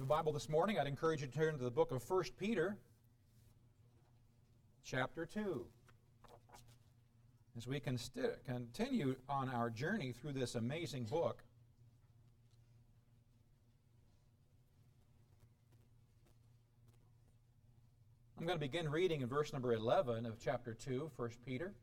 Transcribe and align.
have 0.00 0.06
a 0.06 0.08
Bible 0.08 0.32
this 0.32 0.48
morning, 0.48 0.78
I'd 0.78 0.86
encourage 0.86 1.20
you 1.20 1.26
to 1.26 1.32
turn 1.32 1.58
to 1.58 1.62
the 1.62 1.70
book 1.70 1.90
of 1.90 2.08
1 2.08 2.24
Peter, 2.38 2.78
chapter 4.82 5.26
2. 5.26 5.66
As 7.54 7.66
we 7.66 7.80
consti- 7.80 8.42
continue 8.46 9.16
on 9.28 9.50
our 9.50 9.68
journey 9.68 10.12
through 10.12 10.32
this 10.32 10.54
amazing 10.54 11.04
book, 11.04 11.42
I'm 18.38 18.46
going 18.46 18.58
to 18.58 18.60
begin 18.60 18.90
reading 18.90 19.20
in 19.20 19.28
verse 19.28 19.52
number 19.52 19.74
11 19.74 20.24
of 20.24 20.38
chapter 20.42 20.72
2, 20.72 21.10
1 21.14 21.30
Peter. 21.44 21.74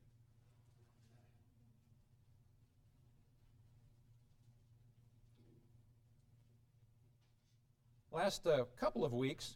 Last 8.28 8.46
uh, 8.46 8.66
couple 8.78 9.06
of 9.06 9.14
weeks, 9.14 9.56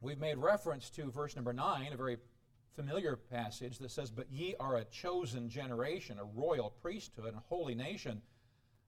we've 0.00 0.18
made 0.18 0.38
reference 0.38 0.88
to 0.88 1.10
verse 1.10 1.36
number 1.36 1.52
9, 1.52 1.92
a 1.92 1.94
very 1.94 2.16
familiar 2.74 3.16
passage 3.16 3.76
that 3.80 3.90
says, 3.90 4.10
But 4.10 4.32
ye 4.32 4.54
are 4.58 4.76
a 4.76 4.86
chosen 4.86 5.50
generation, 5.50 6.18
a 6.18 6.24
royal 6.24 6.70
priesthood, 6.80 7.34
a 7.34 7.42
holy 7.50 7.74
nation, 7.74 8.22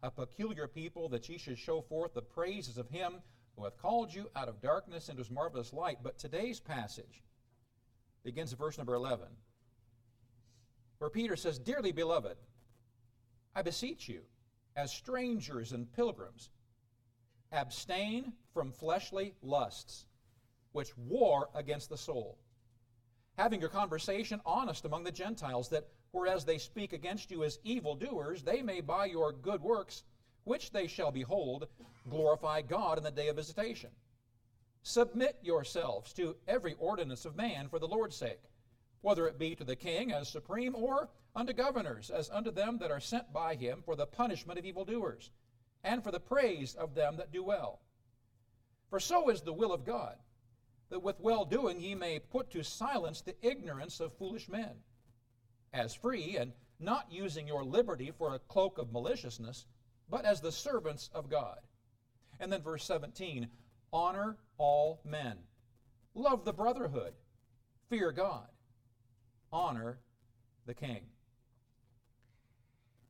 a 0.03 0.11
peculiar 0.11 0.69
people, 0.69 1.11
that 1.11 1.29
ye 1.29 1.37
should 1.37 1.59
show 1.59 1.83
forth 1.83 2.15
the 2.15 2.23
praises 2.23 2.79
of 2.79 2.89
him 2.89 3.17
who 3.57 3.65
hath 3.65 3.77
called 3.77 4.15
you 4.15 4.31
out 4.35 4.49
of 4.49 4.63
darkness 4.63 5.11
into 5.11 5.19
his 5.19 5.31
marvelous 5.31 5.75
light. 5.75 5.99
But 6.03 6.19
today's 6.19 6.61
passage 6.61 7.23
begins 8.25 8.55
at 8.55 8.59
verse 8.59 8.79
number 8.79 8.95
11, 8.95 9.27
where 10.97 11.11
Peter 11.11 11.37
says, 11.37 11.59
Dearly 11.59 11.93
beloved, 11.93 12.39
I 13.55 13.61
beseech 13.61 14.09
you, 14.09 14.23
as 14.77 14.91
strangers 14.91 15.73
and 15.73 15.93
pilgrims, 15.93 16.49
abstain 17.53 18.33
from 18.53 18.73
fleshly 18.73 19.35
lusts, 19.43 20.07
which 20.73 20.97
war 20.97 21.49
against 21.55 21.89
the 21.89 21.97
soul. 21.97 22.39
Having 23.37 23.61
your 23.61 23.71
conversation 23.71 24.41
honest 24.45 24.85
among 24.85 25.05
the 25.05 25.13
Gentiles, 25.13 25.69
that 25.71 25.89
whereas 26.13 26.45
they 26.45 26.59
speak 26.59 26.93
against 26.93 27.31
you 27.31 27.45
as 27.45 27.59
evildoers, 27.65 28.43
they 28.43 28.63
may 28.63 28.81
by 28.81 29.07
your 29.07 29.33
good 29.33 29.63
works, 29.63 30.03
which 30.45 30.71
they 30.71 30.87
shall 30.87 31.11
behold, 31.11 31.67
glorify 32.09 32.63
God 32.63 32.99
in 32.99 33.05
the 33.05 33.11
day 33.11 33.29
of 33.29 33.37
visitation. 33.37 33.91
Submit 34.83 35.39
yourselves 35.43 36.13
to 36.15 36.37
every 36.49 36.75
ordinance 36.79 37.25
of 37.25 37.37
man 37.37 37.69
for 37.69 37.79
the 37.79 37.89
Lord's 37.89 38.17
sake, 38.17 38.41
whether 39.03 39.27
it 39.27 39.39
be 39.39 39.55
to 39.55 39.65
the 39.65 39.77
king 39.77 40.13
as 40.13 40.29
supreme, 40.29 40.75
or 40.75 41.09
unto 41.35 41.53
governors 41.53 42.11
as 42.11 42.31
unto 42.31 42.51
them 42.51 42.79
that 42.79 42.91
are 42.91 43.01
sent 43.01 43.33
by 43.33 43.55
him 43.55 43.83
for 43.85 43.95
the 43.95 44.07
punishment 44.07 44.59
of 44.59 44.65
evildoers 44.65 45.31
and 45.85 46.03
for 46.03 46.11
the 46.11 46.21
praise 46.21 46.75
of 46.75 46.95
them 46.95 47.17
that 47.17 47.33
do 47.33 47.43
well. 47.43 47.81
For 48.89 49.01
so 49.01 49.31
is 49.31 49.43
the 49.43 49.53
will 49.53 49.73
of 49.73 49.85
God, 49.85 50.17
that 50.91 51.03
with 51.03 51.21
well 51.21 51.45
doing 51.45 51.81
ye 51.81 51.95
may 51.95 52.19
put 52.19 52.51
to 52.51 52.63
silence 52.63 53.21
the 53.21 53.37
ignorance 53.41 54.01
of 54.01 54.13
foolish 54.19 54.49
men, 54.49 54.75
as 55.73 55.95
free, 55.95 56.37
and 56.37 56.53
not 56.81 57.11
using 57.11 57.47
your 57.47 57.65
liberty 57.65 58.11
for 58.11 58.35
a 58.35 58.39
cloak 58.41 58.79
of 58.79 58.93
maliciousness, 58.93 59.67
but 60.09 60.25
as 60.25 60.41
the 60.41 60.51
servants 60.51 61.09
of 61.15 61.31
God. 61.31 61.59
And 62.41 62.53
then 62.53 62.63
verse 62.63 62.85
17 62.85 63.49
honor 63.93 64.37
all 64.59 65.01
men, 65.05 65.37
love 66.15 66.45
the 66.45 66.53
brotherhood, 66.53 67.13
fear 67.89 68.13
God, 68.13 68.49
honor 69.53 69.99
the 70.67 70.75
king. 70.75 71.03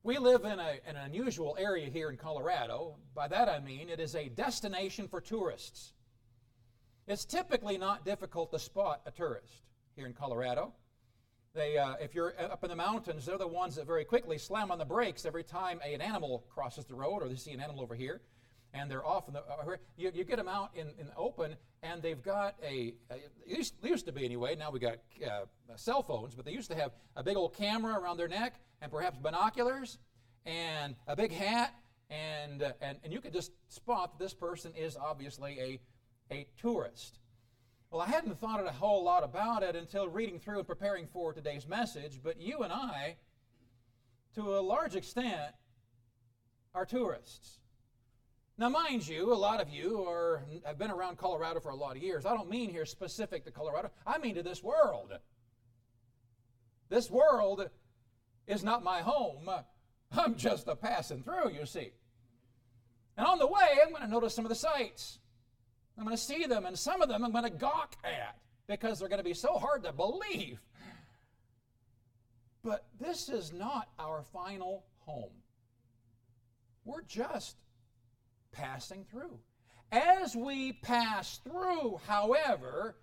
We 0.03 0.17
live 0.17 0.45
in, 0.45 0.59
a, 0.59 0.81
an 0.87 0.97
unusual 0.97 1.57
area 1.61 1.91
here 1.91 2.09
in 2.09 2.17
Colorado. 2.17 2.97
By 3.15 3.29
that 3.29 3.51
I 3.51 3.61
mean 3.61 3.91
it 3.91 4.01
is 4.01 4.15
a 4.15 4.31
destination 4.31 5.09
for 5.09 5.21
tourists. 5.21 5.93
It's 7.07 7.27
typically 7.27 7.77
not 7.77 8.05
difficult 8.07 8.51
to 8.53 8.59
spot 8.59 9.03
a 9.05 9.11
tourist 9.11 9.67
here 9.97 10.07
in 10.07 10.15
Colorado. 10.15 10.73
They, 11.53 11.77
uh, 11.77 11.97
if 12.01 12.15
you're 12.15 12.33
up 12.41 12.65
in 12.65 12.71
the 12.71 12.77
mountains, 12.77 13.27
they're 13.27 13.37
the 13.37 13.47
ones 13.47 13.77
that 13.77 13.87
very 13.87 14.07
quickly 14.07 14.39
slam 14.39 14.71
on 14.71 14.79
the 14.79 14.87
brakes 14.87 15.27
every 15.27 15.45
time 15.45 15.81
an 15.85 16.01
animal 16.01 16.47
crosses 16.49 16.87
the 16.87 16.95
road 16.95 17.23
or 17.23 17.29
they 17.29 17.35
see 17.35 17.53
an 17.53 17.61
animal 17.61 17.83
over 17.83 17.95
here. 17.95 18.23
And 18.73 18.91
they're 18.91 19.05
off. 19.05 19.27
In 19.27 19.35
the, 19.35 19.41
uh, 19.41 19.77
you, 19.97 20.13
you, 20.15 20.25
get 20.25 20.37
them 20.37 20.49
out 20.49 20.71
in, 20.75 20.89
in 20.99 21.07
the 21.07 21.17
open, 21.17 21.57
and 21.83 22.01
they've 22.01 22.23
got 22.23 22.55
a, 22.63 22.95
a 23.11 23.17
used, 23.47 23.75
used, 23.83 24.07
to 24.07 24.13
be 24.13 24.25
anyway, 24.25 24.55
now 24.55 24.71
we 24.71 24.79
got 24.79 24.99
uh, 25.27 25.47
cell 25.77 26.03
phones, 26.03 26.35
but 26.35 26.45
they 26.45 26.53
used 26.53 26.71
to 26.71 26.77
have 26.77 26.93
a 27.17 27.23
big 27.23 27.37
old 27.37 27.57
camera 27.57 27.99
around 27.99 28.17
their 28.17 28.29
neck 28.29 28.61
and 28.81 28.91
perhaps 28.91 29.19
binoculars 29.19 29.99
and 30.47 30.95
a 31.07 31.17
big 31.17 31.33
hat, 31.33 31.75
and, 32.11 32.63
uh, 32.63 32.73
and, 32.81 32.99
and 33.05 33.13
you 33.13 33.21
could 33.21 33.33
just 33.33 33.53
spot 33.69 34.19
that 34.19 34.23
this 34.23 34.35
person 34.35 34.73
is 34.77 34.97
obviously 34.97 35.59
a, 36.31 36.35
a 36.35 36.47
tourist. 36.61 37.19
Well, 37.91 38.01
I 38.01 38.07
hadn't 38.07 38.39
thought 38.39 38.65
a 38.65 38.71
whole 38.71 39.03
lot 39.03 39.25
about 39.25 39.63
it 39.63 39.75
until 39.75 40.09
reading 40.09 40.39
through 40.39 40.59
and 40.59 40.67
preparing 40.67 41.07
for 41.09 41.33
today's 41.33 41.67
message, 41.67 42.21
but 42.23 42.41
you 42.41 42.61
and 42.61 42.73
I, 42.73 43.17
to 44.37 44.43
a 44.43 44.61
large 44.61 44.95
extent, 44.95 45.55
are 46.75 46.87
tourists. 46.87 47.60
Now, 48.61 48.69
mind 48.69 49.09
you, 49.09 49.33
a 49.33 49.35
lot 49.35 49.63
of 49.63 49.71
you 49.71 50.05
are, 50.07 50.43
have 50.67 50.79
been 50.79 50.91
around 50.91 51.17
Colorado 51.17 51.61
for 51.61 51.71
a 51.71 51.75
lot 51.75 51.97
of 51.97 52.03
years. 52.03 52.27
I 52.27 52.35
don't 52.35 52.51
mean 52.51 52.69
here 52.69 52.85
specific 52.85 53.47
to 53.47 53.51
Colorado, 53.51 53.91
I 54.07 54.19
mean 54.19 54.35
to 54.35 54.43
this 54.43 54.63
world. 54.63 55.15
This 56.91 57.11
world 57.11 57.71
is 58.47 58.63
not 58.63 58.85
my 58.85 59.01
home. 59.01 59.49
I'm 60.13 60.37
just 60.37 60.69
a 60.69 60.77
passing 60.77 61.23
through, 61.23 61.53
you 61.53 61.65
see. 61.65 61.93
And 63.17 63.27
on 63.27 63.39
the 63.39 63.47
way, 63.47 63.79
I'm 63.83 63.93
going 63.93 64.03
to 64.03 64.09
notice 64.09 64.35
some 64.35 64.45
of 64.45 64.51
the 64.51 64.55
sights. 64.55 65.21
I'm 65.97 66.05
going 66.05 66.15
to 66.15 66.23
see 66.23 66.45
them, 66.45 66.67
and 66.67 66.79
some 66.79 67.01
of 67.01 67.09
them 67.09 67.25
I'm 67.25 67.33
going 67.33 67.45
to 67.45 67.51
gawk 67.51 67.97
at 68.05 68.37
because 68.67 68.99
they're 68.99 69.09
going 69.09 69.21
to 69.21 69.25
be 69.25 69.33
so 69.33 69.55
hard 69.55 69.85
to 69.85 69.93
believe. 69.93 70.61
But 72.63 72.85
this 73.01 73.31
is 73.31 73.55
not 73.55 73.89
our 73.99 74.23
final 74.35 74.85
home. 75.07 75.33
We're 76.85 77.01
just 77.01 77.57
passing 78.53 79.05
through. 79.11 79.39
As 79.93 80.37
we 80.37 80.73
pass 80.73 81.39
through, 81.39 82.01
however, 82.07 82.97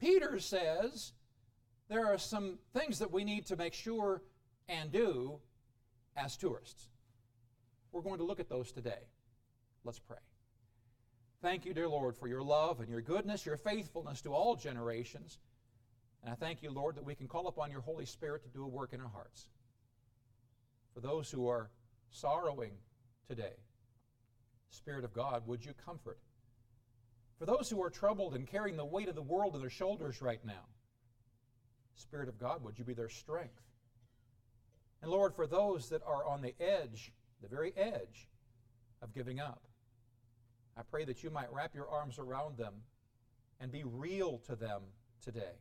Peter 0.00 0.38
says 0.38 1.12
there 1.88 2.06
are 2.06 2.18
some 2.18 2.58
things 2.74 2.98
that 2.98 3.10
we 3.10 3.24
need 3.24 3.46
to 3.46 3.56
make 3.56 3.74
sure 3.74 4.22
and 4.68 4.92
do 4.92 5.38
as 6.16 6.36
tourists. 6.36 6.88
We're 7.92 8.02
going 8.02 8.18
to 8.18 8.24
look 8.24 8.40
at 8.40 8.48
those 8.48 8.72
today. 8.72 9.08
Let's 9.84 9.98
pray. 9.98 10.18
Thank 11.42 11.66
you, 11.66 11.74
dear 11.74 11.88
Lord, 11.88 12.16
for 12.16 12.26
your 12.26 12.42
love 12.42 12.80
and 12.80 12.88
your 12.88 13.02
goodness, 13.02 13.44
your 13.44 13.56
faithfulness 13.56 14.22
to 14.22 14.32
all 14.32 14.56
generations. 14.56 15.38
And 16.22 16.32
I 16.32 16.36
thank 16.36 16.62
you, 16.62 16.70
Lord, 16.70 16.96
that 16.96 17.04
we 17.04 17.14
can 17.14 17.28
call 17.28 17.48
upon 17.48 17.70
your 17.70 17.82
Holy 17.82 18.06
Spirit 18.06 18.42
to 18.44 18.48
do 18.48 18.64
a 18.64 18.68
work 18.68 18.94
in 18.94 19.00
our 19.00 19.08
hearts. 19.08 19.46
For 20.94 21.00
those 21.00 21.30
who 21.30 21.48
are 21.48 21.70
sorrowing 22.10 22.72
today, 23.28 23.52
Spirit 24.74 25.04
of 25.04 25.12
God, 25.12 25.46
would 25.46 25.64
you 25.64 25.72
comfort? 25.84 26.18
For 27.38 27.46
those 27.46 27.70
who 27.70 27.82
are 27.82 27.90
troubled 27.90 28.34
and 28.34 28.46
carrying 28.46 28.76
the 28.76 28.84
weight 28.84 29.08
of 29.08 29.14
the 29.14 29.22
world 29.22 29.54
on 29.54 29.60
their 29.60 29.70
shoulders 29.70 30.20
right 30.20 30.44
now, 30.44 30.66
Spirit 31.96 32.28
of 32.28 32.38
God, 32.38 32.62
would 32.62 32.78
you 32.78 32.84
be 32.84 32.94
their 32.94 33.08
strength? 33.08 33.62
And 35.02 35.10
Lord, 35.10 35.34
for 35.34 35.46
those 35.46 35.88
that 35.90 36.02
are 36.06 36.26
on 36.26 36.42
the 36.42 36.54
edge, 36.60 37.12
the 37.40 37.48
very 37.48 37.72
edge 37.76 38.28
of 39.02 39.12
giving 39.12 39.40
up, 39.40 39.62
I 40.76 40.82
pray 40.82 41.04
that 41.04 41.22
you 41.22 41.30
might 41.30 41.52
wrap 41.52 41.74
your 41.74 41.88
arms 41.88 42.18
around 42.18 42.56
them 42.56 42.74
and 43.60 43.70
be 43.70 43.84
real 43.84 44.38
to 44.46 44.56
them 44.56 44.82
today. 45.22 45.60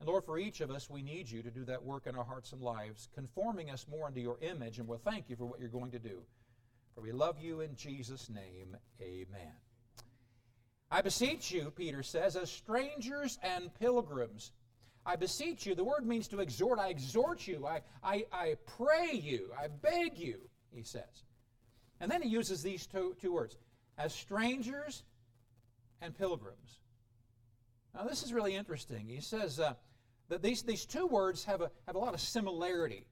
And 0.00 0.08
Lord, 0.08 0.24
for 0.24 0.38
each 0.38 0.60
of 0.60 0.70
us, 0.70 0.88
we 0.88 1.02
need 1.02 1.30
you 1.30 1.42
to 1.42 1.50
do 1.50 1.64
that 1.66 1.82
work 1.82 2.06
in 2.06 2.16
our 2.16 2.24
hearts 2.24 2.52
and 2.52 2.62
lives, 2.62 3.08
conforming 3.14 3.70
us 3.70 3.86
more 3.90 4.08
into 4.08 4.20
your 4.20 4.38
image, 4.40 4.78
and 4.78 4.88
we'll 4.88 4.98
thank 4.98 5.28
you 5.28 5.36
for 5.36 5.46
what 5.46 5.60
you're 5.60 5.68
going 5.68 5.90
to 5.90 5.98
do. 5.98 6.22
For 6.96 7.02
we 7.02 7.12
love 7.12 7.38
you 7.38 7.60
in 7.60 7.76
Jesus' 7.76 8.28
name, 8.28 8.76
amen. 9.00 9.52
I 10.90 11.02
beseech 11.02 11.52
you, 11.52 11.70
Peter 11.70 12.02
says, 12.02 12.34
as 12.34 12.50
strangers 12.50 13.38
and 13.44 13.72
pilgrims 13.78 14.50
I 15.06 15.14
beseech 15.14 15.64
you. 15.64 15.76
The 15.76 15.84
word 15.84 16.04
means 16.04 16.26
to 16.28 16.40
exhort. 16.40 16.80
I 16.80 16.88
exhort 16.88 17.46
you. 17.46 17.64
I, 17.64 17.82
I, 18.02 18.24
I 18.32 18.56
pray 18.66 19.12
you. 19.12 19.50
I 19.56 19.68
beg 19.68 20.18
you, 20.18 20.40
he 20.72 20.82
says. 20.82 21.24
And 22.00 22.10
then 22.10 22.20
he 22.20 22.28
uses 22.28 22.60
these 22.60 22.86
two, 22.86 23.14
two 23.20 23.32
words 23.32 23.56
as 23.96 24.12
strangers 24.12 25.04
and 26.02 26.16
pilgrims. 26.18 26.80
Now, 27.94 28.04
this 28.04 28.24
is 28.24 28.32
really 28.32 28.56
interesting. 28.56 29.06
He 29.06 29.20
says 29.20 29.60
uh, 29.60 29.74
that 30.28 30.42
these, 30.42 30.62
these 30.62 30.84
two 30.84 31.06
words 31.06 31.44
have 31.44 31.60
a, 31.60 31.70
have 31.86 31.94
a 31.94 32.00
lot 32.00 32.12
of 32.12 32.20
similarity. 32.20 33.06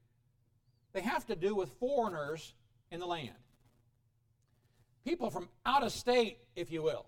They 0.93 1.01
have 1.01 1.25
to 1.27 1.37
do 1.37 1.55
with 1.55 1.71
foreigners 1.79 2.55
in 2.91 2.99
the 2.99 3.07
land. 3.07 3.31
People 5.05 5.31
from 5.31 5.49
out 5.67 5.83
of 5.83 5.93
state, 5.93 6.39
if 6.57 6.73
you 6.73 6.83
will. 6.83 7.07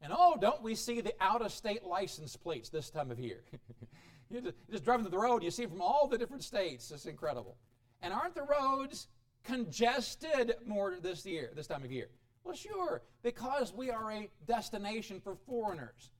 And 0.00 0.12
oh, 0.16 0.36
don't 0.40 0.62
we 0.62 0.74
see 0.74 1.00
the 1.00 1.14
out 1.20 1.42
of 1.42 1.52
state 1.52 1.84
license 1.84 2.36
plates 2.36 2.68
this 2.68 2.90
time 2.90 3.10
of 3.10 3.20
year? 3.20 3.44
you 4.30 4.40
just, 4.40 4.56
just 4.70 4.84
driving 4.84 5.04
to 5.04 5.10
the 5.10 5.18
road, 5.18 5.42
you 5.42 5.50
see 5.50 5.66
from 5.66 5.80
all 5.80 6.08
the 6.08 6.18
different 6.18 6.42
states. 6.42 6.90
It's 6.90 7.06
incredible. 7.06 7.56
And 8.00 8.12
aren't 8.12 8.34
the 8.34 8.42
roads 8.42 9.08
congested 9.44 10.56
more 10.66 10.96
this 11.00 11.24
year, 11.24 11.52
this 11.54 11.66
time 11.66 11.84
of 11.84 11.92
year? 11.92 12.08
Well, 12.44 12.56
sure, 12.56 13.02
because 13.22 13.72
we 13.72 13.90
are 13.90 14.10
a 14.10 14.28
destination 14.46 15.20
for 15.20 15.36
foreigners. 15.46 16.10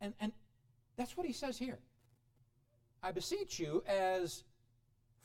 And, 0.00 0.12
and 0.20 0.32
that's 0.96 1.16
what 1.16 1.26
he 1.26 1.32
says 1.32 1.56
here. 1.56 1.78
I 3.02 3.12
beseech 3.12 3.58
you 3.58 3.82
as 3.86 4.44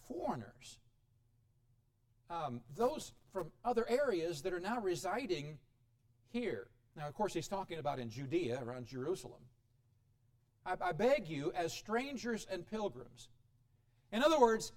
foreigners, 0.07 0.79
um, 2.29 2.61
those 2.75 3.13
from 3.31 3.51
other 3.63 3.85
areas 3.89 4.41
that 4.41 4.53
are 4.53 4.59
now 4.59 4.79
residing 4.79 5.57
here. 6.29 6.67
Now, 6.95 7.07
of 7.07 7.13
course, 7.13 7.33
he's 7.33 7.47
talking 7.47 7.79
about 7.79 7.99
in 7.99 8.09
Judea, 8.09 8.61
around 8.65 8.87
Jerusalem. 8.87 9.41
I, 10.65 10.75
I 10.81 10.91
beg 10.91 11.27
you, 11.27 11.51
as 11.55 11.71
strangers 11.71 12.47
and 12.51 12.69
pilgrims. 12.69 13.29
In 14.11 14.23
other 14.23 14.39
words, 14.39 14.71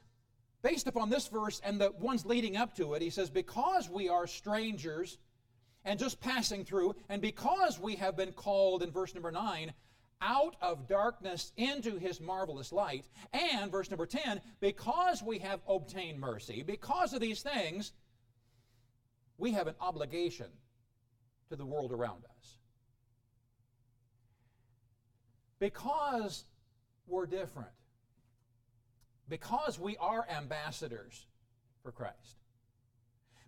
based 0.63 0.87
upon 0.87 1.11
this 1.11 1.29
verse 1.29 1.61
and 1.65 1.81
the 1.81 1.93
ones 1.93 2.27
leading 2.27 2.57
up 2.57 2.77
to 2.77 2.95
it, 2.95 3.03
he 3.03 3.11
says, 3.11 3.31
Because 3.31 3.89
we 3.89 4.09
are 4.09 4.27
strangers 4.27 5.19
and 5.85 5.99
just 5.99 6.21
passing 6.21 6.65
through, 6.65 6.95
and 7.09 7.23
because 7.23 7.81
we 7.81 7.97
have 7.97 8.17
been 8.17 8.33
called 8.33 8.83
in 8.83 8.91
verse 8.91 9.15
number 9.15 9.31
9 9.31 9.73
out 10.21 10.57
of 10.61 10.89
darkness 10.89 11.53
into 11.57 11.99
his 11.99 12.21
marvelous 12.21 12.73
light, 12.73 13.07
and 13.33 13.71
verse 13.71 13.91
number 13.91 14.07
10, 14.07 14.41
because 14.61 15.23
we 15.23 15.39
have 15.39 15.61
obtained 15.69 16.21
mercy, 16.21 16.63
because 16.63 17.13
of 17.13 17.21
these 17.21 17.43
things, 17.43 17.93
we 19.39 19.53
have 19.53 19.67
an 19.67 19.75
obligation 19.81 20.47
to 21.49 21.57
the 21.57 21.65
world 21.65 21.93
around 21.93 22.25
us. 22.25 22.59
Because 25.59 26.45
we're 27.07 27.27
different, 27.27 27.71
because 29.29 29.79
we 29.79 29.97
are 29.99 30.27
ambassadors 30.31 31.27
for 31.83 31.93
Christ, 31.93 32.37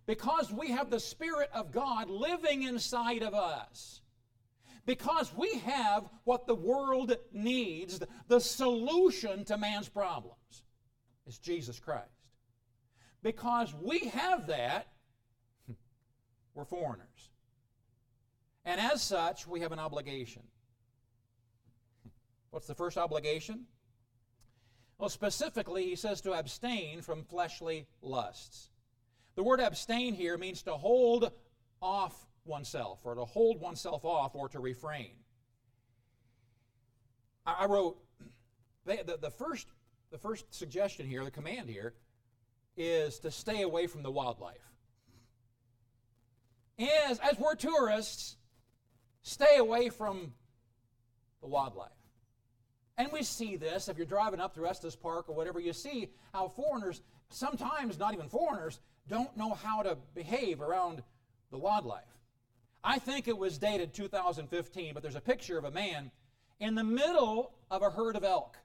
because 0.05 0.51
we 0.51 0.71
have 0.71 0.89
the 0.89 0.99
Spirit 0.99 1.49
of 1.53 1.71
God 1.71 2.09
living 2.09 2.63
inside 2.63 3.23
of 3.23 3.33
us, 3.33 4.01
because 4.85 5.33
we 5.35 5.57
have 5.59 6.09
what 6.25 6.45
the 6.47 6.55
world 6.55 7.15
needs, 7.31 8.01
the 8.27 8.39
solution 8.39 9.45
to 9.45 9.57
man's 9.57 9.89
problems 9.89 10.63
is 11.25 11.37
Jesus 11.37 11.79
Christ. 11.79 12.07
Because 13.21 13.73
we 13.81 13.99
have 14.09 14.47
that, 14.47 14.87
we're 16.53 16.65
foreigners. 16.65 17.07
And 18.65 18.79
as 18.79 19.01
such, 19.01 19.47
we 19.47 19.61
have 19.61 19.71
an 19.71 19.79
obligation. 19.79 20.43
What's 22.51 22.67
the 22.67 22.75
first 22.75 22.97
obligation? 22.97 23.65
Well, 24.97 25.09
specifically, 25.09 25.85
he 25.85 25.95
says 25.95 26.21
to 26.21 26.33
abstain 26.33 27.01
from 27.01 27.23
fleshly 27.23 27.87
lusts. 28.01 28.69
The 29.35 29.43
word 29.43 29.59
abstain 29.59 30.13
here 30.13 30.37
means 30.37 30.61
to 30.63 30.73
hold 30.73 31.31
off 31.81 32.27
oneself, 32.45 32.99
or 33.03 33.15
to 33.15 33.25
hold 33.25 33.59
oneself 33.59 34.05
off, 34.05 34.35
or 34.35 34.49
to 34.49 34.59
refrain. 34.59 35.11
I, 37.45 37.65
wrote 37.65 37.97
the, 38.85 39.17
the, 39.21 39.29
first, 39.29 39.67
the 40.11 40.17
first 40.17 40.53
suggestion 40.53 41.05
here, 41.05 41.23
the 41.23 41.31
command 41.31 41.69
here, 41.69 41.93
is 42.77 43.19
to 43.19 43.31
stay 43.31 43.61
away 43.61 43.87
from 43.87 44.03
the 44.03 44.11
wildlife. 44.11 44.71
As, 46.79 47.19
as 47.19 47.37
we're 47.37 47.55
tourists, 47.55 48.37
stay 49.21 49.57
away 49.57 49.89
from 49.89 50.33
the 51.41 51.47
wildlife. 51.47 51.91
And 52.97 53.11
we 53.11 53.23
see 53.23 53.55
this 53.57 53.89
if 53.89 53.97
you're 53.97 54.05
driving 54.05 54.39
up 54.39 54.53
through 54.53 54.67
Estes 54.67 54.95
Park 54.95 55.27
or 55.27 55.35
whatever, 55.35 55.59
you 55.59 55.73
see 55.73 56.09
how 56.31 56.47
foreigners, 56.47 57.01
sometimes 57.29 57.97
not 57.99 58.13
even 58.13 58.29
foreigners, 58.29 58.79
don't 59.07 59.35
know 59.35 59.53
how 59.53 59.81
to 59.81 59.97
behave 60.15 60.61
around 60.61 61.03
the 61.51 61.57
wildlife. 61.57 62.12
I 62.83 62.99
think 62.99 63.27
it 63.27 63.37
was 63.37 63.57
dated 63.57 63.93
2015, 63.93 64.93
but 64.93 65.01
there's 65.01 65.15
a 65.15 65.21
picture 65.21 65.57
of 65.57 65.63
a 65.63 65.71
man 65.71 66.11
in 66.59 66.75
the 66.75 66.83
middle 66.83 67.53
of 67.71 67.81
a 67.81 67.89
herd 67.89 68.15
of 68.15 68.23
elk 68.23 68.57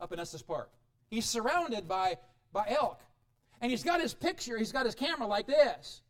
up 0.00 0.12
in 0.12 0.20
Estes 0.20 0.42
Park. 0.42 0.70
He's 1.08 1.24
surrounded 1.24 1.88
by, 1.88 2.16
by 2.52 2.66
elk. 2.68 3.00
And 3.60 3.70
he's 3.70 3.82
got 3.82 4.00
his 4.00 4.14
picture, 4.14 4.58
he's 4.58 4.72
got 4.72 4.86
his 4.86 4.94
camera 4.94 5.26
like 5.26 5.46
this. 5.46 6.02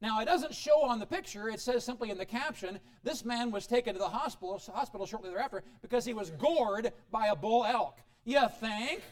Now, 0.00 0.20
it 0.20 0.26
doesn't 0.26 0.54
show 0.54 0.82
on 0.84 0.98
the 0.98 1.06
picture, 1.06 1.48
it 1.48 1.60
says 1.60 1.84
simply 1.84 2.10
in 2.10 2.18
the 2.18 2.26
caption 2.26 2.78
this 3.02 3.24
man 3.24 3.50
was 3.50 3.66
taken 3.66 3.94
to 3.94 3.98
the 3.98 4.08
hospital, 4.08 4.60
hospital 4.72 5.06
shortly 5.06 5.30
thereafter 5.30 5.62
because 5.82 6.04
he 6.04 6.14
was 6.14 6.30
gored 6.30 6.92
by 7.10 7.26
a 7.26 7.36
bull 7.36 7.64
elk. 7.64 7.98
You 8.24 8.42
think? 8.60 9.02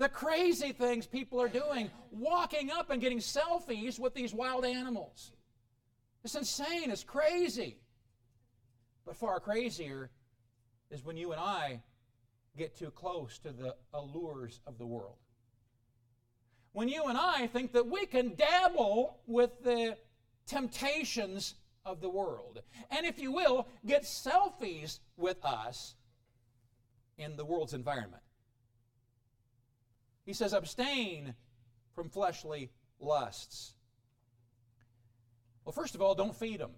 The 0.00 0.08
crazy 0.08 0.72
things 0.72 1.06
people 1.06 1.40
are 1.40 1.48
doing, 1.48 1.90
walking 2.10 2.72
up 2.72 2.90
and 2.90 3.00
getting 3.00 3.18
selfies 3.18 4.00
with 4.00 4.14
these 4.14 4.34
wild 4.34 4.64
animals. 4.64 5.30
It's 6.24 6.34
insane, 6.34 6.90
it's 6.90 7.04
crazy. 7.04 7.76
But 9.06 9.16
far 9.16 9.38
crazier 9.38 10.10
is 10.90 11.04
when 11.04 11.16
you 11.16 11.30
and 11.30 11.40
I 11.40 11.82
get 12.56 12.76
too 12.76 12.90
close 12.90 13.38
to 13.40 13.52
the 13.52 13.76
allures 13.94 14.60
of 14.66 14.78
the 14.78 14.86
world 14.86 15.16
when 16.72 16.88
you 16.88 17.04
and 17.04 17.18
I 17.18 17.46
think 17.46 17.72
that 17.72 17.86
we 17.86 18.06
can 18.06 18.34
dabble 18.34 19.18
with 19.26 19.50
the 19.62 19.96
temptations 20.46 21.54
of 21.84 22.00
the 22.00 22.08
world. 22.08 22.60
And 22.90 23.06
if 23.06 23.20
you 23.20 23.32
will, 23.32 23.66
get 23.86 24.02
selfies 24.02 25.00
with 25.16 25.44
us 25.44 25.94
in 27.18 27.36
the 27.36 27.44
world's 27.44 27.74
environment. 27.74 28.22
He 30.30 30.34
says, 30.34 30.52
abstain 30.52 31.34
from 31.96 32.08
fleshly 32.08 32.70
lusts. 33.00 33.74
Well, 35.64 35.72
first 35.72 35.96
of 35.96 36.02
all, 36.02 36.14
don't 36.14 36.36
feed 36.36 36.60
them. 36.60 36.70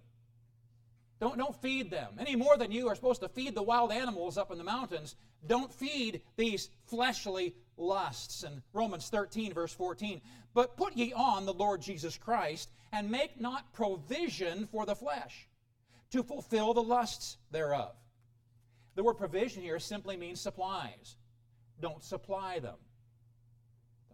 Don't, 1.19 1.37
don't 1.37 1.61
feed 1.61 1.91
them. 1.91 2.15
Any 2.17 2.35
more 2.35 2.57
than 2.57 2.71
you 2.71 2.87
are 2.87 2.95
supposed 2.95 3.21
to 3.21 3.29
feed 3.29 3.53
the 3.53 3.61
wild 3.61 3.91
animals 3.91 4.39
up 4.39 4.49
in 4.49 4.57
the 4.57 4.63
mountains, 4.63 5.15
don't 5.45 5.71
feed 5.71 6.23
these 6.35 6.71
fleshly 6.85 7.53
lusts. 7.77 8.43
In 8.43 8.63
Romans 8.73 9.09
13, 9.09 9.53
verse 9.53 9.71
14, 9.71 10.19
but 10.55 10.75
put 10.75 10.97
ye 10.97 11.13
on 11.13 11.45
the 11.45 11.53
Lord 11.53 11.79
Jesus 11.79 12.17
Christ, 12.17 12.71
and 12.91 13.11
make 13.11 13.39
not 13.39 13.71
provision 13.71 14.65
for 14.71 14.87
the 14.87 14.95
flesh 14.95 15.47
to 16.09 16.23
fulfill 16.23 16.73
the 16.73 16.81
lusts 16.81 17.37
thereof. 17.51 17.93
The 18.95 19.03
word 19.03 19.19
provision 19.19 19.61
here 19.61 19.77
simply 19.77 20.17
means 20.17 20.41
supplies. 20.41 21.17
Don't 21.79 22.03
supply 22.03 22.57
them. 22.57 22.77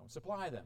Supply 0.09 0.49
them. 0.49 0.65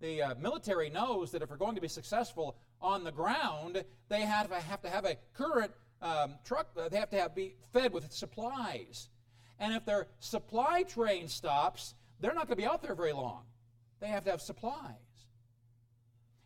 The 0.00 0.22
uh, 0.22 0.34
military 0.34 0.90
knows 0.90 1.30
that 1.30 1.42
if 1.42 1.50
we're 1.50 1.56
going 1.56 1.76
to 1.76 1.80
be 1.80 1.88
successful 1.88 2.56
on 2.82 3.04
the 3.04 3.12
ground, 3.12 3.84
they 4.08 4.22
have 4.22 4.48
to 4.48 4.56
have, 4.56 4.82
to 4.82 4.90
have 4.90 5.04
a 5.04 5.16
current 5.32 5.70
um, 6.02 6.34
truck, 6.44 6.70
uh, 6.76 6.88
they 6.88 6.98
have 6.98 7.10
to 7.10 7.18
have, 7.18 7.34
be 7.36 7.54
fed 7.72 7.92
with 7.92 8.10
supplies. 8.10 9.10
And 9.60 9.74
if 9.74 9.84
their 9.84 10.08
supply 10.18 10.82
train 10.82 11.28
stops, 11.28 11.94
they're 12.18 12.34
not 12.34 12.48
going 12.48 12.56
to 12.58 12.62
be 12.62 12.66
out 12.66 12.82
there 12.82 12.96
very 12.96 13.12
long. 13.12 13.44
They 14.00 14.08
have 14.08 14.24
to 14.24 14.30
have 14.32 14.40
supplies. 14.40 14.96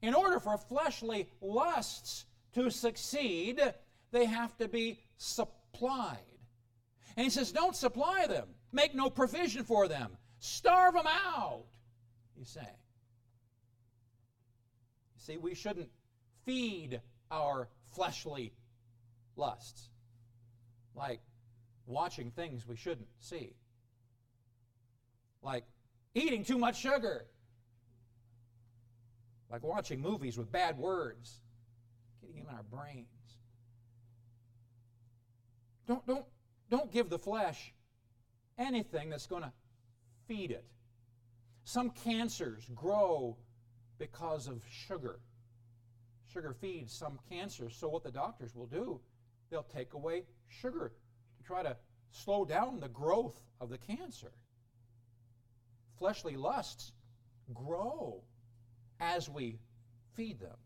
In 0.02 0.12
order 0.12 0.38
for 0.40 0.58
fleshly 0.58 1.28
lusts 1.40 2.26
to 2.52 2.70
succeed, 2.70 3.58
they 4.10 4.26
have 4.26 4.54
to 4.58 4.68
be 4.68 5.00
supplied. 5.16 6.18
And 7.16 7.24
he 7.24 7.30
says, 7.30 7.52
Don't 7.52 7.74
supply 7.74 8.26
them, 8.26 8.48
make 8.70 8.94
no 8.94 9.08
provision 9.08 9.64
for 9.64 9.88
them, 9.88 10.18
starve 10.44 10.92
them 10.92 11.06
out, 11.06 11.64
he's 12.36 12.50
saying. 12.50 12.66
You 15.16 15.20
see, 15.20 15.36
we 15.38 15.54
shouldn't 15.54 15.88
feed 16.44 17.00
our 17.30 17.68
fleshly 17.94 18.52
lusts 19.36 19.88
like 20.94 21.20
watching 21.86 22.30
things 22.30 22.68
we 22.68 22.76
shouldn't 22.76 23.08
see, 23.20 23.54
like 25.42 25.64
eating 26.14 26.44
too 26.44 26.58
much 26.58 26.78
sugar, 26.78 27.24
like 29.50 29.62
watching 29.62 30.00
movies 30.00 30.36
with 30.36 30.52
bad 30.52 30.76
words, 30.76 31.40
getting 32.20 32.36
them 32.36 32.46
in 32.50 32.54
our 32.54 32.62
brains. 32.64 33.06
Don't, 35.86 36.06
don't, 36.06 36.24
don't 36.70 36.92
give 36.92 37.08
the 37.08 37.18
flesh 37.18 37.72
anything 38.58 39.08
that's 39.08 39.26
going 39.26 39.42
to 39.42 39.52
feed 40.26 40.50
it. 40.50 40.64
Some 41.64 41.90
cancers 41.90 42.68
grow 42.74 43.36
because 43.98 44.48
of 44.48 44.62
sugar. 44.70 45.20
Sugar 46.32 46.54
feeds 46.60 46.92
some 46.92 47.18
cancers, 47.28 47.76
so 47.76 47.88
what 47.88 48.02
the 48.02 48.10
doctors 48.10 48.54
will 48.54 48.66
do, 48.66 49.00
they'll 49.50 49.62
take 49.62 49.94
away 49.94 50.24
sugar 50.48 50.92
to 51.38 51.44
try 51.44 51.62
to 51.62 51.76
slow 52.10 52.44
down 52.44 52.80
the 52.80 52.88
growth 52.88 53.40
of 53.60 53.70
the 53.70 53.78
cancer. 53.78 54.32
Fleshly 55.98 56.36
lusts 56.36 56.92
grow 57.52 58.22
as 59.00 59.28
we 59.28 59.58
feed 60.14 60.40
them. 60.40 60.56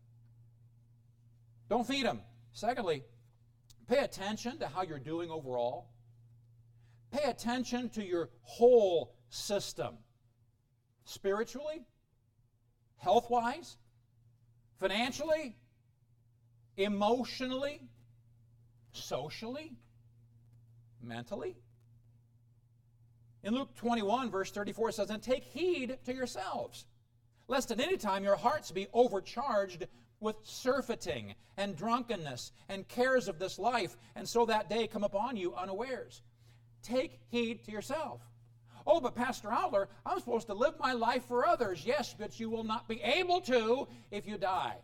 Don't 1.69 1.87
feed 1.87 2.05
them. 2.05 2.21
Secondly, 2.51 3.03
pay 3.87 3.99
attention 3.99 4.57
to 4.59 4.67
how 4.67 4.81
you're 4.81 4.99
doing 4.99 5.29
overall. 5.29 5.89
Pay 7.11 7.29
attention 7.29 7.89
to 7.89 8.03
your 8.03 8.29
whole 8.41 9.15
system 9.29 9.97
spiritually, 11.05 11.85
health 12.97 13.29
wise, 13.29 13.77
financially, 14.79 15.57
emotionally, 16.77 17.81
socially, 18.91 19.73
mentally. 21.01 21.57
In 23.43 23.53
Luke 23.53 23.73
21, 23.75 24.29
verse 24.29 24.51
34, 24.51 24.89
it 24.89 24.93
says, 24.93 25.09
And 25.09 25.23
take 25.23 25.43
heed 25.43 25.97
to 26.05 26.13
yourselves, 26.13 26.85
lest 27.47 27.71
at 27.71 27.79
any 27.79 27.97
time 27.97 28.23
your 28.23 28.35
hearts 28.35 28.71
be 28.71 28.87
overcharged 28.93 29.87
with 30.19 30.35
surfeiting 30.43 31.33
and 31.57 31.75
drunkenness 31.75 32.51
and 32.67 32.87
cares 32.87 33.27
of 33.27 33.39
this 33.39 33.57
life, 33.57 33.95
and 34.15 34.27
so 34.27 34.45
that 34.45 34.69
day 34.69 34.87
come 34.87 35.03
upon 35.03 35.37
you 35.37 35.55
unawares. 35.55 36.21
Take 36.83 37.19
heed 37.29 37.63
to 37.65 37.71
yourself. 37.71 38.21
Oh, 38.87 38.99
but 38.99 39.15
Pastor 39.15 39.49
Outler, 39.49 39.87
I'm 40.05 40.19
supposed 40.19 40.47
to 40.47 40.53
live 40.53 40.73
my 40.79 40.93
life 40.93 41.25
for 41.25 41.45
others. 41.45 41.85
Yes, 41.85 42.15
but 42.17 42.39
you 42.39 42.49
will 42.49 42.63
not 42.63 42.87
be 42.87 43.01
able 43.01 43.41
to 43.41 43.87
if 44.11 44.27
you 44.27 44.37
die. 44.37 44.75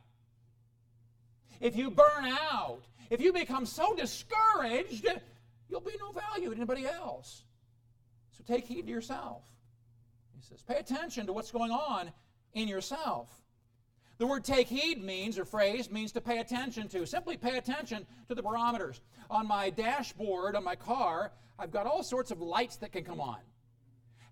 If 1.62 1.76
you 1.76 1.90
burn 1.90 2.26
out, 2.26 2.82
if 3.10 3.22
you 3.22 3.32
become 3.32 3.66
so 3.66 3.96
discouraged, 3.96 5.08
you'll 5.70 5.82
be 5.82 5.96
no 6.00 6.12
value 6.12 6.50
to 6.50 6.56
anybody 6.56 6.86
else. 6.86 7.44
So 8.32 8.44
take 8.46 8.66
heed 8.66 8.88
to 8.88 8.92
yourself. 8.92 9.44
He 10.36 10.42
says, 10.42 10.62
pay 10.62 10.76
attention 10.76 11.28
to 11.28 11.34
what's 11.34 11.52
going 11.52 11.72
on 11.72 12.12
in 12.54 12.68
yourself. 12.68 13.30
The 14.18 14.28
word 14.28 14.44
take 14.44 14.68
heed 14.68 15.04
means, 15.04 15.38
or 15.38 15.46
phrase, 15.46 15.92
means 15.92 16.12
to 16.14 16.22
pay 16.22 16.40
attention 16.40 16.88
to. 16.90 17.06
Simply 17.06 17.36
pay 17.36 17.58
attention 17.58 18.06
to 18.30 18.36
the 18.36 18.42
barometers. 18.42 19.02
On 19.30 19.48
my 19.48 19.70
dashboard 19.70 20.56
on 20.56 20.64
my 20.64 20.76
car, 20.76 21.32
I've 21.60 21.72
got 21.72 21.86
all 21.86 22.04
sorts 22.04 22.32
of 22.32 22.42
lights 22.42 22.78
that 22.78 22.92
can 22.92 23.04
come 23.04 23.20
on. 23.20 23.40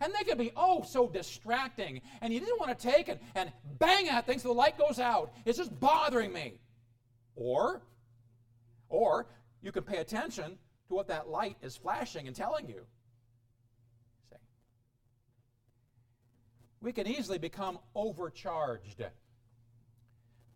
And 0.01 0.13
they 0.13 0.23
can 0.23 0.38
be, 0.38 0.51
oh, 0.55 0.83
so 0.83 1.07
distracting. 1.07 2.01
And 2.21 2.33
you 2.33 2.39
didn't 2.39 2.59
want 2.59 2.77
to 2.77 2.88
take 2.91 3.09
it 3.09 3.21
and 3.35 3.51
bang 3.79 4.09
at 4.09 4.25
things 4.25 4.43
so 4.43 4.50
the 4.50 4.53
light 4.53 4.77
goes 4.77 5.00
out. 5.00 5.33
It's 5.45 5.57
just 5.57 5.79
bothering 5.79 6.33
me. 6.33 6.55
Or, 7.35 7.81
or 8.89 9.27
you 9.62 9.71
can 9.71 9.83
pay 9.83 9.97
attention 9.97 10.57
to 10.88 10.93
what 10.93 11.07
that 11.07 11.29
light 11.29 11.57
is 11.62 11.75
flashing 11.75 12.27
and 12.27 12.35
telling 12.35 12.67
you. 12.67 12.85
See? 14.29 14.35
We 16.81 16.91
can 16.91 17.07
easily 17.07 17.38
become 17.38 17.79
overcharged. 17.95 19.03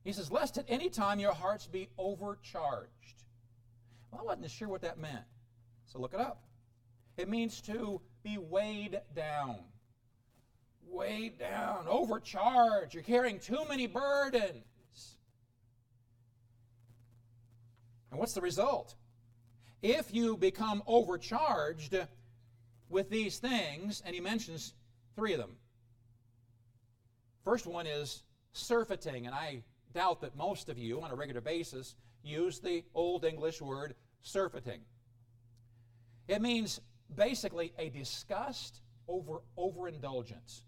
He 0.03 0.13
says, 0.13 0.32
Lest 0.32 0.58
at 0.58 0.65
any 0.67 0.89
time 0.89 1.20
your 1.20 1.34
hearts 1.34 1.67
be 1.67 1.89
overcharged. 1.98 3.24
Well, 4.12 4.22
I 4.22 4.24
wasn't 4.24 4.50
sure 4.51 4.70
what 4.70 4.82
that 4.82 4.98
meant, 4.98 5.25
so 5.86 6.00
look 6.00 6.13
it 6.13 6.20
up. 6.20 6.44
It 7.17 7.27
means 7.27 7.62
to 7.62 8.00
be 8.28 8.38
weighed 8.38 9.00
down. 9.16 9.58
Weighed 10.90 11.40
down, 11.40 11.86
overcharged. 11.88 12.94
You're 12.94 13.04
carrying 13.04 13.40
too 13.40 13.64
many 13.70 13.88
burdens. 13.88 15.18
And 18.12 18.20
what's 18.20 18.34
the 18.34 18.42
result? 18.42 18.96
If 19.82 20.14
you 20.14 20.38
become 20.38 20.84
overcharged 20.88 21.96
with 22.90 23.10
these 23.10 23.38
things, 23.38 24.02
and 24.06 24.16
he 24.16 24.22
mentions 24.22 24.74
three 25.16 25.34
of 25.34 25.40
them. 25.40 25.56
First 27.44 27.66
one 27.66 27.86
is 27.86 28.24
surfeiting, 28.54 29.26
and 29.26 29.36
I 29.36 29.64
doubt 29.94 30.22
that 30.22 30.36
most 30.36 30.70
of 30.70 30.78
you 30.78 31.02
on 31.02 31.12
a 31.12 31.16
regular 31.16 31.42
basis 31.42 31.96
use 32.24 32.60
the 32.60 32.84
Old 32.94 33.24
English 33.24 33.62
word 33.62 33.96
surfeiting. 34.22 34.82
It 36.28 36.42
means 36.42 36.82
basically 37.16 37.74
a 37.78 37.90
disgust 37.90 38.82
over 39.08 39.40
overindulgence. 39.58 40.64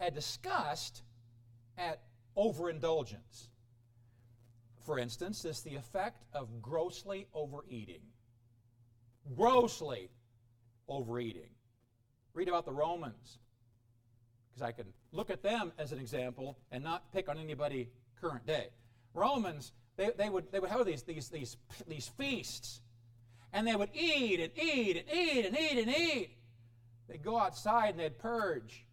A 0.00 0.10
disgust 0.10 1.02
at 1.78 2.00
overindulgence. 2.36 3.48
For 4.84 4.98
instance, 4.98 5.44
is 5.44 5.60
the 5.62 5.76
effect 5.76 6.24
of 6.32 6.60
grossly 6.60 7.28
overeating. 7.34 8.02
Grossly 9.36 10.10
overeating. 10.88 11.50
Read 12.34 12.48
about 12.48 12.64
the 12.64 12.72
Romans, 12.72 13.38
because 14.48 14.62
I 14.62 14.72
can 14.72 14.86
look 15.12 15.30
at 15.30 15.42
them 15.42 15.72
as 15.78 15.92
an 15.92 15.98
example 15.98 16.58
and 16.70 16.82
not 16.82 17.12
pick 17.12 17.28
on 17.28 17.38
anybody 17.38 17.90
current 18.20 18.46
day. 18.46 18.68
Romans, 19.14 19.72
they, 19.96 20.10
they, 20.16 20.28
would, 20.28 20.50
they 20.50 20.58
would 20.58 20.70
have 20.70 20.84
these, 20.86 21.02
these, 21.02 21.28
these, 21.28 21.56
these 21.86 22.08
feasts, 22.08 22.80
and 23.52 23.66
they 23.66 23.76
would 23.76 23.90
eat 23.94 24.40
and 24.40 24.50
eat 24.56 24.96
and 24.96 25.16
eat 25.16 25.46
and 25.46 25.58
eat 25.58 25.78
and 25.78 25.88
eat. 25.96 26.36
They'd 27.08 27.22
go 27.22 27.38
outside 27.38 27.90
and 27.90 28.00
they'd 28.00 28.18
purge. 28.18 28.86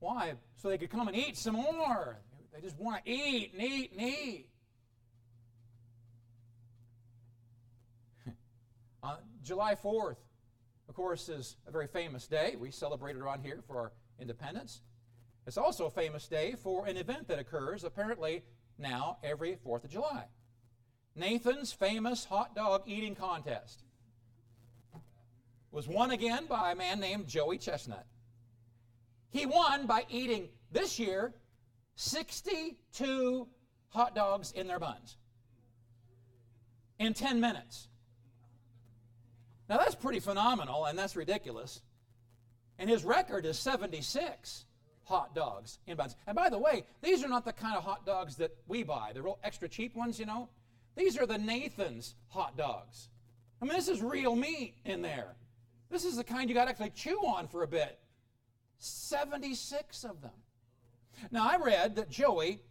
Why? 0.00 0.34
So 0.56 0.68
they 0.68 0.78
could 0.78 0.90
come 0.90 1.08
and 1.08 1.16
eat 1.16 1.36
some 1.36 1.54
more. 1.54 2.18
They 2.52 2.60
just 2.60 2.78
want 2.78 3.04
to 3.04 3.10
eat 3.10 3.52
and 3.52 3.62
eat 3.62 3.92
and 3.92 4.02
eat. 4.02 4.48
uh, 9.02 9.16
July 9.42 9.74
4th, 9.74 10.16
of 10.88 10.94
course, 10.94 11.28
is 11.28 11.56
a 11.66 11.70
very 11.70 11.86
famous 11.86 12.26
day. 12.26 12.56
We 12.58 12.70
celebrate 12.70 13.16
it 13.16 13.20
around 13.20 13.42
here 13.42 13.62
for 13.66 13.76
our 13.78 13.92
independence. 14.18 14.80
It's 15.46 15.58
also 15.58 15.86
a 15.86 15.90
famous 15.90 16.26
day 16.26 16.54
for 16.62 16.86
an 16.86 16.96
event 16.96 17.28
that 17.28 17.38
occurs 17.38 17.84
apparently 17.84 18.42
now 18.78 19.18
every 19.22 19.56
4th 19.64 19.84
of 19.84 19.90
July. 19.90 20.24
Nathan's 21.18 21.72
famous 21.72 22.24
hot 22.24 22.54
dog 22.54 22.82
eating 22.86 23.14
contest 23.14 23.82
was 25.70 25.88
won 25.88 26.12
again 26.12 26.46
by 26.48 26.72
a 26.72 26.74
man 26.74 27.00
named 27.00 27.26
Joey 27.26 27.58
Chestnut. 27.58 28.06
He 29.30 29.44
won 29.44 29.86
by 29.86 30.06
eating 30.08 30.48
this 30.72 30.98
year 30.98 31.34
62 31.96 33.48
hot 33.88 34.14
dogs 34.14 34.52
in 34.52 34.66
their 34.66 34.78
buns 34.78 35.16
in 36.98 37.14
10 37.14 37.40
minutes. 37.40 37.88
Now 39.68 39.76
that's 39.78 39.94
pretty 39.94 40.20
phenomenal 40.20 40.86
and 40.86 40.98
that's 40.98 41.16
ridiculous. 41.16 41.82
And 42.78 42.88
his 42.88 43.04
record 43.04 43.44
is 43.44 43.58
76 43.58 44.64
hot 45.04 45.34
dogs 45.34 45.78
in 45.86 45.96
buns. 45.96 46.16
And 46.26 46.36
by 46.36 46.48
the 46.48 46.58
way, 46.58 46.84
these 47.02 47.24
are 47.24 47.28
not 47.28 47.44
the 47.44 47.52
kind 47.52 47.76
of 47.76 47.82
hot 47.82 48.06
dogs 48.06 48.36
that 48.36 48.54
we 48.68 48.82
buy, 48.84 49.10
They're 49.12 49.22
real 49.22 49.38
extra 49.42 49.68
cheap 49.68 49.96
ones, 49.96 50.18
you 50.18 50.26
know. 50.26 50.48
These 50.98 51.16
are 51.16 51.26
the 51.26 51.38
Nathan's 51.38 52.16
hot 52.26 52.56
dogs. 52.56 53.08
I 53.62 53.64
mean, 53.64 53.74
this 53.74 53.86
is 53.86 54.02
real 54.02 54.34
meat 54.34 54.74
in 54.84 55.00
there. 55.00 55.36
This 55.90 56.04
is 56.04 56.16
the 56.16 56.24
kind 56.24 56.48
you 56.48 56.56
got 56.56 56.64
to 56.64 56.70
actually 56.70 56.90
chew 56.90 57.18
on 57.18 57.46
for 57.46 57.62
a 57.62 57.68
bit. 57.68 58.00
76 58.78 60.02
of 60.02 60.20
them. 60.20 60.32
Now, 61.30 61.48
I 61.48 61.56
read 61.56 61.94
that 61.96 62.10
Joey, 62.10 62.62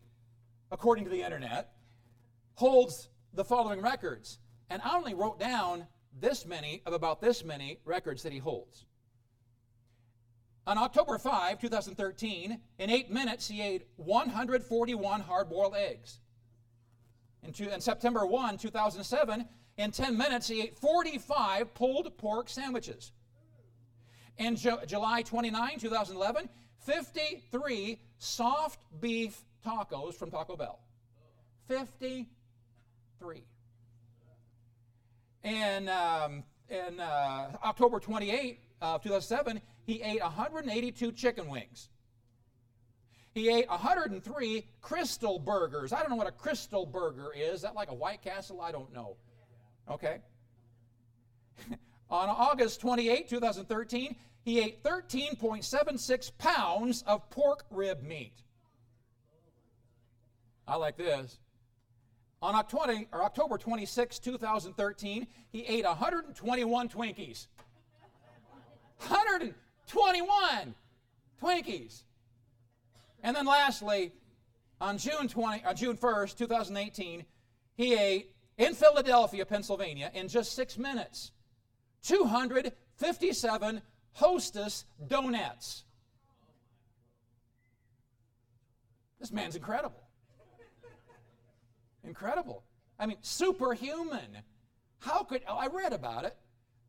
according 0.72 1.06
to 1.06 1.10
the 1.10 1.24
internet, 1.24 1.72
holds 2.56 3.08
the 3.34 3.46
following 3.46 3.82
records. 3.82 4.40
And 4.70 4.82
I 4.84 4.98
only 4.98 5.14
wrote 5.14 5.40
down 5.40 5.88
this 6.20 6.46
many 6.46 6.82
of 6.86 6.92
about 6.92 7.22
this 7.22 7.46
many 7.46 7.80
records 7.86 8.24
that 8.24 8.34
he 8.34 8.40
holds. 8.40 8.86
On 10.66 10.78
October 10.78 11.18
5, 11.18 11.60
2013, 11.60 12.60
in 12.78 12.90
eight 12.90 13.10
minutes, 13.10 13.48
he 13.48 13.62
ate 13.62 13.88
141 13.96 15.22
hard 15.22 15.50
boiled 15.50 15.76
eggs. 15.76 16.20
In, 17.44 17.54
two, 17.54 17.70
in, 17.70 17.82
September 17.82 18.26
1, 18.26 18.58
2007, 18.58 19.46
in 19.78 19.92
10 19.92 20.18
minutes, 20.18 20.48
he 20.48 20.62
ate 20.62 20.78
45 20.78 21.74
pulled 21.74 22.18
pork 22.18 22.50
sandwiches. 22.50 23.12
In 24.38 24.56
Ju- 24.56 24.80
July 24.86 25.22
29, 25.22 25.80
2011, 25.80 26.50
53 26.80 28.00
soft 28.18 28.80
beef 29.00 29.44
tacos 29.66 30.16
from 30.16 30.32
Taco 30.32 30.56
Bell. 30.56 30.80
53. 31.68 33.44
And 35.44 35.90
um, 35.90 36.44
in 36.70 37.00
uh, 37.00 37.52
October 37.64 38.00
28, 38.00 38.60
of 38.82 39.02
2007, 39.04 39.62
he 39.86 40.02
ate 40.02 40.22
182 40.22 41.12
chicken 41.14 41.50
wings. 41.50 41.90
He 43.38 43.50
ate 43.50 43.70
103 43.70 44.66
Krystal 44.82 45.44
burgers. 45.44 45.94
I 45.94 46.00
don't 46.00 46.10
know 46.10 46.16
what 46.16 46.28
a 46.28 46.32
Krystal 46.32 46.92
burger 46.92 47.32
is. 47.36 47.58
Is 47.58 47.62
that 47.62 47.76
like 47.76 47.92
a 47.92 47.94
White 47.94 48.24
Castle? 48.24 48.62
I 48.62 48.72
don't 48.72 48.92
know. 48.92 49.16
Okay. 49.88 50.22
On 52.10 52.30
August 52.30 52.82
28, 52.82 53.30
2013, 53.30 54.16
he 54.44 54.60
ate 54.60 54.82
13.76 54.82 56.32
pounds 56.40 57.04
of 57.06 57.30
pork 57.30 57.66
rib 57.70 58.02
meat. 58.02 58.34
I 60.68 60.76
like 60.78 60.98
this. 60.98 61.38
On 62.42 62.56
October, 62.56 63.04
October 63.14 63.60
26, 63.60 64.18
2013, 64.18 65.28
he 65.52 65.64
ate 65.66 65.86
121 65.86 66.90
Twinkies. 66.90 67.48
121 68.98 70.74
Twinkies. 71.40 72.02
And 73.28 73.36
then 73.36 73.46
lastly, 73.46 74.14
on 74.80 74.98
June 74.98 75.28
20, 75.28 75.66
on 75.66 75.76
June 75.76 75.98
1st, 75.98 76.38
2018, 76.38 77.26
he 77.76 77.94
ate 77.94 78.32
in 78.58 78.74
Philadelphia, 78.74 79.46
Pennsylvania, 79.46 80.10
in 80.14 80.30
just 80.30 80.56
six 80.56 80.78
minutes, 80.78 81.34
257 82.04 83.82
Hostess 84.14 84.86
donuts. 85.08 85.84
This 89.20 89.34
man's 89.34 89.58
incredible. 89.58 90.08
incredible. 92.06 92.64
I 92.98 93.08
mean, 93.08 93.18
superhuman. 93.20 94.38
How 95.00 95.24
could 95.24 95.42
oh, 95.50 95.58
I 95.58 95.68
read 95.68 95.92
about 95.92 96.24
it? 96.24 96.38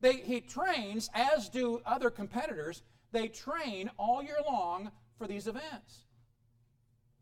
They, 0.01 0.13
he 0.13 0.41
trains, 0.41 1.11
as 1.15 1.49
do 1.49 1.83
other 1.85 2.11
competitors, 2.11 2.85
they 3.11 3.27
train 3.27 3.91
all 3.99 4.23
year 4.23 4.39
long 4.47 4.93
for 5.19 5.27
these 5.27 5.49
events. 5.49 6.05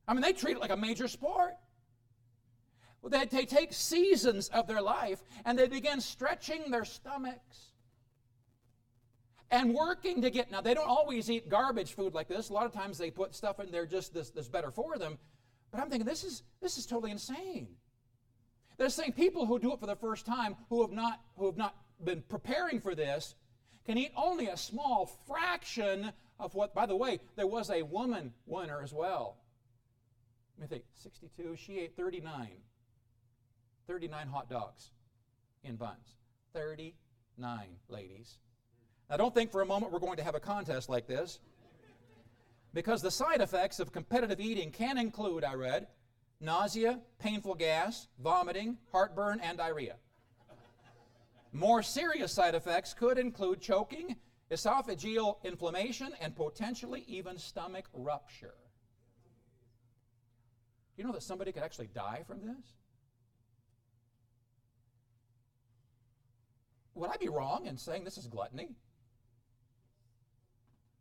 I 0.09 0.13
mean, 0.13 0.23
they 0.23 0.33
treat 0.33 0.57
it 0.57 0.61
like 0.61 0.71
a 0.71 0.77
major 0.77 1.09
sport. 1.09 1.55
They, 3.09 3.25
they 3.27 3.45
take 3.45 3.73
seasons 3.73 4.49
of 4.49 4.67
their 4.67 4.83
life 4.83 5.23
and 5.45 5.59
they 5.59 5.69
begin 5.69 6.01
stretching 6.01 6.71
their 6.71 6.85
stomachs 6.85 7.73
and 9.51 9.75
working 9.75 10.23
to 10.23 10.31
get. 10.31 10.51
Now, 10.51 10.61
they 10.61 10.75
don't 10.75 10.89
always 10.89 11.31
eat 11.31 11.49
garbage 11.49 11.95
food 11.95 12.15
like 12.15 12.29
this. 12.29 12.49
A 12.49 12.53
lot 12.53 12.67
of 12.67 12.73
times 12.73 12.99
they 12.99 13.11
put 13.11 13.35
stuff 13.35 13.61
in 13.61 13.71
there 13.71 13.87
just 13.87 14.13
this, 14.13 14.31
this 14.31 14.49
better 14.49 14.71
for 14.71 14.99
them. 14.99 15.19
But 15.71 15.81
I'm 15.81 15.89
thinking, 15.89 16.07
this 16.07 16.25
is, 16.25 16.43
this 16.61 16.79
is 16.79 16.87
totally 16.87 17.13
insane. 17.13 17.69
They're 18.77 18.89
saying 18.89 19.13
people 19.13 19.47
who 19.47 19.59
do 19.59 19.73
it 19.73 19.81
for 19.81 19.87
the 19.87 19.97
first 19.97 20.27
time, 20.27 20.57
who 20.69 20.83
have 20.83 20.93
not, 20.93 21.21
who 21.37 21.47
have 21.47 21.57
not 21.57 21.77
been 22.05 22.23
preparing 22.29 22.81
for 22.81 22.95
this, 22.95 23.35
can 23.87 23.97
eat 23.97 24.13
only 24.17 24.49
a 24.49 24.57
small 24.57 25.07
fraction 25.27 26.13
of 26.39 26.55
what, 26.55 26.75
by 26.75 26.87
the 26.87 26.97
way, 26.97 27.21
there 27.37 27.47
was 27.47 27.71
a 27.71 27.83
woman 27.83 28.33
winner 28.47 28.83
as 28.83 28.93
well. 28.93 29.39
Let 30.59 30.71
me 30.71 30.77
think, 30.77 30.85
62, 30.95 31.57
she 31.57 31.79
ate 31.81 31.97
39. 31.97 32.49
39 33.87 34.27
hot 34.29 34.49
dogs 34.49 34.91
in 35.63 35.77
buns. 35.77 36.17
39, 36.55 37.67
ladies. 37.89 38.39
Now, 39.11 39.19
don't 39.19 39.35
think 39.35 39.53
for 39.53 39.63
a 39.63 39.67
moment 39.67 39.93
we're 39.93 39.99
going 39.99 40.17
to 40.17 40.25
have 40.25 40.35
a 40.35 40.41
contest 40.41 40.89
like 40.89 41.07
this. 41.07 41.41
Because 42.73 43.03
the 43.03 43.11
side 43.11 43.41
effects 43.41 43.81
of 43.81 43.93
competitive 43.93 44.41
eating 44.41 44.71
can 44.71 44.99
include, 44.99 45.45
I 45.45 45.55
read, 45.55 45.87
nausea, 46.41 47.01
painful 47.19 47.55
gas, 47.55 48.09
vomiting, 48.19 48.79
heartburn, 48.93 49.41
and 49.41 49.59
diarrhea. 49.59 49.97
More 51.53 51.83
serious 51.83 52.33
side 52.33 52.55
effects 52.55 52.93
could 52.93 53.19
include 53.19 53.61
choking, 53.61 54.17
esophageal 54.51 55.37
inflammation, 55.45 56.13
and 56.21 56.35
potentially 56.35 57.05
even 57.07 57.39
stomach 57.39 57.89
rupture. 57.95 58.55
You 60.97 61.05
know 61.05 61.13
that 61.13 61.23
somebody 61.23 61.53
could 61.53 61.63
actually 61.63 61.89
die 61.89 62.23
from 62.27 62.41
this? 62.41 62.75
Would 66.95 67.11
I 67.11 67.17
be 67.19 67.29
wrong 67.29 67.67
in 67.67 67.77
saying 67.77 68.05
this 68.05 68.17
is 68.17 68.27
gluttony? 68.27 68.71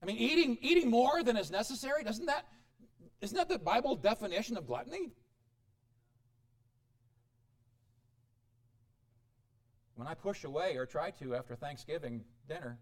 I 0.04 0.06
mean, 0.06 0.18
eating, 0.18 0.58
eating 0.62 0.90
more 0.90 1.24
than 1.24 1.38
is 1.38 1.50
necessary, 1.50 2.04
doesn't 2.04 2.26
that, 2.26 2.46
isn't 3.22 3.38
that 3.38 3.48
the 3.48 3.58
Bible 3.58 3.96
definition 3.96 4.58
of 4.58 4.68
gluttony? 4.68 5.14
When 9.96 10.08
I 10.08 10.14
push 10.14 10.44
away 10.44 10.76
or 10.76 10.86
try 10.86 11.12
to 11.12 11.36
after 11.36 11.56
Thanksgiving 11.56 12.26
dinner 12.50 12.78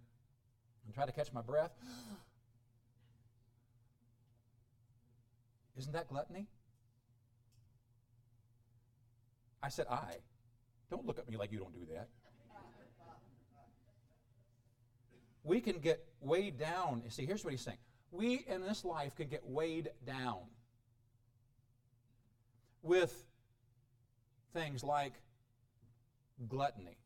and 0.86 0.94
try 0.94 1.06
to 1.06 1.12
catch 1.12 1.32
my 1.32 1.42
breath, 1.42 1.72
isn't 5.78 5.94
that 5.94 6.10
gluttony? 6.10 6.48
I 9.64 9.70
said, 9.70 9.88
I. 9.90 10.18
Don't 10.92 11.06
look 11.08 11.18
at 11.18 11.28
me 11.28 11.38
like 11.38 11.52
you 11.52 11.58
don't 11.58 11.74
do 11.74 11.88
that. 11.94 12.10
we 15.44 15.60
can 15.60 15.80
get 15.80 16.04
weighed 16.22 16.58
down. 16.60 17.02
You 17.04 17.10
see, 17.10 17.26
here's 17.26 17.44
what 17.44 17.52
he's 17.52 17.62
saying. 17.62 17.78
We 18.12 18.46
in 18.48 18.62
this 18.62 18.86
life 18.86 19.16
can 19.16 19.28
get 19.28 19.46
weighed 19.46 19.90
down 20.06 20.42
with 22.82 23.26
things 24.54 24.84
like 24.84 25.14
gluttony. 26.48 26.98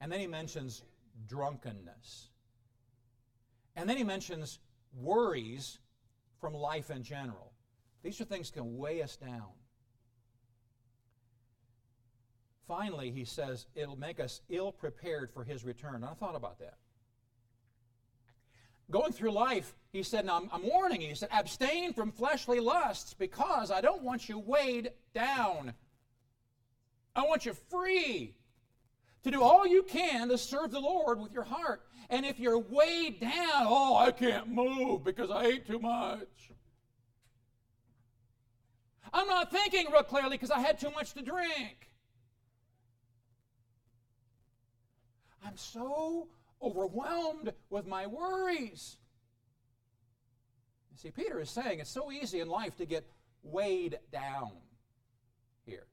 And 0.00 0.10
then 0.10 0.20
he 0.20 0.26
mentions 0.26 0.82
drunkenness. 1.28 2.28
And 3.76 3.88
then 3.88 3.96
he 3.96 4.04
mentions 4.04 4.58
worries 4.94 5.78
from 6.40 6.54
life 6.54 6.90
in 6.90 7.02
general. 7.02 7.52
These 8.02 8.20
are 8.20 8.24
things 8.24 8.50
can 8.50 8.76
weigh 8.76 9.02
us 9.02 9.16
down. 9.16 9.48
Finally, 12.66 13.10
he 13.10 13.24
says 13.24 13.66
it'll 13.74 13.98
make 13.98 14.20
us 14.20 14.40
ill 14.48 14.72
prepared 14.72 15.30
for 15.32 15.44
his 15.44 15.64
return. 15.64 16.04
I 16.04 16.14
thought 16.14 16.36
about 16.36 16.58
that 16.60 16.78
going 18.92 19.12
through 19.12 19.32
life, 19.32 19.74
he 19.90 20.04
said, 20.04 20.26
Now 20.26 20.36
I'm, 20.36 20.48
I'm 20.52 20.68
warning 20.68 21.00
you. 21.00 21.08
He 21.08 21.14
said, 21.14 21.30
abstain 21.32 21.92
from 21.92 22.12
fleshly 22.12 22.60
lusts 22.60 23.14
because 23.14 23.72
I 23.72 23.80
don't 23.80 24.02
want 24.02 24.28
you 24.28 24.38
weighed 24.38 24.92
down. 25.14 25.74
I 27.16 27.22
want 27.22 27.44
you 27.44 27.54
free 27.70 28.34
to 29.24 29.30
do 29.30 29.42
all 29.42 29.66
you 29.66 29.82
can 29.82 30.28
to 30.28 30.38
serve 30.38 30.70
the 30.70 30.80
Lord 30.80 31.20
with 31.20 31.32
your 31.32 31.42
heart. 31.42 31.82
And 32.10 32.24
if 32.24 32.38
you're 32.38 32.58
weighed 32.58 33.20
down, 33.20 33.66
oh, 33.66 33.96
I 33.96 34.12
can't 34.12 34.48
move 34.48 35.02
because 35.02 35.30
I 35.30 35.46
ate 35.46 35.66
too 35.66 35.78
much. 35.78 36.52
I'm 39.12 39.26
not 39.26 39.50
thinking 39.50 39.86
real 39.92 40.02
clearly 40.02 40.30
because 40.30 40.50
I 40.50 40.60
had 40.60 40.78
too 40.78 40.90
much 40.90 41.12
to 41.14 41.22
drink. 41.22 41.91
I'm 45.44 45.56
so 45.56 46.28
overwhelmed 46.62 47.52
with 47.70 47.86
my 47.86 48.06
worries. 48.06 48.96
You 50.92 50.98
see, 50.98 51.10
Peter 51.10 51.40
is 51.40 51.50
saying 51.50 51.80
it's 51.80 51.90
so 51.90 52.12
easy 52.12 52.40
in 52.40 52.48
life 52.48 52.76
to 52.76 52.86
get 52.86 53.08
weighed 53.42 53.98
down 54.12 54.52
here. 55.64 55.86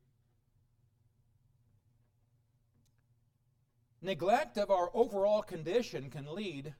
Neglect 4.01 4.57
of 4.57 4.71
our 4.71 4.89
overall 4.93 5.41
condition 5.41 6.09
can 6.09 6.33
lead, 6.33 6.73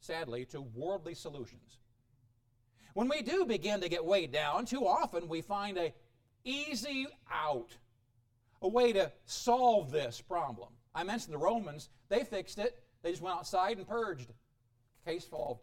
sadly, 0.00 0.44
to 0.46 0.60
worldly 0.60 1.14
solutions. 1.14 1.78
When 2.94 3.08
we 3.08 3.22
do 3.22 3.44
begin 3.44 3.80
to 3.80 3.88
get 3.88 4.04
weighed 4.04 4.32
down, 4.32 4.66
too 4.66 4.86
often 4.86 5.28
we 5.28 5.42
find 5.42 5.78
a 5.78 5.94
easy 6.44 7.06
out, 7.32 7.76
a 8.62 8.68
way 8.68 8.92
to 8.92 9.10
solve 9.24 9.90
this 9.90 10.20
problem. 10.20 10.70
I 10.94 11.04
mentioned 11.04 11.34
the 11.34 11.38
Romans, 11.38 11.88
they 12.08 12.24
fixed 12.24 12.58
it 12.58 12.82
they 13.02 13.10
just 13.10 13.22
went 13.22 13.36
outside 13.36 13.78
and 13.78 13.86
purged. 13.86 14.32
Case 15.06 15.26
solved. 15.28 15.62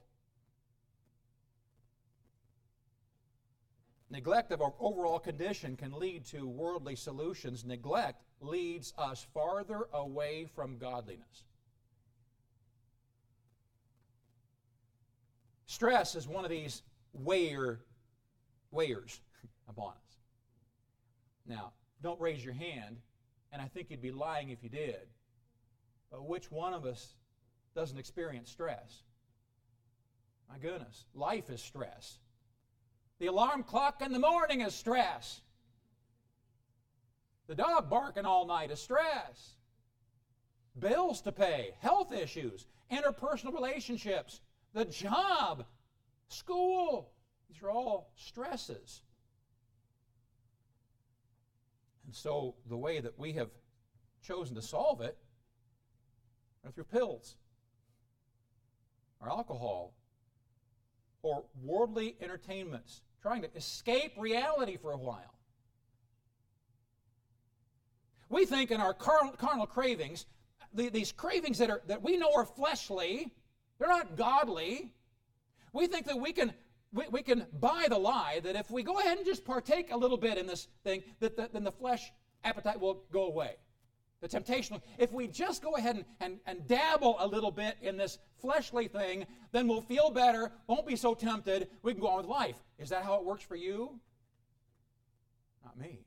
Neglect 4.09 4.51
of 4.51 4.61
our 4.61 4.73
overall 4.79 5.19
condition 5.19 5.75
can 5.75 5.91
lead 5.91 6.25
to 6.27 6.47
worldly 6.47 6.95
solutions. 6.95 7.65
Neglect 7.65 8.23
leads 8.39 8.93
us 8.97 9.27
farther 9.33 9.87
away 9.93 10.47
from 10.55 10.77
godliness. 10.77 11.43
Stress 15.65 16.15
is 16.15 16.27
one 16.27 16.45
of 16.45 16.49
these 16.49 16.81
weigher, 17.13 17.79
weighers 18.73 19.19
upon 19.69 19.91
us. 19.91 20.17
Now, 21.45 21.73
don't 22.01 22.19
raise 22.19 22.43
your 22.43 22.53
hand, 22.53 22.97
and 23.51 23.61
I 23.61 23.67
think 23.67 23.91
you'd 23.91 24.01
be 24.01 24.11
lying 24.11 24.49
if 24.49 24.63
you 24.63 24.69
did. 24.69 25.07
But 26.12 26.28
which 26.28 26.52
one 26.52 26.74
of 26.74 26.86
us 26.86 27.13
doesn't 27.76 27.98
experience 27.98 28.50
stress. 28.50 29.04
My 30.50 30.58
goodness, 30.58 31.06
life 31.13 31.50
is 31.50 31.62
stress. 31.62 32.20
The 33.20 33.28
alarm 33.28 33.63
clock 33.63 34.02
in 34.02 34.13
the 34.13 34.20
morning 34.20 34.62
is 34.62 34.74
stress. 34.74 35.41
The 37.48 37.56
dog 37.56 37.89
barking 37.89 38.26
all 38.26 38.46
night 38.46 38.72
is 38.72 38.80
stress. 38.80 39.56
Bills 40.78 41.22
to 41.22 41.32
pay, 41.32 41.76
health 41.80 42.13
issues, 42.13 42.65
interpersonal 42.91 43.54
relationships, 43.54 44.41
the 44.74 44.86
job, 44.86 45.65
school. 46.28 47.12
These 47.50 47.63
are 47.63 47.72
all 47.72 48.12
stresses. 48.15 49.02
And 52.06 52.15
so 52.15 52.56
the 52.70 52.78
way 52.78 53.00
that 53.00 53.17
we 53.17 53.34
have 53.34 53.50
chosen 54.22 54.56
to 54.56 54.62
solve 54.62 55.02
it 55.02 55.17
are 56.67 56.71
through 56.71 56.84
pills 56.86 57.36
or 59.19 59.30
alcohol 59.30 59.93
or 61.23 61.43
worldly 61.63 62.15
entertainments, 62.21 63.01
trying 63.21 63.41
to 63.41 63.49
escape 63.56 64.13
reality 64.17 64.77
for 64.77 64.91
a 64.91 64.97
while. 64.97 65.34
We 68.30 68.45
think 68.45 68.71
in 68.71 68.82
our 68.82 68.93
carnal, 68.93 69.65
cravings, 69.65 70.25
the, 70.73 70.89
these 70.89 71.12
cravings 71.12 71.58
that, 71.60 71.69
are, 71.69 71.82
that 71.88 72.03
we 72.03 72.17
know 72.17 72.32
are 72.36 72.45
fleshly, 72.45 73.34
they're 73.80 73.88
not 73.88 74.15
godly. 74.15 74.91
We 75.73 75.88
think 75.88 76.06
that 76.08 76.19
we 76.19 76.34
can, 76.34 76.53
we, 76.91 77.06
we 77.10 77.21
can 77.21 77.45
buy 77.60 77.88
the 77.89 77.97
lie 77.97 78.41
that 78.43 78.56
if 78.56 78.69
we 78.69 78.84
go 78.84 78.99
ahead 78.99 79.17
and 79.17 79.25
just 79.25 79.45
partake 79.45 79.91
a 79.91 79.97
little 79.97 80.17
bit 80.17 80.38
in 80.38 80.45
this 80.45 80.67
thing, 80.84 81.03
that 81.19 81.38
the, 81.38 81.49
then 81.51 81.63
the 81.63 81.71
flesh 81.71 82.12
appetite 82.43 82.80
will 82.80 83.03
go 83.12 83.25
away. 83.27 83.56
The 84.21 84.27
temptation, 84.27 84.82
if 84.97 85.12
we 85.12 85.27
just 85.27 85.62
go 85.62 85.75
ahead 85.75 85.95
and, 85.95 86.06
and, 86.19 86.39
and 86.47 86.67
dabble 86.67 87.17
a 87.19 87.27
little 87.27 87.51
bit 87.51 87.77
in 87.82 87.97
this 87.97 88.17
fleshly 88.41 88.88
thing, 88.88 89.27
then 89.51 89.67
we'll 89.67 89.82
feel 89.82 90.10
better, 90.10 90.51
won't 90.65 90.88
be 90.88 90.95
so 90.95 91.13
tempted, 91.13 91.69
we 91.84 91.93
can 91.93 92.01
go 92.01 92.08
on 92.08 92.17
with 92.17 92.25
life. 92.25 92.56
Is 92.80 92.89
that 92.89 93.03
how 93.03 93.15
it 93.15 93.25
works 93.25 93.43
for 93.43 93.56
you? 93.56 93.99
Not 95.63 95.77
me. 95.77 95.99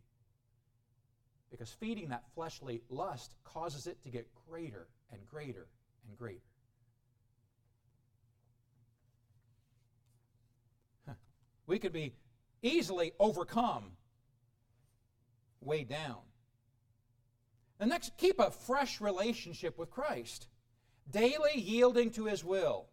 Because 1.53 1.71
feeding 1.71 2.09
that 2.09 2.25
fleshly 2.35 2.83
lust 2.89 3.37
causes 3.45 3.87
it 3.87 4.03
to 4.03 4.11
get 4.11 4.27
greater 4.49 4.89
and 5.13 5.25
greater 5.27 5.69
and 6.09 6.17
greater. 6.17 6.41
We 11.71 11.79
could 11.79 11.93
be 11.93 12.15
easily 12.63 13.13
overcome, 13.21 13.93
weighed 15.61 15.89
down. 15.89 16.17
The 17.81 17.87
next, 17.87 18.19
keep 18.19 18.39
a 18.39 18.51
fresh 18.51 19.01
relationship 19.01 19.79
with 19.79 19.91
Christ, 19.91 20.49
daily 21.11 21.59
yielding 21.59 22.11
to 22.11 22.27
his 22.27 22.45
will. 22.45 22.91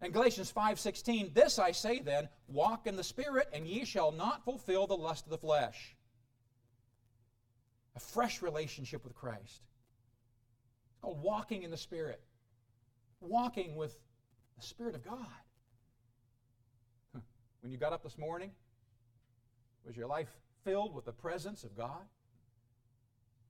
In 0.00 0.12
Galatians 0.12 0.52
5:16, 0.52 1.34
this 1.34 1.58
I 1.58 1.72
say 1.72 1.98
then, 1.98 2.28
walk 2.46 2.86
in 2.86 2.94
the 2.94 3.02
spirit 3.02 3.48
and 3.52 3.66
ye 3.66 3.84
shall 3.84 4.12
not 4.12 4.44
fulfill 4.44 4.86
the 4.86 4.96
lust 4.96 5.24
of 5.24 5.30
the 5.30 5.38
flesh. 5.38 5.96
A 7.96 8.00
fresh 8.00 8.42
relationship 8.42 9.02
with 9.02 9.16
Christ. 9.16 9.62
It's 10.92 11.00
called 11.00 11.20
walking 11.20 11.64
in 11.64 11.72
the 11.72 11.76
spirit. 11.76 12.22
Walking 13.20 13.74
with 13.74 13.98
the 14.56 14.62
spirit 14.62 14.94
of 14.94 15.02
God. 15.02 15.26
When 17.60 17.72
you 17.72 17.78
got 17.78 17.92
up 17.92 18.04
this 18.04 18.18
morning, 18.18 18.52
was 19.84 19.96
your 19.96 20.06
life 20.06 20.30
filled 20.62 20.94
with 20.94 21.06
the 21.06 21.12
presence 21.12 21.64
of 21.64 21.76
God? 21.76 22.06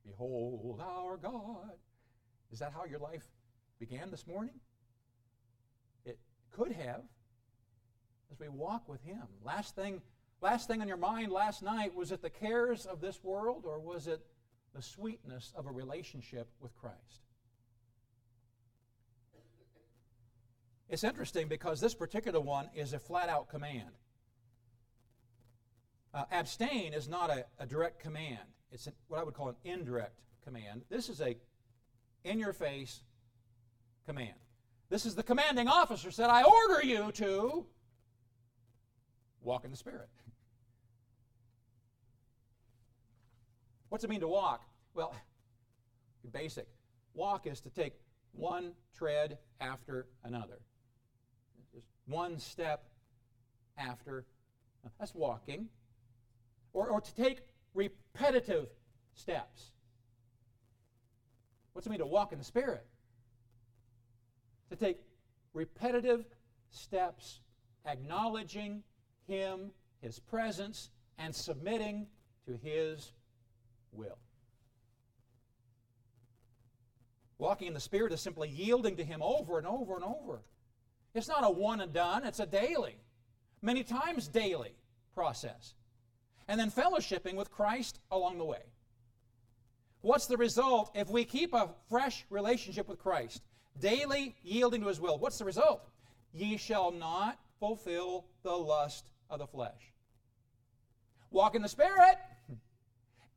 Behold 0.06 0.80
our 0.82 1.16
God. 1.16 1.72
Is 2.52 2.58
that 2.58 2.72
how 2.72 2.84
your 2.84 2.98
life 2.98 3.24
began 3.78 4.10
this 4.10 4.26
morning? 4.26 4.54
It 6.04 6.18
could 6.50 6.72
have 6.72 7.02
as 8.30 8.38
we 8.38 8.48
walk 8.48 8.88
with 8.88 9.02
him. 9.02 9.22
Last 9.42 9.74
thing 9.74 10.02
last 10.40 10.68
thing 10.68 10.80
on 10.82 10.88
your 10.88 10.96
mind 10.98 11.32
last 11.32 11.62
night 11.62 11.94
was 11.94 12.12
it 12.12 12.20
the 12.20 12.30
cares 12.30 12.84
of 12.86 13.00
this 13.00 13.22
world 13.24 13.64
or 13.64 13.78
was 13.78 14.06
it 14.06 14.20
the 14.74 14.82
sweetness 14.82 15.52
of 15.56 15.66
a 15.66 15.70
relationship 15.70 16.48
with 16.60 16.76
Christ? 16.76 17.24
It's 20.88 21.04
interesting 21.04 21.48
because 21.48 21.80
this 21.80 21.94
particular 21.94 22.40
one 22.40 22.68
is 22.74 22.92
a 22.92 22.98
flat 22.98 23.28
out 23.28 23.48
command. 23.48 23.90
Uh, 26.12 26.24
abstain 26.30 26.92
is 26.92 27.08
not 27.08 27.30
a, 27.30 27.46
a 27.58 27.66
direct 27.66 28.00
command. 28.00 28.38
It's 28.74 28.88
what 29.06 29.20
I 29.20 29.22
would 29.22 29.34
call 29.34 29.48
an 29.48 29.54
indirect 29.64 30.18
command. 30.44 30.82
This 30.90 31.08
is 31.08 31.20
a 31.20 31.36
in 32.24 32.40
your 32.40 32.52
face 32.52 33.02
command. 34.04 34.34
This 34.90 35.06
is 35.06 35.14
the 35.14 35.22
commanding 35.22 35.68
officer 35.68 36.10
said, 36.10 36.28
I 36.28 36.42
order 36.42 36.84
you 36.84 37.12
to 37.12 37.66
walk 39.40 39.64
in 39.64 39.70
the 39.70 39.76
Spirit. 39.76 40.08
What's 43.88 44.02
it 44.02 44.10
mean 44.10 44.20
to 44.20 44.28
walk? 44.28 44.62
Well, 44.92 45.14
basic. 46.32 46.66
Walk 47.14 47.46
is 47.46 47.60
to 47.60 47.70
take 47.70 47.92
one 48.32 48.72
tread 48.96 49.38
after 49.60 50.08
another. 50.24 50.58
Just 51.72 51.86
one 52.06 52.40
step 52.40 52.88
after. 53.78 54.24
That's 54.98 55.14
walking. 55.14 55.68
Or, 56.72 56.88
or 56.88 57.00
to 57.00 57.14
take 57.14 57.42
repetitive 57.74 58.68
steps. 59.14 59.72
What's 61.72 61.86
it 61.86 61.90
mean 61.90 61.98
to 61.98 62.06
walk 62.06 62.32
in 62.32 62.38
the 62.38 62.44
Spirit? 62.44 62.86
To 64.70 64.76
take 64.76 64.98
repetitive 65.52 66.24
steps, 66.70 67.40
acknowledging 67.86 68.82
Him, 69.26 69.70
His 70.00 70.18
presence, 70.18 70.90
and 71.18 71.34
submitting 71.34 72.06
to 72.46 72.58
His 72.62 73.12
will. 73.92 74.18
Walking 77.38 77.68
in 77.68 77.74
the 77.74 77.80
Spirit 77.80 78.12
is 78.12 78.20
simply 78.20 78.48
yielding 78.48 78.96
to 78.96 79.04
Him 79.04 79.20
over 79.20 79.58
and 79.58 79.66
over 79.66 79.96
and 79.96 80.04
over. 80.04 80.42
It's 81.12 81.28
not 81.28 81.44
a 81.44 81.50
one 81.50 81.80
and 81.80 81.92
done, 81.92 82.24
it's 82.24 82.40
a 82.40 82.46
daily, 82.46 82.96
many 83.62 83.82
times 83.84 84.28
daily 84.28 84.74
process 85.14 85.74
and 86.48 86.58
then 86.58 86.70
fellowshipping 86.70 87.34
with 87.34 87.50
Christ 87.50 88.00
along 88.10 88.38
the 88.38 88.44
way. 88.44 88.62
What's 90.00 90.26
the 90.26 90.36
result 90.36 90.90
if 90.94 91.08
we 91.08 91.24
keep 91.24 91.54
a 91.54 91.70
fresh 91.88 92.26
relationship 92.28 92.88
with 92.88 92.98
Christ, 92.98 93.42
daily 93.80 94.36
yielding 94.42 94.82
to 94.82 94.88
his 94.88 95.00
will? 95.00 95.18
What's 95.18 95.38
the 95.38 95.46
result? 95.46 95.88
Ye 96.32 96.56
shall 96.56 96.90
not 96.90 97.38
fulfill 97.58 98.26
the 98.42 98.52
lust 98.52 99.06
of 99.30 99.38
the 99.38 99.46
flesh. 99.46 99.92
Walk 101.30 101.54
in 101.54 101.62
the 101.62 101.68
Spirit, 101.68 102.18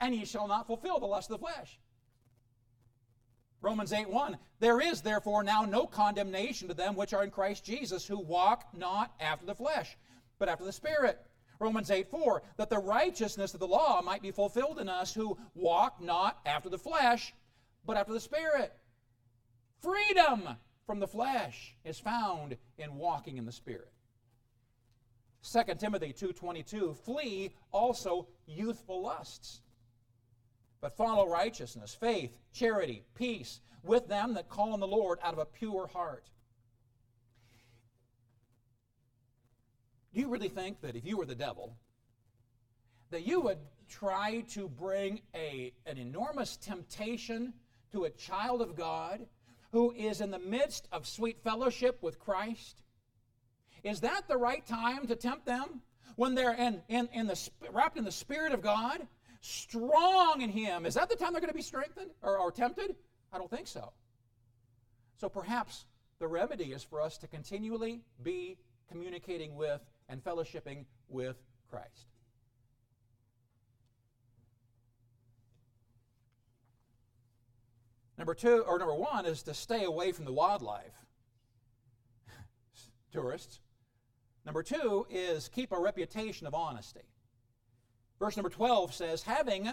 and 0.01 0.13
ye 0.13 0.25
shall 0.25 0.47
not 0.47 0.67
fulfill 0.67 0.99
the 0.99 1.05
lust 1.05 1.31
of 1.31 1.39
the 1.39 1.45
flesh. 1.45 1.79
Romans 3.61 3.93
8 3.93 4.09
1 4.09 4.37
There 4.59 4.81
is 4.81 5.01
therefore 5.01 5.43
now 5.43 5.63
no 5.63 5.87
condemnation 5.87 6.67
to 6.67 6.73
them 6.73 6.95
which 6.95 7.13
are 7.13 7.23
in 7.23 7.31
Christ 7.31 7.63
Jesus, 7.63 8.05
who 8.05 8.19
walk 8.19 8.67
not 8.75 9.13
after 9.19 9.45
the 9.45 9.55
flesh, 9.55 9.97
but 10.37 10.49
after 10.49 10.65
the 10.65 10.71
Spirit. 10.71 11.19
Romans 11.59 11.91
8 11.91 12.07
4, 12.07 12.43
that 12.57 12.69
the 12.69 12.77
righteousness 12.77 13.53
of 13.53 13.59
the 13.59 13.67
law 13.67 14.01
might 14.01 14.21
be 14.21 14.31
fulfilled 14.31 14.79
in 14.79 14.89
us 14.89 15.13
who 15.13 15.37
walk 15.55 16.01
not 16.01 16.39
after 16.45 16.69
the 16.69 16.77
flesh, 16.77 17.33
but 17.85 17.97
after 17.97 18.13
the 18.13 18.19
Spirit. 18.19 18.73
Freedom 19.81 20.49
from 20.85 20.99
the 20.99 21.07
flesh 21.07 21.75
is 21.83 21.99
found 21.99 22.57
in 22.77 22.95
walking 22.95 23.37
in 23.37 23.45
the 23.45 23.51
Spirit. 23.51 23.91
2 25.43 25.75
Timothy 25.75 26.13
2:22 26.13 26.95
Flee 26.95 27.53
also 27.71 28.27
youthful 28.45 29.01
lusts 29.01 29.61
but 30.81 30.95
follow 30.95 31.27
righteousness 31.27 31.95
faith 31.99 32.37
charity 32.51 33.03
peace 33.15 33.61
with 33.83 34.07
them 34.07 34.33
that 34.33 34.49
call 34.49 34.73
on 34.73 34.79
the 34.79 34.87
Lord 34.87 35.19
out 35.23 35.33
of 35.33 35.39
a 35.39 35.45
pure 35.45 35.87
heart 35.87 36.29
Do 40.13 40.19
you 40.21 40.29
really 40.29 40.49
think 40.49 40.81
that 40.81 40.95
if 40.95 41.05
you 41.05 41.17
were 41.17 41.25
the 41.25 41.35
devil, 41.35 41.77
that 43.11 43.25
you 43.25 43.41
would 43.41 43.59
try 43.89 44.43
to 44.49 44.67
bring 44.67 45.21
a, 45.35 45.73
an 45.85 45.97
enormous 45.97 46.57
temptation 46.57 47.53
to 47.91 48.03
a 48.03 48.09
child 48.09 48.61
of 48.61 48.75
God 48.75 49.25
who 49.71 49.93
is 49.93 50.21
in 50.21 50.31
the 50.31 50.39
midst 50.39 50.87
of 50.91 51.07
sweet 51.07 51.43
fellowship 51.43 52.01
with 52.01 52.19
Christ? 52.19 52.81
Is 53.83 54.01
that 54.01 54.27
the 54.27 54.37
right 54.37 54.65
time 54.65 55.07
to 55.07 55.15
tempt 55.15 55.45
them? 55.45 55.81
When 56.15 56.33
they're 56.33 56.53
in, 56.53 56.81
in, 56.89 57.09
in 57.13 57.27
the, 57.27 57.49
wrapped 57.71 57.97
in 57.97 58.03
the 58.03 58.11
Spirit 58.11 58.51
of 58.51 58.61
God, 58.61 59.05
strong 59.41 60.41
in 60.41 60.49
Him, 60.49 60.85
is 60.85 60.95
that 60.95 61.09
the 61.09 61.15
time 61.15 61.31
they're 61.31 61.41
going 61.41 61.51
to 61.51 61.55
be 61.55 61.61
strengthened 61.61 62.09
or, 62.23 62.39
or 62.39 62.51
tempted? 62.51 62.95
I 63.31 63.37
don't 63.37 63.51
think 63.51 63.67
so. 63.67 63.91
So 65.17 65.29
perhaps 65.29 65.85
the 66.19 66.27
remedy 66.27 66.71
is 66.71 66.83
for 66.83 67.01
us 67.01 67.17
to 67.19 67.27
continually 67.27 68.01
be 68.23 68.57
communicating 68.89 69.55
with 69.55 69.81
and 70.09 70.23
fellowshipping 70.23 70.85
with 71.07 71.37
Christ. 71.69 72.07
Number 78.17 78.33
two, 78.33 78.63
or 78.67 78.79
number 78.79 78.95
one, 78.95 79.25
is 79.25 79.43
to 79.43 79.53
stay 79.53 79.83
away 79.83 80.11
from 80.11 80.25
the 80.25 80.33
wildlife. 80.33 80.93
Tourists. 83.11 83.59
Number 84.45 84.63
two 84.63 85.05
is 85.09 85.49
keep 85.49 85.71
a 85.71 85.79
reputation 85.79 86.47
of 86.47 86.55
honesty. 86.55 87.01
Verse 88.17 88.35
number 88.35 88.49
12 88.49 88.93
says, 88.93 89.21
having 89.21 89.69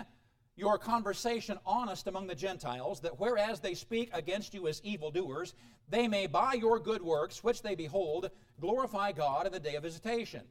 your 0.56 0.78
conversation 0.78 1.58
honest 1.66 2.06
among 2.06 2.26
the 2.26 2.34
Gentiles, 2.34 3.00
that 3.00 3.18
whereas 3.18 3.60
they 3.60 3.74
speak 3.74 4.10
against 4.12 4.54
you 4.54 4.68
as 4.68 4.80
evildoers, 4.84 5.54
they 5.88 6.06
may 6.06 6.26
by 6.26 6.54
your 6.54 6.78
good 6.78 7.02
works, 7.02 7.42
which 7.42 7.62
they 7.62 7.74
behold, 7.74 8.30
glorify 8.60 9.12
God 9.12 9.46
in 9.46 9.52
the 9.52 9.60
day 9.60 9.74
of 9.74 9.82
visitation. 9.82 10.42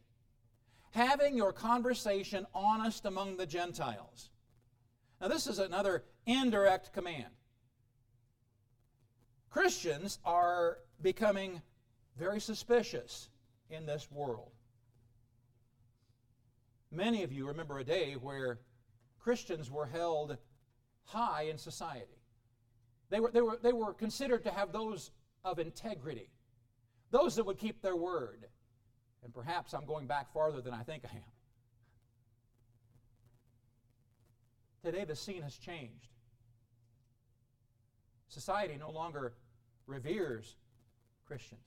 Having 0.92 1.38
your 1.38 1.54
conversation 1.54 2.46
honest 2.54 3.06
among 3.06 3.38
the 3.38 3.46
Gentiles. 3.46 4.30
Now, 5.20 5.30
this 5.30 5.48
is 5.48 5.58
another 5.58 6.04
indirect 6.26 6.92
command. 6.94 7.34
Christians 9.50 10.20
are 10.26 10.80
becoming 11.02 11.62
very 12.18 12.40
suspicious 12.40 13.30
in 13.70 13.86
this 13.86 14.12
world. 14.12 14.52
Many 16.92 17.24
of 17.24 17.32
you 17.32 17.48
remember 17.48 17.80
a 17.80 17.84
day 17.84 18.14
where 18.14 18.60
Christians 19.24 19.72
were 19.72 19.86
held 19.86 20.38
high 21.06 21.44
in 21.44 21.58
society. 21.58 22.20
They 23.10 23.20
were, 23.20 23.32
they 23.32 23.42
were, 23.42 23.60
they 23.62 23.74
were 23.74 23.94
considered 23.94 24.44
to 24.44 24.52
have 24.52 24.72
those 24.72 25.12
of 25.44 25.60
integrity 25.60 26.30
those 27.14 27.36
that 27.36 27.46
would 27.46 27.60
keep 27.60 27.82
their 27.82 27.96
word. 27.96 28.48
And 29.24 29.34
perhaps 29.34 29.74
I'm 29.74 29.86
going 29.86 30.08
back 30.08 30.34
farther 30.34 30.62
than 30.62 30.74
I 30.74 30.82
think 30.82 31.04
I 31.06 31.16
am. 31.16 31.24
Today, 34.84 35.06
the 35.06 35.16
scene 35.16 35.44
has 35.44 35.56
changed. 35.56 36.10
Society 38.28 38.76
no 38.78 38.90
longer 38.90 39.36
reveres 39.86 40.56
Christians. 41.26 41.62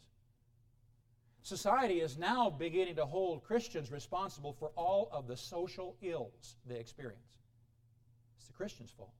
Society 1.43 2.01
is 2.01 2.19
now 2.19 2.51
beginning 2.51 2.97
to 2.97 3.07
hold 3.07 3.45
Christians 3.45 3.93
responsible 3.93 4.53
for 4.53 4.73
all 4.77 5.09
of 5.13 5.29
the 5.29 5.37
social 5.37 5.97
ills 6.03 6.57
they 6.67 6.81
experience. 6.81 7.21
It's 8.47 8.53
the 8.53 8.59
Christians' 8.59 8.93
fault. 8.97 9.11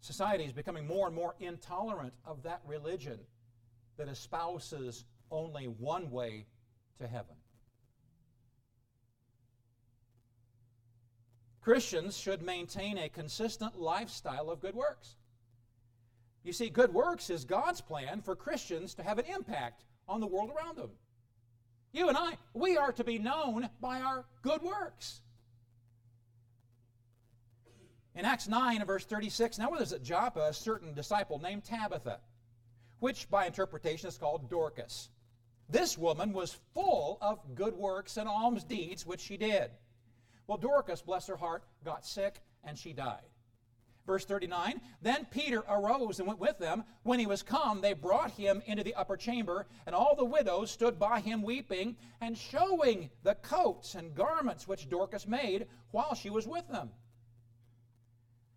Society 0.00 0.42
is 0.42 0.52
becoming 0.52 0.84
more 0.84 1.06
and 1.06 1.14
more 1.14 1.36
intolerant 1.38 2.12
of 2.24 2.42
that 2.42 2.60
religion 2.66 3.20
that 3.98 4.08
espouses 4.08 5.04
only 5.30 5.66
one 5.66 6.10
way 6.10 6.46
to 6.98 7.06
heaven. 7.06 7.36
Christians 11.60 12.16
should 12.16 12.42
maintain 12.42 12.98
a 12.98 13.08
consistent 13.08 13.78
lifestyle 13.78 14.50
of 14.50 14.58
good 14.58 14.74
works. 14.74 15.14
You 16.42 16.52
see, 16.52 16.68
good 16.68 16.92
works 16.92 17.30
is 17.30 17.44
God's 17.44 17.80
plan 17.80 18.22
for 18.22 18.34
Christians 18.34 18.94
to 18.94 19.04
have 19.04 19.20
an 19.20 19.26
impact 19.26 19.84
on 20.08 20.18
the 20.20 20.26
world 20.26 20.50
around 20.50 20.78
them. 20.78 20.90
You 21.92 22.08
and 22.08 22.18
I, 22.18 22.38
we 22.54 22.76
are 22.76 22.90
to 22.90 23.04
be 23.04 23.20
known 23.20 23.70
by 23.80 24.00
our 24.00 24.24
good 24.42 24.62
works. 24.62 25.20
In 28.14 28.26
Acts 28.26 28.46
9 28.46 28.76
and 28.76 28.86
verse 28.86 29.06
36, 29.06 29.58
now 29.58 29.70
there 29.70 29.80
was 29.80 29.92
at 29.92 30.02
Joppa 30.02 30.48
a 30.48 30.52
certain 30.52 30.92
disciple 30.92 31.38
named 31.38 31.64
Tabitha, 31.64 32.20
which 33.00 33.30
by 33.30 33.46
interpretation 33.46 34.06
is 34.08 34.18
called 34.18 34.50
Dorcas. 34.50 35.08
This 35.70 35.96
woman 35.96 36.34
was 36.34 36.58
full 36.74 37.16
of 37.22 37.54
good 37.54 37.74
works 37.74 38.18
and 38.18 38.28
alms 38.28 38.64
deeds 38.64 39.06
which 39.06 39.20
she 39.20 39.38
did. 39.38 39.70
Well, 40.46 40.58
Dorcas, 40.58 41.00
bless 41.00 41.26
her 41.28 41.36
heart, 41.36 41.64
got 41.84 42.04
sick 42.04 42.42
and 42.62 42.78
she 42.78 42.92
died. 42.92 43.22
Verse 44.06 44.26
39 44.26 44.80
Then 45.00 45.24
Peter 45.30 45.64
arose 45.66 46.18
and 46.18 46.28
went 46.28 46.40
with 46.40 46.58
them. 46.58 46.84
When 47.04 47.18
he 47.18 47.26
was 47.26 47.42
come, 47.42 47.80
they 47.80 47.94
brought 47.94 48.32
him 48.32 48.62
into 48.66 48.82
the 48.82 48.94
upper 48.94 49.16
chamber, 49.16 49.66
and 49.86 49.94
all 49.94 50.14
the 50.16 50.24
widows 50.24 50.70
stood 50.70 50.98
by 50.98 51.20
him 51.20 51.42
weeping 51.42 51.96
and 52.20 52.36
showing 52.36 53.08
the 53.22 53.36
coats 53.36 53.94
and 53.94 54.14
garments 54.14 54.68
which 54.68 54.90
Dorcas 54.90 55.26
made 55.26 55.66
while 55.92 56.14
she 56.14 56.28
was 56.28 56.46
with 56.46 56.68
them. 56.68 56.90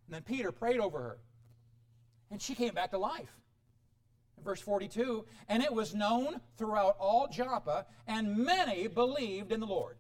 And 0.08 0.16
then 0.16 0.22
Peter 0.24 0.52
prayed 0.52 0.80
over 0.80 1.00
her, 1.00 1.18
and 2.30 2.42
she 2.42 2.56
came 2.56 2.74
back 2.74 2.92
to 2.92 2.98
life. 2.98 3.36
Verse 4.44 4.62
42 4.62 5.26
And 5.48 5.64
it 5.64 5.74
was 5.74 5.96
known 5.96 6.40
throughout 6.58 6.96
all 7.00 7.28
Joppa, 7.28 7.86
and 8.08 8.38
many 8.38 8.88
believed 8.88 9.52
in 9.52 9.60
the 9.60 9.66
Lord. 9.66 9.98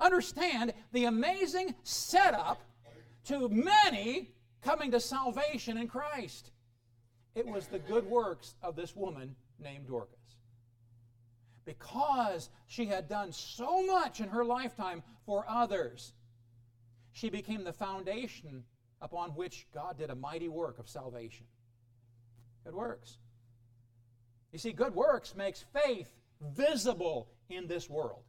Understand 0.00 0.72
the 0.92 1.04
amazing 1.04 1.74
setup 1.82 2.60
to 3.24 3.48
many 3.48 4.30
coming 4.62 4.90
to 4.90 5.00
salvation 5.00 5.76
in 5.76 5.88
Christ. 5.88 6.50
It 7.34 7.46
was 7.46 7.66
the 7.66 7.78
good 7.78 8.06
works 8.06 8.54
of 8.62 8.76
this 8.76 8.94
woman 8.94 9.34
named 9.58 9.86
Dorcas. 9.86 10.18
Because 11.64 12.50
she 12.66 12.86
had 12.86 13.08
done 13.08 13.32
so 13.32 13.86
much 13.86 14.20
in 14.20 14.28
her 14.28 14.44
lifetime 14.44 15.02
for 15.24 15.44
others, 15.48 16.12
she 17.12 17.28
became 17.30 17.64
the 17.64 17.72
foundation 17.72 18.64
upon 19.00 19.30
which 19.30 19.66
God 19.74 19.98
did 19.98 20.10
a 20.10 20.14
mighty 20.14 20.48
work 20.48 20.78
of 20.78 20.88
salvation. 20.88 21.46
Good 22.64 22.74
works. 22.74 23.18
You 24.52 24.58
see, 24.58 24.72
good 24.72 24.94
works 24.94 25.34
makes 25.34 25.64
faith 25.72 26.10
visible 26.40 27.28
in 27.48 27.66
this 27.66 27.88
world. 27.88 28.22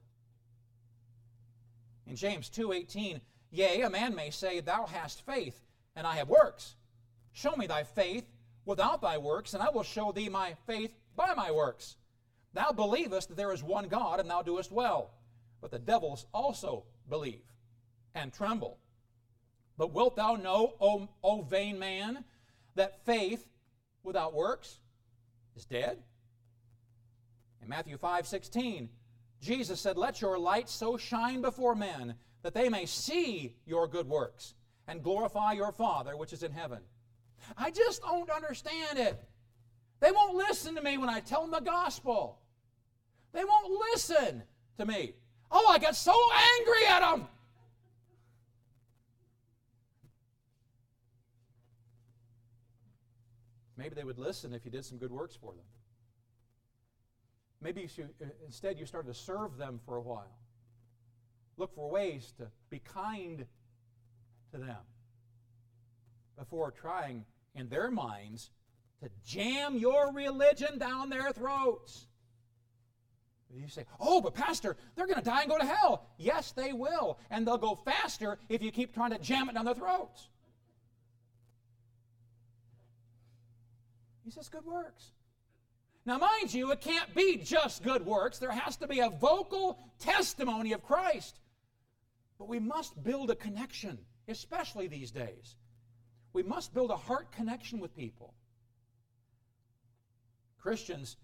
In 2.07 2.15
James 2.15 2.49
2:18, 2.49 3.21
yea, 3.51 3.81
a 3.81 3.89
man 3.89 4.15
may 4.15 4.29
say, 4.29 4.59
Thou 4.59 4.85
hast 4.85 5.25
faith, 5.25 5.65
and 5.95 6.05
I 6.05 6.15
have 6.15 6.29
works. 6.29 6.75
Show 7.31 7.55
me 7.55 7.67
thy 7.67 7.83
faith 7.83 8.25
without 8.65 9.01
thy 9.01 9.17
works, 9.17 9.53
and 9.53 9.63
I 9.63 9.69
will 9.69 9.83
show 9.83 10.11
thee 10.11 10.29
my 10.29 10.55
faith 10.65 10.93
by 11.15 11.33
my 11.33 11.51
works. 11.51 11.97
Thou 12.53 12.71
believest 12.71 13.29
that 13.29 13.37
there 13.37 13.53
is 13.53 13.63
one 13.63 13.87
God, 13.87 14.19
and 14.19 14.29
thou 14.29 14.41
doest 14.41 14.71
well. 14.71 15.11
But 15.61 15.71
the 15.71 15.79
devils 15.79 16.25
also 16.33 16.83
believe 17.09 17.41
and 18.15 18.33
tremble. 18.33 18.77
But 19.77 19.93
wilt 19.93 20.15
thou 20.15 20.35
know, 20.35 20.73
O, 20.79 21.09
o 21.23 21.41
vain 21.41 21.79
man, 21.79 22.23
that 22.75 23.05
faith 23.05 23.47
without 24.03 24.33
works 24.33 24.79
is 25.55 25.65
dead? 25.65 25.97
In 27.61 27.69
Matthew 27.69 27.97
5 27.97 28.27
16, 28.27 28.89
Jesus 29.41 29.79
said, 29.79 29.97
Let 29.97 30.21
your 30.21 30.37
light 30.37 30.69
so 30.69 30.97
shine 30.97 31.41
before 31.41 31.75
men 31.75 32.15
that 32.43 32.53
they 32.53 32.69
may 32.69 32.85
see 32.85 33.55
your 33.65 33.87
good 33.87 34.07
works 34.07 34.53
and 34.87 35.01
glorify 35.01 35.53
your 35.53 35.71
Father 35.71 36.15
which 36.17 36.33
is 36.33 36.43
in 36.43 36.51
heaven. 36.51 36.79
I 37.57 37.71
just 37.71 38.01
don't 38.01 38.29
understand 38.29 38.99
it. 38.99 39.21
They 39.99 40.11
won't 40.11 40.35
listen 40.35 40.75
to 40.75 40.81
me 40.81 40.97
when 40.97 41.09
I 41.09 41.19
tell 41.19 41.41
them 41.41 41.51
the 41.51 41.59
gospel. 41.61 42.39
They 43.31 43.43
won't 43.43 43.79
listen 43.91 44.43
to 44.77 44.85
me. 44.85 45.13
Oh, 45.51 45.67
I 45.69 45.79
got 45.79 45.95
so 45.95 46.15
angry 46.59 46.87
at 46.87 46.99
them. 46.99 47.27
Maybe 53.77 53.95
they 53.95 54.03
would 54.03 54.19
listen 54.19 54.53
if 54.53 54.65
you 54.65 54.71
did 54.71 54.85
some 54.85 54.97
good 54.97 55.11
works 55.11 55.35
for 55.35 55.53
them. 55.53 55.65
Maybe 57.61 57.89
you 57.95 58.05
uh, 58.21 58.25
instead 58.45 58.77
you 58.77 58.85
started 58.85 59.07
to 59.13 59.19
serve 59.19 59.57
them 59.57 59.79
for 59.85 59.95
a 59.95 60.01
while. 60.01 60.37
Look 61.57 61.73
for 61.75 61.89
ways 61.89 62.33
to 62.37 62.47
be 62.69 62.79
kind 62.79 63.45
to 64.51 64.57
them 64.57 64.77
before 66.37 66.71
trying, 66.71 67.25
in 67.55 67.69
their 67.69 67.91
minds, 67.91 68.49
to 69.01 69.09
jam 69.25 69.77
your 69.77 70.11
religion 70.11 70.77
down 70.77 71.09
their 71.09 71.31
throats. 71.31 72.07
You 73.55 73.67
say, 73.67 73.85
oh, 73.99 74.19
but 74.19 74.33
Pastor, 74.33 74.75
they're 74.95 75.05
going 75.05 75.19
to 75.19 75.23
die 75.23 75.41
and 75.41 75.49
go 75.49 75.59
to 75.59 75.65
hell. 75.65 76.07
Yes, 76.17 76.53
they 76.53 76.73
will. 76.73 77.19
And 77.29 77.45
they'll 77.45 77.59
go 77.59 77.75
faster 77.75 78.39
if 78.49 78.63
you 78.63 78.71
keep 78.71 78.95
trying 78.95 79.11
to 79.11 79.19
jam 79.19 79.47
it 79.47 79.53
down 79.53 79.65
their 79.65 79.75
throats. 79.75 80.29
He 84.23 84.31
says, 84.31 84.49
good 84.49 84.65
works. 84.65 85.11
Now, 86.05 86.17
mind 86.17 86.53
you, 86.53 86.71
it 86.71 86.81
can't 86.81 87.13
be 87.15 87.37
just 87.37 87.83
good 87.83 88.05
works. 88.05 88.37
There 88.37 88.51
has 88.51 88.75
to 88.77 88.87
be 88.87 88.99
a 88.99 89.09
vocal 89.09 89.79
testimony 89.99 90.73
of 90.73 90.83
Christ. 90.83 91.39
But 92.37 92.49
we 92.49 92.59
must 92.59 93.01
build 93.03 93.31
a 93.31 93.35
connection, 93.35 93.97
especially 94.27 94.87
these 94.87 95.11
days. 95.11 95.55
We 96.33 96.43
must 96.43 96.73
build 96.73 96.91
a 96.91 96.97
heart 96.97 97.31
connection 97.31 97.79
with 97.79 97.95
people. 97.95 98.33
Christians 100.59 101.17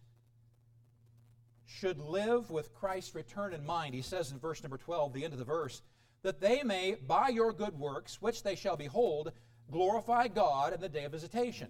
should 1.65 1.99
live 1.99 2.49
with 2.49 2.73
Christ's 2.73 3.15
return 3.15 3.53
in 3.53 3.65
mind. 3.65 3.95
He 3.95 4.01
says 4.01 4.31
in 4.31 4.39
verse 4.39 4.63
number 4.63 4.77
12, 4.77 5.13
the 5.13 5.23
end 5.23 5.33
of 5.33 5.39
the 5.39 5.45
verse, 5.45 5.81
that 6.23 6.41
they 6.41 6.63
may, 6.63 6.95
by 7.07 7.29
your 7.29 7.53
good 7.53 7.77
works, 7.77 8.21
which 8.21 8.43
they 8.43 8.55
shall 8.55 8.75
behold, 8.75 9.31
glorify 9.71 10.27
God 10.27 10.73
in 10.73 10.81
the 10.81 10.89
day 10.89 11.05
of 11.05 11.11
visitation. 11.11 11.69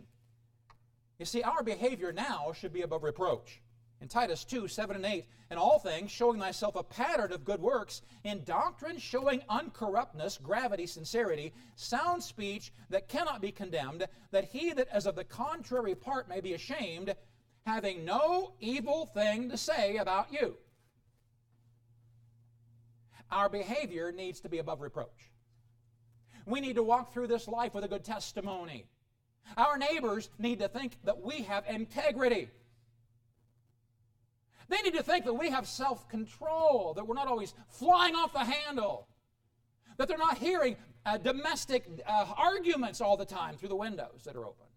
You 1.20 1.26
see, 1.26 1.44
our 1.44 1.62
behavior 1.64 2.14
now 2.14 2.54
should 2.54 2.72
be 2.72 2.82
above 2.82 3.04
reproach. 3.04 3.62
In 4.02 4.08
Titus 4.08 4.46
2 4.46 4.70
7 4.70 4.96
and 4.96 5.06
8, 5.06 5.26
in 5.52 5.58
all 5.58 5.78
things, 5.78 6.10
showing 6.10 6.40
thyself 6.40 6.78
a 6.78 6.84
pattern 6.84 7.34
of 7.34 7.44
good 7.44 7.62
works, 7.62 8.02
in 8.24 8.46
doctrine 8.46 8.98
showing 8.98 9.42
uncorruptness, 9.50 10.42
gravity, 10.42 10.88
sincerity, 10.88 11.54
sound 11.76 12.24
speech 12.24 12.72
that 12.90 13.10
cannot 13.10 13.42
be 13.42 13.52
condemned, 13.52 14.08
that 14.32 14.46
he 14.46 14.72
that 14.72 14.88
is 14.96 15.06
of 15.06 15.16
the 15.16 15.26
contrary 15.26 15.94
part 15.94 16.30
may 16.30 16.40
be 16.40 16.54
ashamed, 16.54 17.14
having 17.66 18.06
no 18.06 18.54
evil 18.62 19.06
thing 19.06 19.50
to 19.50 19.58
say 19.58 19.98
about 19.98 20.32
you. 20.32 20.56
Our 23.30 23.50
behavior 23.50 24.14
needs 24.14 24.40
to 24.42 24.50
be 24.50 24.60
above 24.60 24.80
reproach. 24.80 25.32
We 26.46 26.62
need 26.62 26.78
to 26.78 26.84
walk 26.84 27.12
through 27.12 27.28
this 27.28 27.50
life 27.50 27.74
with 27.74 27.84
a 27.84 27.90
good 27.90 28.06
testimony. 28.06 28.86
Our 29.58 29.78
neighbors 29.78 30.30
need 30.38 30.60
to 30.60 30.68
think 30.68 30.98
that 31.04 31.22
we 31.22 31.44
have 31.44 31.66
integrity. 31.68 32.50
They 34.70 34.82
need 34.84 34.94
to 34.94 35.04
think 35.04 35.26
that 35.26 35.34
we 35.34 35.50
have 35.50 35.68
self 35.68 36.08
control, 36.08 36.94
that 36.96 37.06
we're 37.06 37.16
not 37.16 37.28
always 37.28 37.54
flying 37.70 38.16
off 38.16 38.34
the 38.34 38.46
handle, 38.46 39.08
that 39.98 40.08
they're 40.08 40.18
not 40.18 40.38
hearing 40.38 40.78
uh, 41.06 41.18
domestic 41.18 41.86
uh, 42.08 42.26
arguments 42.38 43.02
all 43.02 43.18
the 43.18 43.26
time 43.26 43.58
through 43.58 43.70
the 43.70 43.76
windows 43.76 44.22
that 44.26 44.36
are 44.36 44.46
open. 44.46 44.68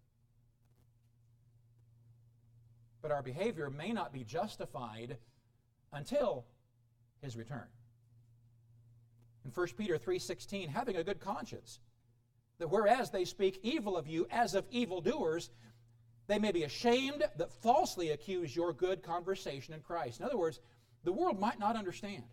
But 3.01 3.11
our 3.11 3.21
behavior 3.21 3.69
may 3.69 3.91
not 3.91 4.11
be 4.13 4.23
justified 4.23 5.17
until 5.91 6.45
his 7.21 7.37
return. 7.37 7.67
In 9.45 9.51
1 9.51 9.67
Peter 9.77 9.97
3:16, 9.97 10.69
having 10.69 10.95
a 10.95 11.03
good 11.03 11.19
conscience 11.19 11.79
that 12.63 12.69
whereas 12.69 13.09
they 13.09 13.25
speak 13.25 13.59
evil 13.61 13.97
of 13.97 14.07
you 14.07 14.25
as 14.31 14.55
of 14.55 14.63
evildoers, 14.71 15.49
they 16.27 16.39
may 16.39 16.53
be 16.53 16.63
ashamed 16.63 17.21
that 17.35 17.51
falsely 17.61 18.11
accuse 18.11 18.55
your 18.55 18.71
good 18.71 19.03
conversation 19.03 19.73
in 19.73 19.81
Christ. 19.81 20.21
In 20.21 20.25
other 20.25 20.37
words, 20.37 20.61
the 21.03 21.11
world 21.11 21.41
might 21.41 21.59
not 21.59 21.75
understand. 21.75 22.23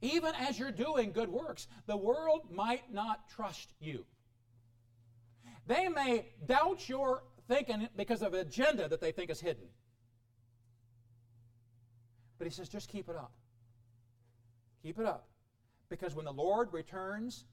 Even 0.00 0.32
as 0.36 0.60
you're 0.60 0.70
doing 0.70 1.10
good 1.10 1.28
works, 1.28 1.66
the 1.88 1.96
world 1.96 2.52
might 2.52 2.94
not 2.94 3.28
trust 3.34 3.72
you. 3.80 4.06
They 5.66 5.88
may 5.88 6.26
doubt 6.46 6.88
your 6.88 7.24
thinking 7.48 7.88
because 7.96 8.22
of 8.22 8.32
an 8.32 8.40
agenda 8.46 8.86
that 8.86 9.00
they 9.00 9.10
think 9.10 9.30
is 9.30 9.40
hidden. 9.40 9.64
But 12.38 12.46
he 12.46 12.52
says, 12.52 12.68
just 12.68 12.88
keep 12.88 13.08
it 13.08 13.16
up. 13.16 13.32
Keep 14.84 15.00
it 15.00 15.06
up. 15.06 15.26
Because 15.88 16.14
when 16.14 16.26
the 16.26 16.32
Lord 16.32 16.72
returns, 16.72 17.44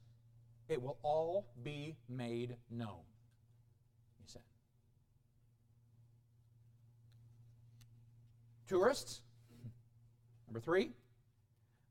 it 0.68 0.82
will 0.82 0.98
all 1.02 1.46
be 1.62 1.96
made 2.08 2.56
known. 2.70 3.04
He 4.20 4.26
said. 4.26 4.42
Tourists, 8.66 9.22
number 10.46 10.60
three, 10.60 10.92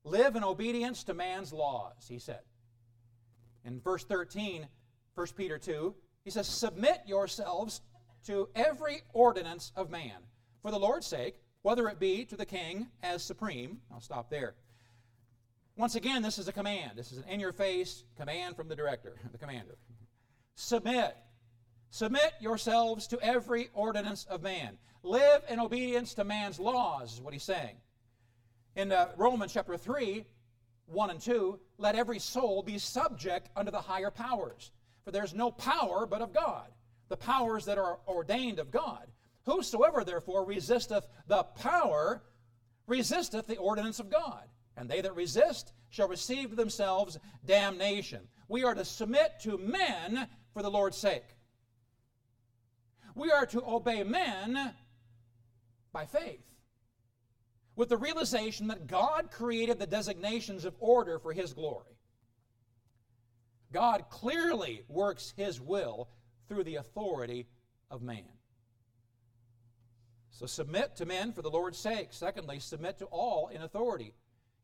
live 0.03 0.35
in 0.35 0.43
obedience 0.43 1.03
to 1.05 1.13
man's 1.13 1.51
laws, 1.51 2.05
he 2.07 2.19
said. 2.19 2.41
In 3.65 3.81
verse 3.81 4.03
13, 4.03 4.67
1 5.15 5.27
Peter 5.35 5.57
2, 5.57 5.95
he 6.23 6.29
says, 6.29 6.47
Submit 6.47 7.01
yourselves 7.05 7.81
to 8.25 8.49
every 8.55 9.01
ordinance 9.13 9.71
of 9.75 9.89
man, 9.89 10.17
for 10.61 10.71
the 10.71 10.79
Lord's 10.79 11.07
sake, 11.07 11.41
whether 11.63 11.87
it 11.89 11.99
be 11.99 12.25
to 12.25 12.37
the 12.37 12.45
king 12.45 12.87
as 13.01 13.23
supreme. 13.23 13.79
I'll 13.91 14.01
stop 14.01 14.29
there. 14.29 14.55
Once 15.77 15.93
again, 15.93 16.23
this 16.23 16.39
is 16.39 16.47
a 16.47 16.51
command. 16.51 16.93
This 16.95 17.11
is 17.11 17.19
an 17.19 17.25
in 17.29 17.39
your 17.39 17.53
face 17.53 18.03
command 18.17 18.55
from 18.55 18.67
the 18.67 18.75
director, 18.75 19.15
the 19.31 19.37
commander. 19.37 19.77
Submit. 20.55 21.15
Submit 21.91 22.33
yourselves 22.41 23.07
to 23.07 23.19
every 23.21 23.69
ordinance 23.73 24.25
of 24.25 24.41
man. 24.41 24.77
Live 25.03 25.43
in 25.47 25.59
obedience 25.59 26.15
to 26.15 26.23
man's 26.23 26.59
laws, 26.59 27.13
is 27.13 27.21
what 27.21 27.33
he's 27.33 27.43
saying. 27.43 27.77
In 28.75 28.91
uh, 28.91 29.09
Romans 29.17 29.53
chapter 29.53 29.77
3, 29.77 30.25
1 30.87 31.09
and 31.11 31.21
2, 31.21 31.59
let 31.77 31.95
every 31.95 32.19
soul 32.19 32.63
be 32.63 32.79
subject 32.79 33.49
unto 33.55 33.71
the 33.71 33.79
higher 33.79 34.11
powers. 34.11 34.71
For 35.05 35.11
there's 35.11 35.35
no 35.35 35.51
power 35.51 36.07
but 36.07 36.21
of 36.21 36.33
God, 36.33 36.67
the 37.07 37.17
powers 37.17 37.65
that 37.65 37.77
are 37.77 37.99
ordained 38.07 38.59
of 38.59 38.71
God. 38.71 39.07
Whosoever 39.45 40.03
therefore 40.03 40.43
resisteth 40.43 41.07
the 41.27 41.43
power 41.43 42.23
resisteth 42.87 43.47
the 43.47 43.57
ordinance 43.57 43.99
of 43.99 44.09
God, 44.09 44.43
and 44.77 44.89
they 44.89 45.01
that 45.01 45.15
resist 45.15 45.73
shall 45.89 46.07
receive 46.07 46.51
to 46.51 46.55
themselves 46.55 47.17
damnation. 47.45 48.27
We 48.47 48.63
are 48.63 48.75
to 48.75 48.85
submit 48.85 49.39
to 49.41 49.57
men 49.57 50.27
for 50.53 50.61
the 50.61 50.71
Lord's 50.71 50.97
sake. 50.97 51.25
We 53.15 53.31
are 53.31 53.47
to 53.47 53.63
obey 53.65 54.03
men 54.03 54.73
by 55.91 56.05
faith 56.05 56.45
with 57.75 57.89
the 57.89 57.97
realization 57.97 58.67
that 58.67 58.87
God 58.87 59.31
created 59.31 59.79
the 59.79 59.87
designations 59.87 60.65
of 60.65 60.75
order 60.79 61.19
for 61.19 61.33
His 61.33 61.53
glory. 61.53 61.97
God 63.73 64.05
clearly 64.09 64.83
works 64.87 65.33
His 65.35 65.59
will 65.59 66.09
through 66.47 66.63
the 66.63 66.75
authority 66.75 67.47
of 67.89 68.01
man. 68.01 68.23
So 70.29 70.45
submit 70.45 70.95
to 70.97 71.05
men 71.05 71.33
for 71.33 71.41
the 71.41 71.49
Lord's 71.49 71.79
sake. 71.79 72.09
Secondly, 72.11 72.59
submit 72.59 72.99
to 72.99 73.05
all 73.05 73.47
in 73.47 73.63
authority. 73.63 74.13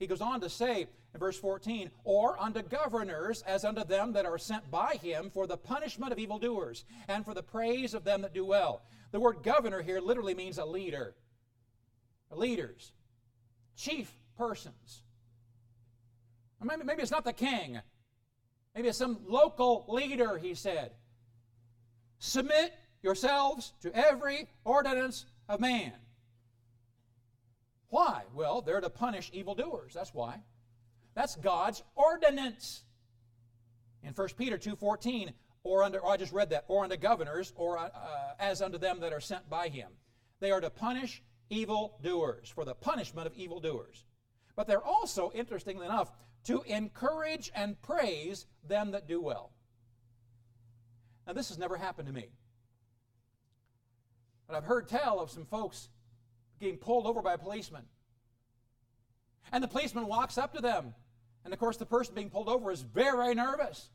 He 0.04 0.08
goes 0.08 0.20
on 0.20 0.42
to 0.42 0.50
say 0.50 0.82
in 1.13 1.20
verse 1.20 1.39
14, 1.39 1.89
or 2.04 2.38
unto 2.38 2.62
governors 2.62 3.42
as 3.48 3.63
unto 3.63 3.86
them 3.86 4.12
that 4.12 4.26
are 4.26 4.38
sent 4.38 4.70
by 4.70 4.96
him 5.02 5.32
for 5.34 5.48
the 5.48 5.56
punishment 5.56 6.12
of 6.12 6.20
evildoers 6.20 6.84
and 7.08 7.24
for 7.24 7.34
the 7.34 7.42
praise 7.42 7.94
of 7.94 8.04
them 8.04 8.22
that 8.24 8.34
do 8.34 8.44
well. 8.44 8.82
The 9.13 9.22
word 9.22 9.44
governor 9.44 9.82
here 9.82 10.02
literally 10.02 10.34
means 10.34 10.58
a 10.58 10.66
leader. 10.66 11.16
Leaders 12.32 12.92
chief 13.78 14.12
persons. 14.38 15.04
maybe, 16.62 16.84
maybe 16.84 17.02
it's 17.02 17.10
not 17.10 17.24
the 17.24 17.32
king. 17.32 17.80
Maybe 18.76 18.89
it's 18.89 18.98
some 18.98 19.20
local 19.26 19.86
leader, 19.88 20.38
he 20.38 20.54
said. 20.54 20.92
Submit 22.20 22.74
yourselves 23.02 23.72
to 23.82 23.96
every 23.96 24.50
ordinance 24.66 25.26
of 25.48 25.62
man. 25.62 25.94
Why? 27.94 28.24
Well, 28.34 28.64
they're 28.64 28.82
to 28.82 28.90
punish 28.90 29.30
evildoers. 29.34 29.94
That's 29.94 30.16
why. 30.16 30.40
That's 31.14 31.36
God's 31.36 31.84
ordinance. 31.94 32.86
In 34.02 34.14
1 34.14 34.30
Peter 34.36 34.58
2.14, 34.58 35.32
or 35.64 35.84
under, 35.84 36.04
oh, 36.04 36.10
I 36.10 36.18
just 36.18 36.34
read 36.34 36.50
that, 36.50 36.66
or 36.68 36.84
unto 36.84 36.98
governors, 36.98 37.54
or 37.56 37.78
uh, 37.78 37.90
as 38.40 38.64
unto 38.64 38.80
them 38.80 39.00
that 39.02 39.14
are 39.14 39.20
sent 39.20 39.48
by 39.48 39.68
him. 39.68 39.92
They 40.40 40.50
are 40.50 40.60
to 40.60 40.72
punish 40.72 41.22
evildoers, 41.52 42.50
for 42.50 42.66
the 42.66 42.74
punishment 42.74 43.28
of 43.28 43.36
evildoers. 43.36 44.06
But 44.56 44.66
they're 44.66 44.84
also, 44.84 45.32
interestingly 45.36 45.86
enough, 45.86 46.12
to 46.46 46.64
encourage 46.64 47.52
and 47.54 47.80
praise 47.84 48.48
them 48.68 48.90
that 48.94 49.08
do 49.08 49.22
well. 49.22 49.52
Now, 51.28 51.34
this 51.34 51.50
has 51.50 51.60
never 51.60 51.78
happened 51.78 52.08
to 52.08 52.14
me. 52.14 52.30
But 54.48 54.56
I've 54.56 54.66
heard 54.66 54.88
tell 54.88 55.20
of 55.20 55.30
some 55.30 55.46
folks 55.46 55.90
getting 56.63 56.80
pulled 56.80 57.06
over 57.06 57.21
by 57.21 57.34
a 57.34 57.38
policeman. 57.38 57.84
And 59.52 59.63
the 59.63 59.67
policeman 59.67 60.08
walks 60.08 60.38
up 60.38 60.54
to 60.56 60.62
them. 60.62 60.93
And 61.45 61.54
of 61.54 61.60
course, 61.60 61.78
the 61.78 61.86
person 61.86 62.15
being 62.15 62.30
pulled 62.30 62.49
over 62.49 62.71
is 62.71 62.82
very 62.82 63.36
nervous. 63.36 63.89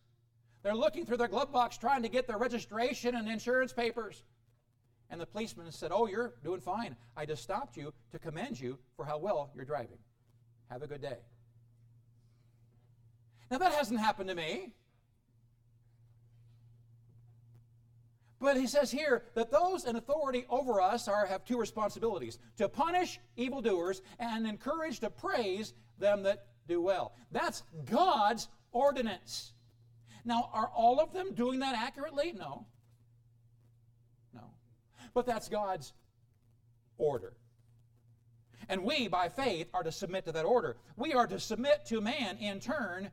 They're 0.62 0.74
looking 0.74 1.07
through 1.07 1.16
their 1.16 1.28
glove 1.28 1.52
box 1.52 1.78
trying 1.78 2.02
to 2.02 2.09
get 2.09 2.26
their 2.26 2.38
registration 2.38 3.14
and 3.14 3.28
insurance 3.28 3.72
papers. 3.72 4.24
And 5.11 5.20
the 5.20 5.26
policeman 5.26 5.70
said, 5.72 5.90
Oh, 5.92 6.07
you're 6.07 6.35
doing 6.44 6.61
fine. 6.61 6.96
I 7.16 7.24
just 7.24 7.42
stopped 7.42 7.76
you 7.76 7.94
to 8.12 8.18
commend 8.18 8.61
you 8.61 8.78
for 8.96 9.04
how 9.04 9.18
well 9.18 9.50
you're 9.54 9.64
driving. 9.64 9.98
Have 10.70 10.83
a 10.83 10.87
good 10.87 11.00
day. 11.00 11.16
Now, 13.50 13.57
that 13.59 13.72
hasn't 13.72 13.98
happened 13.98 14.28
to 14.28 14.35
me. 14.35 14.74
But 18.40 18.57
he 18.57 18.66
says 18.66 18.90
here 18.90 19.24
that 19.35 19.51
those 19.51 19.85
in 19.85 19.96
authority 19.96 20.46
over 20.48 20.81
us 20.81 21.09
are, 21.09 21.27
have 21.27 21.44
two 21.44 21.59
responsibilities 21.59 22.38
to 22.57 22.68
punish 22.68 23.18
evildoers 23.37 24.01
and 24.18 24.46
encourage 24.46 25.01
to 25.01 25.11
praise 25.11 25.74
them 25.98 26.22
that 26.22 26.46
do 26.68 26.81
well. 26.81 27.14
That's 27.33 27.62
God's 27.85 28.48
ordinance. 28.70 29.53
Now, 30.24 30.51
are 30.53 30.70
all 30.74 31.01
of 31.01 31.12
them 31.12 31.35
doing 31.35 31.61
that 31.61 31.74
accurately? 31.74 32.33
No. 32.33 32.66
No. 34.35 34.42
But 35.14 35.27
that's 35.27 35.48
God's 35.48 35.92
order. 36.96 37.33
And 38.68 38.85
we, 38.85 39.09
by 39.09 39.31
faith, 39.31 39.68
are 39.72 39.83
to 39.83 39.90
submit 39.90 40.27
to 40.27 40.33
that 40.33 40.44
order. 40.44 40.77
We 40.96 41.14
are 41.14 41.27
to 41.27 41.40
submit 41.40 41.87
to 41.87 42.01
man. 42.01 42.37
In 42.37 42.61
turn, 42.61 43.11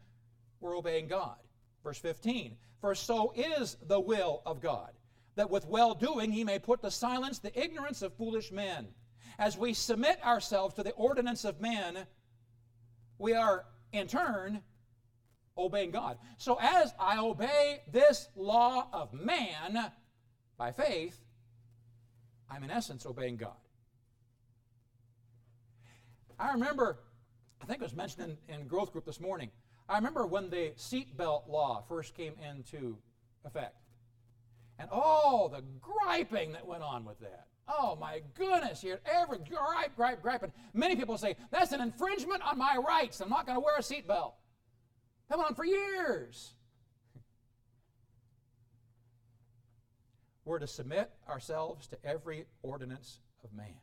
we're 0.59 0.77
obeying 0.77 1.07
God. 1.07 1.37
Verse 1.83 1.97
15 1.99 2.57
For 2.81 2.93
so 2.95 3.33
is 3.35 3.77
the 3.87 3.99
will 3.99 4.41
of 4.45 4.59
God, 4.59 4.91
that 5.35 5.49
with 5.49 5.67
well 5.67 5.93
doing 5.93 6.31
he 6.31 6.43
may 6.43 6.59
put 6.59 6.81
to 6.81 6.91
silence 6.91 7.39
the 7.39 7.57
ignorance 7.59 8.01
of 8.01 8.13
foolish 8.13 8.51
men. 8.51 8.87
As 9.37 9.57
we 9.57 9.73
submit 9.73 10.23
ourselves 10.23 10.75
to 10.75 10.83
the 10.83 10.91
ordinance 10.93 11.43
of 11.43 11.59
men, 11.59 12.05
we 13.17 13.33
are, 13.33 13.65
in 13.91 14.07
turn, 14.07 14.61
obeying 15.57 15.91
God. 15.91 16.17
So 16.37 16.57
as 16.61 16.93
I 16.99 17.17
obey 17.17 17.81
this 17.91 18.29
law 18.35 18.87
of 18.93 19.13
man 19.13 19.91
by 20.57 20.71
faith, 20.71 21.19
I'm 22.49 22.63
in 22.63 22.71
essence 22.71 23.05
obeying 23.05 23.37
God. 23.37 23.55
I 26.39 26.51
remember, 26.51 26.99
I 27.61 27.65
think 27.65 27.81
it 27.81 27.83
was 27.83 27.95
mentioned 27.95 28.37
in, 28.49 28.55
in 28.55 28.67
growth 28.67 28.91
group 28.91 29.05
this 29.05 29.19
morning. 29.19 29.49
I 29.87 29.95
remember 29.95 30.25
when 30.25 30.49
the 30.49 30.73
seatbelt 30.77 31.47
law 31.47 31.83
first 31.87 32.15
came 32.15 32.33
into 32.49 32.97
effect. 33.45 33.84
And 34.77 34.89
all 34.91 35.49
the 35.49 35.63
griping 35.81 36.51
that 36.53 36.65
went 36.65 36.83
on 36.83 37.05
with 37.05 37.19
that. 37.19 37.47
Oh 37.67 37.97
my 37.99 38.21
goodness, 38.35 38.83
you 38.83 38.97
every 39.05 39.39
gripe, 39.39 39.95
gripe, 39.95 40.21
gripe. 40.21 40.51
Many 40.73 40.95
people 40.95 41.17
say, 41.17 41.35
that's 41.51 41.71
an 41.71 41.81
infringement 41.81 42.41
on 42.43 42.57
my 42.57 42.77
rights. 42.77 43.21
I'm 43.21 43.29
not 43.29 43.47
going 43.47 43.55
to 43.55 43.59
wear 43.59 43.75
a 43.77 43.81
seatbelt. 43.81 44.33
Went 45.29 45.43
on 45.43 45.55
for 45.55 45.65
years. 45.65 46.53
We're 50.43 50.59
to 50.59 50.67
submit 50.67 51.09
ourselves 51.27 51.87
to 51.87 51.97
every 52.05 52.45
ordinance 52.61 53.19
of 53.43 53.51
man. 53.51 53.73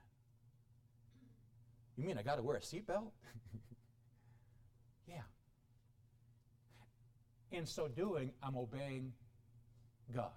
You 1.97 2.05
mean 2.05 2.17
I 2.19 2.23
got 2.23 2.37
to 2.37 2.43
wear 2.43 2.57
a 2.57 2.61
seatbelt? 2.61 3.11
yeah. 5.09 5.23
In 7.51 7.67
so 7.67 7.89
doing, 7.89 8.31
I'm 8.43 8.57
obeying 8.57 9.13
God. 10.15 10.31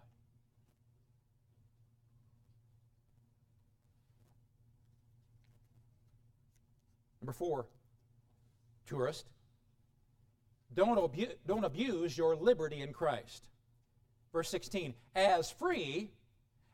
Number 7.26 7.34
four, 7.34 7.66
tourist, 8.86 9.26
don't, 10.76 10.96
abu- 10.96 11.34
don't 11.48 11.64
abuse 11.64 12.16
your 12.16 12.36
liberty 12.36 12.82
in 12.82 12.94
Christ. 12.94 13.48
Verse 14.32 14.48
16, 14.50 14.94
as 15.16 15.50
free 15.50 16.12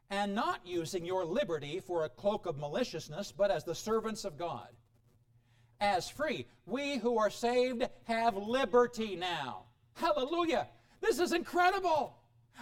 and 0.10 0.36
not 0.36 0.60
using 0.66 1.06
your 1.06 1.24
liberty 1.24 1.80
for 1.80 2.04
a 2.04 2.10
cloak 2.10 2.48
of 2.48 2.58
maliciousness, 2.58 3.32
but 3.32 3.50
as 3.50 3.64
the 3.64 3.74
servants 3.74 4.26
of 4.26 4.38
God. 4.38 4.68
As 5.80 6.10
free. 6.10 6.46
We 6.66 6.98
who 6.98 7.18
are 7.18 7.30
saved 7.30 7.88
have 8.04 8.36
liberty 8.36 9.16
now. 9.16 9.68
Hallelujah. 9.94 10.68
This 11.00 11.20
is 11.20 11.32
incredible. 11.32 12.18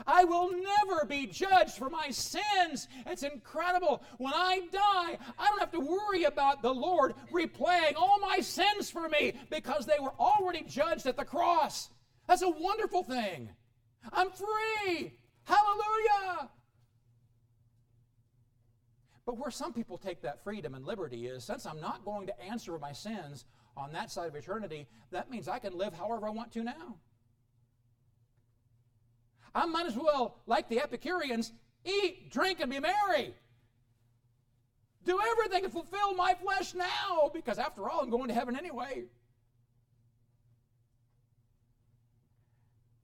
I 0.07 0.23
will 0.23 0.51
never 0.51 1.05
be 1.05 1.27
judged 1.27 1.77
for 1.77 1.89
my 1.89 2.09
sins. 2.09 2.87
It's 3.05 3.23
incredible. 3.23 4.03
When 4.17 4.33
I 4.33 4.61
die, 4.71 5.17
I 5.37 5.47
don't 5.47 5.59
have 5.59 5.71
to 5.71 5.79
worry 5.79 6.23
about 6.23 6.61
the 6.61 6.73
Lord 6.73 7.15
replaying 7.31 7.95
all 7.95 8.19
my 8.19 8.39
sins 8.39 8.89
for 8.89 9.09
me 9.09 9.33
because 9.49 9.85
they 9.85 9.99
were 9.99 10.13
already 10.19 10.63
judged 10.67 11.05
at 11.05 11.17
the 11.17 11.25
cross. 11.25 11.89
That's 12.27 12.41
a 12.41 12.49
wonderful 12.49 13.03
thing. 13.03 13.49
I'm 14.13 14.29
free. 14.31 15.13
Hallelujah. 15.43 16.49
But 19.25 19.37
where 19.37 19.51
some 19.51 19.73
people 19.73 19.97
take 19.97 20.21
that 20.21 20.43
freedom 20.43 20.73
and 20.73 20.85
liberty 20.85 21.27
is 21.27 21.43
since 21.43 21.65
I'm 21.65 21.81
not 21.81 22.05
going 22.05 22.27
to 22.27 22.41
answer 22.41 22.77
my 22.79 22.93
sins 22.93 23.45
on 23.77 23.91
that 23.93 24.11
side 24.11 24.27
of 24.27 24.35
eternity, 24.35 24.87
that 25.11 25.29
means 25.29 25.47
I 25.47 25.59
can 25.59 25.77
live 25.77 25.93
however 25.93 26.27
I 26.27 26.31
want 26.31 26.51
to 26.53 26.63
now. 26.63 26.97
I 29.53 29.65
might 29.65 29.85
as 29.85 29.95
well, 29.95 30.37
like 30.45 30.69
the 30.69 30.79
Epicureans, 30.79 31.51
eat, 31.85 32.31
drink, 32.31 32.59
and 32.59 32.69
be 32.69 32.79
merry. 32.79 33.33
Do 35.05 35.19
everything 35.31 35.63
to 35.63 35.69
fulfill 35.69 36.13
my 36.13 36.33
flesh 36.35 36.73
now, 36.73 37.31
because 37.33 37.57
after 37.57 37.89
all, 37.89 38.01
I'm 38.01 38.09
going 38.09 38.27
to 38.27 38.33
heaven 38.33 38.55
anyway. 38.55 39.05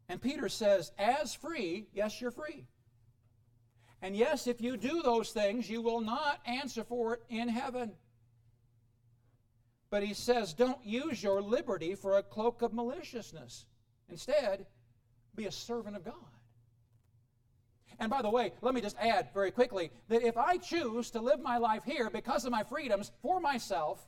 And 0.08 0.22
Peter 0.22 0.50
says, 0.50 0.92
as 1.00 1.34
free, 1.34 1.88
yes, 1.94 2.22
you're 2.22 2.32
free. 2.32 2.68
And 4.02 4.16
yes, 4.16 4.46
if 4.46 4.62
you 4.62 4.78
do 4.78 5.02
those 5.02 5.32
things, 5.32 5.68
you 5.68 5.82
will 5.82 6.02
not 6.02 6.40
answer 6.46 6.84
for 6.84 7.16
it 7.16 7.24
in 7.30 7.50
heaven. 7.50 7.94
But 9.90 10.04
he 10.04 10.14
says, 10.14 10.54
don't 10.54 10.84
use 10.86 11.24
your 11.24 11.42
liberty 11.42 11.96
for 11.96 12.18
a 12.18 12.24
cloak 12.24 12.62
of 12.62 12.74
maliciousness. 12.74 13.66
Instead, 14.10 14.68
be 15.34 15.46
a 15.46 15.52
servant 15.52 15.96
of 15.96 16.04
God. 16.04 16.14
And 18.00 18.10
by 18.10 18.22
the 18.22 18.30
way, 18.30 18.54
let 18.62 18.74
me 18.74 18.82
just 18.82 18.98
add 19.00 19.30
very 19.34 19.52
quickly 19.52 19.92
that 20.10 20.22
if 20.22 20.38
I 20.38 20.58
choose 20.58 21.12
to 21.12 21.22
live 21.22 21.40
my 21.40 21.58
life 21.58 21.84
here 21.86 22.10
because 22.10 22.46
of 22.46 22.52
my 22.52 22.64
freedoms 22.64 23.12
for 23.22 23.40
myself, 23.40 24.06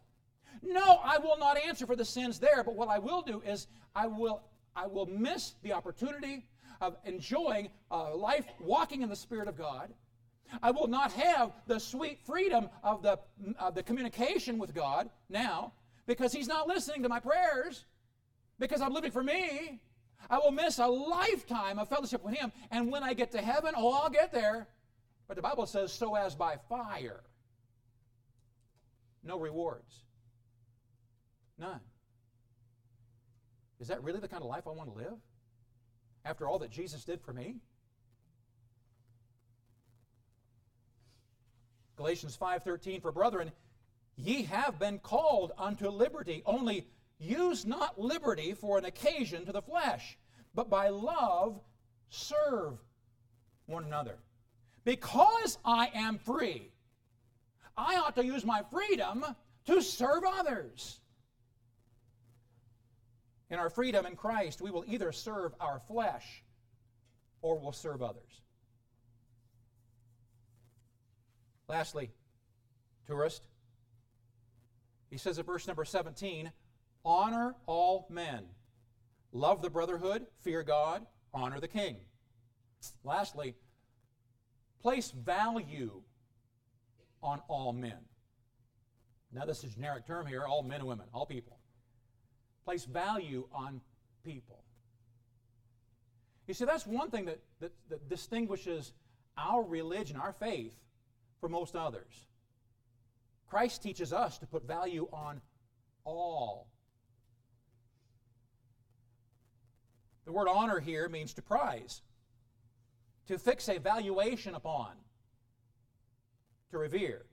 no, 0.61 0.99
I 1.03 1.17
will 1.17 1.37
not 1.37 1.57
answer 1.57 1.85
for 1.85 1.95
the 1.95 2.05
sins 2.05 2.39
there, 2.39 2.63
but 2.63 2.75
what 2.75 2.89
I 2.89 2.99
will 2.99 3.21
do 3.21 3.41
is 3.45 3.67
I 3.95 4.07
will 4.07 4.43
I 4.75 4.85
will 4.85 5.07
miss 5.07 5.55
the 5.63 5.73
opportunity 5.73 6.45
of 6.81 6.97
enjoying 7.03 7.69
a 7.89 8.15
life 8.15 8.45
walking 8.59 9.01
in 9.01 9.09
the 9.09 9.15
Spirit 9.15 9.47
of 9.47 9.57
God. 9.57 9.91
I 10.61 10.69
will 10.69 10.87
not 10.87 11.11
have 11.13 11.51
the 11.65 11.79
sweet 11.79 12.19
freedom 12.25 12.69
of 12.83 13.01
the, 13.01 13.19
of 13.59 13.73
the 13.73 13.81
communication 13.81 14.59
with 14.59 14.75
God 14.75 15.09
now 15.29 15.73
because 16.05 16.31
He's 16.31 16.47
not 16.47 16.67
listening 16.67 17.03
to 17.03 17.09
my 17.09 17.19
prayers 17.19 17.85
because 18.59 18.81
I'm 18.81 18.93
living 18.93 19.11
for 19.11 19.23
me. 19.23 19.81
I 20.29 20.39
will 20.39 20.51
miss 20.51 20.79
a 20.79 20.87
lifetime 20.87 21.79
of 21.79 21.89
fellowship 21.89 22.23
with 22.23 22.35
Him. 22.35 22.51
And 22.71 22.91
when 22.91 23.03
I 23.03 23.13
get 23.13 23.31
to 23.31 23.41
heaven, 23.41 23.73
oh, 23.75 23.93
I'll 23.93 24.09
get 24.09 24.31
there. 24.31 24.67
But 25.27 25.35
the 25.35 25.41
Bible 25.41 25.65
says, 25.65 25.91
so 25.91 26.15
as 26.15 26.35
by 26.35 26.57
fire. 26.69 27.21
No 29.23 29.39
rewards. 29.39 30.03
None. 31.57 31.79
Is 33.79 33.87
that 33.87 34.03
really 34.03 34.19
the 34.19 34.27
kind 34.27 34.43
of 34.43 34.49
life 34.49 34.63
I 34.67 34.71
want 34.71 34.91
to 34.91 34.97
live? 34.97 35.17
After 36.25 36.47
all 36.47 36.59
that 36.59 36.71
Jesus 36.71 37.03
did 37.03 37.21
for 37.21 37.33
me? 37.33 37.55
Galatians 41.95 42.37
5:13 42.37 43.01
for 43.01 43.11
brethren 43.11 43.51
ye 44.15 44.43
have 44.43 44.77
been 44.77 44.99
called 44.99 45.51
unto 45.57 45.89
liberty 45.89 46.43
only 46.45 46.87
Use 47.19 47.65
not 47.65 47.99
liberty 47.99 48.53
for 48.53 48.77
an 48.77 48.85
occasion 48.85 49.45
to 49.45 49.51
the 49.51 49.61
flesh, 49.61 50.17
but 50.53 50.69
by 50.69 50.89
love 50.89 51.59
serve 52.09 52.77
one 53.65 53.83
another. 53.83 54.17
Because 54.83 55.57
I 55.65 55.89
am 55.93 56.19
free, 56.19 56.71
I 57.75 57.97
ought 57.97 58.15
to 58.15 58.25
use 58.25 58.45
my 58.45 58.63
freedom 58.71 59.25
to 59.65 59.81
serve 59.81 60.23
others. 60.25 60.99
In 63.49 63.59
our 63.59 63.69
freedom 63.69 64.05
in 64.05 64.15
Christ, 64.15 64.61
we 64.61 64.71
will 64.71 64.83
either 64.87 65.11
serve 65.11 65.53
our 65.59 65.79
flesh 65.79 66.43
or 67.41 67.57
we'll 67.59 67.71
serve 67.71 68.01
others. 68.01 68.41
Lastly, 71.67 72.11
tourist, 73.05 73.43
he 75.09 75.17
says 75.17 75.39
at 75.39 75.45
verse 75.45 75.67
number 75.67 75.85
17, 75.85 76.51
Honor 77.07 77.55
all 77.67 78.05
men. 78.09 78.43
Love 79.31 79.61
the 79.61 79.69
brotherhood, 79.69 80.27
fear 80.41 80.61
God, 80.61 81.05
honor 81.33 81.61
the 81.61 81.67
king. 81.67 81.95
Lastly, 83.05 83.55
place 84.81 85.11
value 85.11 86.01
on 87.23 87.41
all 87.47 87.71
men. 87.71 87.99
Now, 89.31 89.45
this 89.45 89.59
is 89.59 89.71
a 89.71 89.75
generic 89.75 90.05
term 90.05 90.25
here 90.25 90.43
all 90.43 90.63
men 90.63 90.81
and 90.81 90.87
women, 90.89 91.05
all 91.13 91.25
people. 91.25 91.59
Place 92.65 92.83
value 92.83 93.47
on 93.53 93.79
people. 94.25 94.65
You 96.45 96.53
see, 96.53 96.65
that's 96.65 96.85
one 96.85 97.09
thing 97.09 97.23
that, 97.23 97.39
that, 97.61 97.71
that 97.87 98.09
distinguishes 98.09 98.91
our 99.37 99.63
religion, 99.63 100.17
our 100.17 100.33
faith, 100.33 100.75
from 101.39 101.53
most 101.53 101.73
others. 101.73 102.27
Christ 103.49 103.81
teaches 103.81 104.11
us 104.11 104.37
to 104.39 104.45
put 104.45 104.67
value 104.67 105.07
on 105.13 105.39
all 106.03 106.67
The 110.27 110.33
word 110.33 110.49
honor 110.49 110.81
here 110.81 111.07
means 111.07 111.33
to 111.35 111.41
prize, 111.41 112.01
to 113.27 113.37
fix 113.37 113.69
a 113.69 113.79
valuation 113.79 114.55
upon, 114.55 114.91
to 116.69 116.77
revere. 116.77 117.25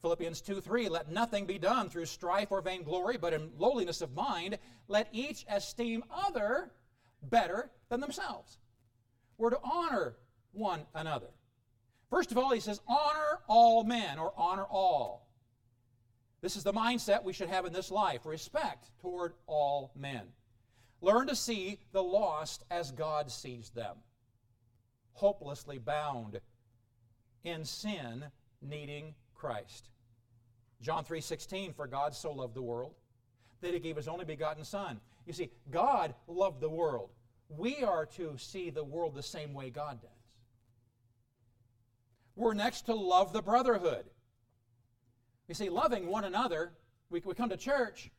Philippians 0.00 0.40
2 0.40 0.62
3, 0.62 0.88
let 0.88 1.12
nothing 1.12 1.44
be 1.44 1.58
done 1.58 1.90
through 1.90 2.06
strife 2.06 2.50
or 2.50 2.62
vainglory, 2.62 3.18
but 3.18 3.34
in 3.34 3.50
lowliness 3.58 4.00
of 4.00 4.14
mind, 4.14 4.56
let 4.88 5.10
each 5.12 5.44
esteem 5.50 6.02
other 6.10 6.70
better 7.24 7.70
than 7.90 8.00
themselves. 8.00 8.56
We're 9.36 9.50
to 9.50 9.60
honor 9.62 10.16
one 10.52 10.86
another. 10.94 11.28
First 12.08 12.32
of 12.32 12.38
all, 12.38 12.52
he 12.52 12.60
says, 12.60 12.80
honor 12.88 13.40
all 13.48 13.84
men 13.84 14.18
or 14.18 14.32
honor 14.34 14.64
all. 14.64 15.28
This 16.40 16.56
is 16.56 16.64
the 16.64 16.72
mindset 16.72 17.22
we 17.22 17.34
should 17.34 17.50
have 17.50 17.66
in 17.66 17.72
this 17.74 17.90
life 17.90 18.24
respect 18.24 18.86
toward 19.02 19.34
all 19.46 19.92
men. 19.94 20.22
Learn 21.00 21.26
to 21.28 21.36
see 21.36 21.78
the 21.92 22.02
lost 22.02 22.64
as 22.70 22.90
God 22.90 23.30
sees 23.30 23.70
them, 23.70 23.96
hopelessly 25.12 25.78
bound 25.78 26.40
in 27.44 27.64
sin, 27.64 28.26
needing 28.60 29.14
Christ. 29.34 29.88
John 30.82 31.04
3:16 31.04 31.72
for 31.72 31.86
God 31.86 32.14
so 32.14 32.32
loved 32.32 32.54
the 32.54 32.62
world 32.62 32.94
that 33.60 33.74
he 33.74 33.80
gave 33.80 33.96
his 33.96 34.08
only 34.08 34.24
begotten 34.24 34.64
son. 34.64 35.00
You 35.26 35.32
see, 35.32 35.50
God 35.70 36.14
loved 36.26 36.60
the 36.60 36.68
world. 36.68 37.10
We 37.48 37.82
are 37.82 38.06
to 38.06 38.36
see 38.38 38.70
the 38.70 38.84
world 38.84 39.14
the 39.14 39.22
same 39.22 39.54
way 39.54 39.70
God 39.70 40.00
does. 40.00 40.10
We're 42.36 42.54
next 42.54 42.82
to 42.82 42.94
love 42.94 43.32
the 43.32 43.42
brotherhood. 43.42 44.06
You 45.48 45.54
see, 45.54 45.68
loving 45.68 46.06
one 46.06 46.24
another, 46.24 46.72
we, 47.10 47.20
we 47.24 47.34
come 47.34 47.50
to 47.50 47.56
church, 47.56 48.10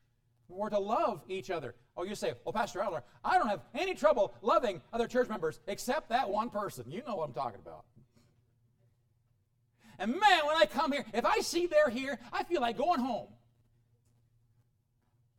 we're 0.52 0.70
to 0.70 0.80
love 0.80 1.24
each 1.28 1.50
other. 1.50 1.76
Oh, 1.98 2.04
you 2.04 2.16
say, 2.16 2.34
well, 2.46 2.54
Pastor 2.54 2.82
Adler, 2.82 3.04
I 3.24 3.38
don't 3.38 3.48
have 3.48 3.62
any 3.74 3.94
trouble 3.94 4.34
loving 4.42 4.82
other 4.94 5.08
church 5.08 5.30
members 5.30 5.60
except 5.68 6.10
that 6.10 6.30
one 6.30 6.50
person. 6.50 6.86
You 6.90 7.02
know 7.08 7.16
what 7.16 7.28
I'm 7.28 7.34
talking 7.34 7.60
about. 7.60 7.86
And 10.00 10.12
man, 10.12 10.46
when 10.48 10.58
I 10.58 10.66
come 10.66 10.92
here, 10.92 11.06
if 11.14 11.26
I 11.26 11.42
see 11.42 11.68
they're 11.68 11.90
here, 11.90 12.20
I 12.34 12.44
feel 12.44 12.62
like 12.62 12.78
going 12.78 13.00
home. 13.00 13.28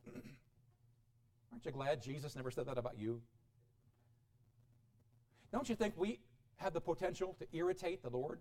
Aren't 1.52 1.64
you 1.64 1.72
glad 1.72 2.02
Jesus 2.02 2.36
never 2.36 2.50
said 2.50 2.66
that 2.66 2.78
about 2.78 2.98
you? 2.98 3.22
Don't 5.52 5.68
you 5.68 5.74
think 5.74 5.94
we 5.96 6.20
have 6.56 6.72
the 6.72 6.80
potential 6.80 7.36
to 7.40 7.46
irritate 7.52 8.02
the 8.02 8.10
Lord? 8.10 8.40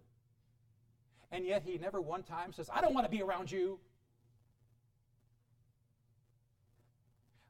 And 1.31 1.45
yet 1.45 1.63
he 1.65 1.77
never 1.77 1.99
one 1.99 2.23
time 2.23 2.53
says, 2.53 2.69
I 2.71 2.81
don't 2.81 2.93
want 2.93 3.05
to 3.05 3.11
be 3.11 3.21
around 3.21 3.51
you. 3.51 3.79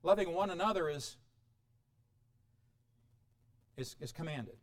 Loving 0.04 0.34
one 0.34 0.50
another 0.50 0.90
is, 0.90 1.18
is, 3.78 3.96
is 4.00 4.12
commanded. 4.12 4.56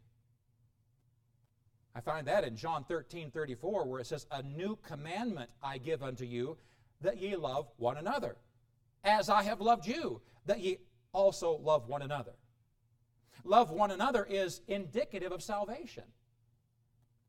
I 1.94 2.00
find 2.00 2.26
that 2.28 2.44
in 2.44 2.56
John 2.56 2.84
13 2.84 3.30
34, 3.30 3.86
where 3.86 4.00
it 4.00 4.06
says, 4.06 4.26
A 4.30 4.42
new 4.42 4.76
commandment 4.86 5.50
I 5.62 5.78
give 5.78 6.02
unto 6.02 6.24
you, 6.24 6.56
that 7.00 7.20
ye 7.20 7.36
love 7.36 7.68
one 7.76 7.96
another, 7.96 8.36
as 9.04 9.28
I 9.28 9.42
have 9.42 9.60
loved 9.60 9.86
you, 9.86 10.20
that 10.46 10.60
ye 10.60 10.78
also 11.12 11.58
love 11.58 11.88
one 11.88 12.02
another. 12.02 12.32
Love 13.44 13.70
one 13.70 13.90
another 13.90 14.26
is 14.28 14.60
indicative 14.68 15.32
of 15.32 15.42
salvation. 15.42 16.04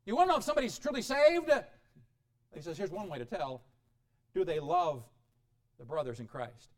You 0.04 0.16
want 0.16 0.28
to 0.28 0.32
know 0.32 0.38
if 0.38 0.44
somebody's 0.44 0.78
truly 0.78 1.02
saved? 1.02 1.50
He 2.54 2.60
says, 2.60 2.76
here's 2.76 2.90
one 2.90 3.08
way 3.08 3.18
to 3.18 3.24
tell. 3.24 3.62
Do 4.34 4.44
they 4.44 4.60
love 4.60 5.04
the 5.78 5.84
brothers 5.84 6.20
in 6.20 6.26
Christ? 6.26 6.70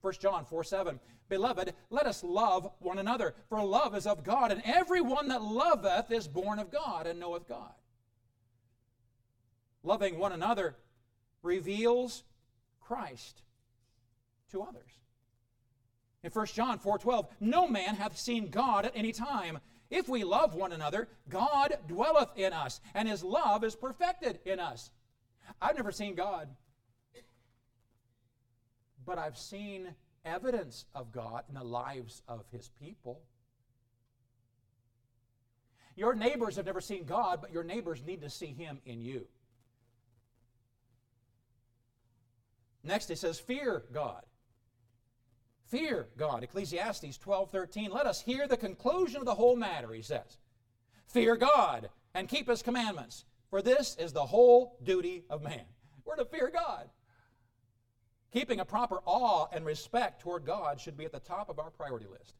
1 0.00 0.14
John 0.20 0.44
4 0.44 0.64
7. 0.64 1.00
Beloved, 1.28 1.74
let 1.90 2.06
us 2.06 2.22
love 2.22 2.70
one 2.78 2.98
another, 2.98 3.34
for 3.48 3.62
love 3.64 3.94
is 3.94 4.06
of 4.06 4.22
God, 4.22 4.52
and 4.52 4.62
everyone 4.64 5.28
that 5.28 5.42
loveth 5.42 6.10
is 6.12 6.28
born 6.28 6.58
of 6.58 6.70
God 6.70 7.06
and 7.06 7.18
knoweth 7.18 7.48
God. 7.48 7.72
Loving 9.82 10.18
one 10.18 10.32
another 10.32 10.76
reveals 11.42 12.22
Christ 12.80 13.42
to 14.52 14.62
others. 14.62 15.00
In 16.22 16.30
1 16.30 16.46
John 16.46 16.78
4:12, 16.78 17.28
no 17.40 17.68
man 17.68 17.94
hath 17.94 18.18
seen 18.18 18.50
God 18.50 18.84
at 18.84 18.96
any 18.96 19.12
time. 19.12 19.60
If 19.90 20.08
we 20.08 20.24
love 20.24 20.54
one 20.54 20.72
another, 20.72 21.08
God 21.28 21.78
dwelleth 21.86 22.30
in 22.36 22.52
us, 22.52 22.80
and 22.94 23.08
his 23.08 23.22
love 23.22 23.62
is 23.62 23.76
perfected 23.76 24.40
in 24.44 24.58
us. 24.58 24.90
I've 25.60 25.76
never 25.76 25.92
seen 25.92 26.16
God, 26.16 26.48
but 29.06 29.18
I've 29.18 29.38
seen 29.38 29.94
evidence 30.24 30.84
of 30.94 31.12
God 31.12 31.44
in 31.48 31.54
the 31.54 31.64
lives 31.64 32.22
of 32.28 32.44
his 32.50 32.68
people. 32.80 33.22
Your 35.94 36.14
neighbors 36.14 36.56
have 36.56 36.66
never 36.66 36.80
seen 36.80 37.04
God, 37.04 37.40
but 37.40 37.52
your 37.52 37.64
neighbors 37.64 38.02
need 38.04 38.20
to 38.22 38.28
see 38.28 38.52
him 38.52 38.80
in 38.84 39.00
you. 39.00 39.26
Next, 42.82 43.10
it 43.10 43.18
says, 43.18 43.38
Fear 43.38 43.84
God. 43.92 44.22
Fear 45.68 46.08
God. 46.16 46.44
Ecclesiastes 46.44 47.18
12 47.18 47.50
13. 47.50 47.90
Let 47.90 48.06
us 48.06 48.20
hear 48.20 48.46
the 48.46 48.56
conclusion 48.56 49.18
of 49.18 49.24
the 49.24 49.34
whole 49.34 49.56
matter, 49.56 49.92
he 49.92 50.02
says. 50.02 50.38
Fear 51.08 51.36
God 51.36 51.88
and 52.14 52.28
keep 52.28 52.48
his 52.48 52.62
commandments, 52.62 53.24
for 53.50 53.62
this 53.62 53.96
is 53.98 54.12
the 54.12 54.26
whole 54.26 54.78
duty 54.82 55.24
of 55.30 55.42
man. 55.42 55.64
We're 56.04 56.16
to 56.16 56.24
fear 56.24 56.50
God. 56.52 56.88
Keeping 58.36 58.60
a 58.60 58.66
proper 58.66 59.00
awe 59.06 59.46
and 59.50 59.64
respect 59.64 60.20
toward 60.20 60.44
God 60.44 60.78
should 60.78 60.94
be 60.94 61.06
at 61.06 61.12
the 61.12 61.20
top 61.20 61.48
of 61.48 61.58
our 61.58 61.70
priority 61.70 62.04
list. 62.06 62.34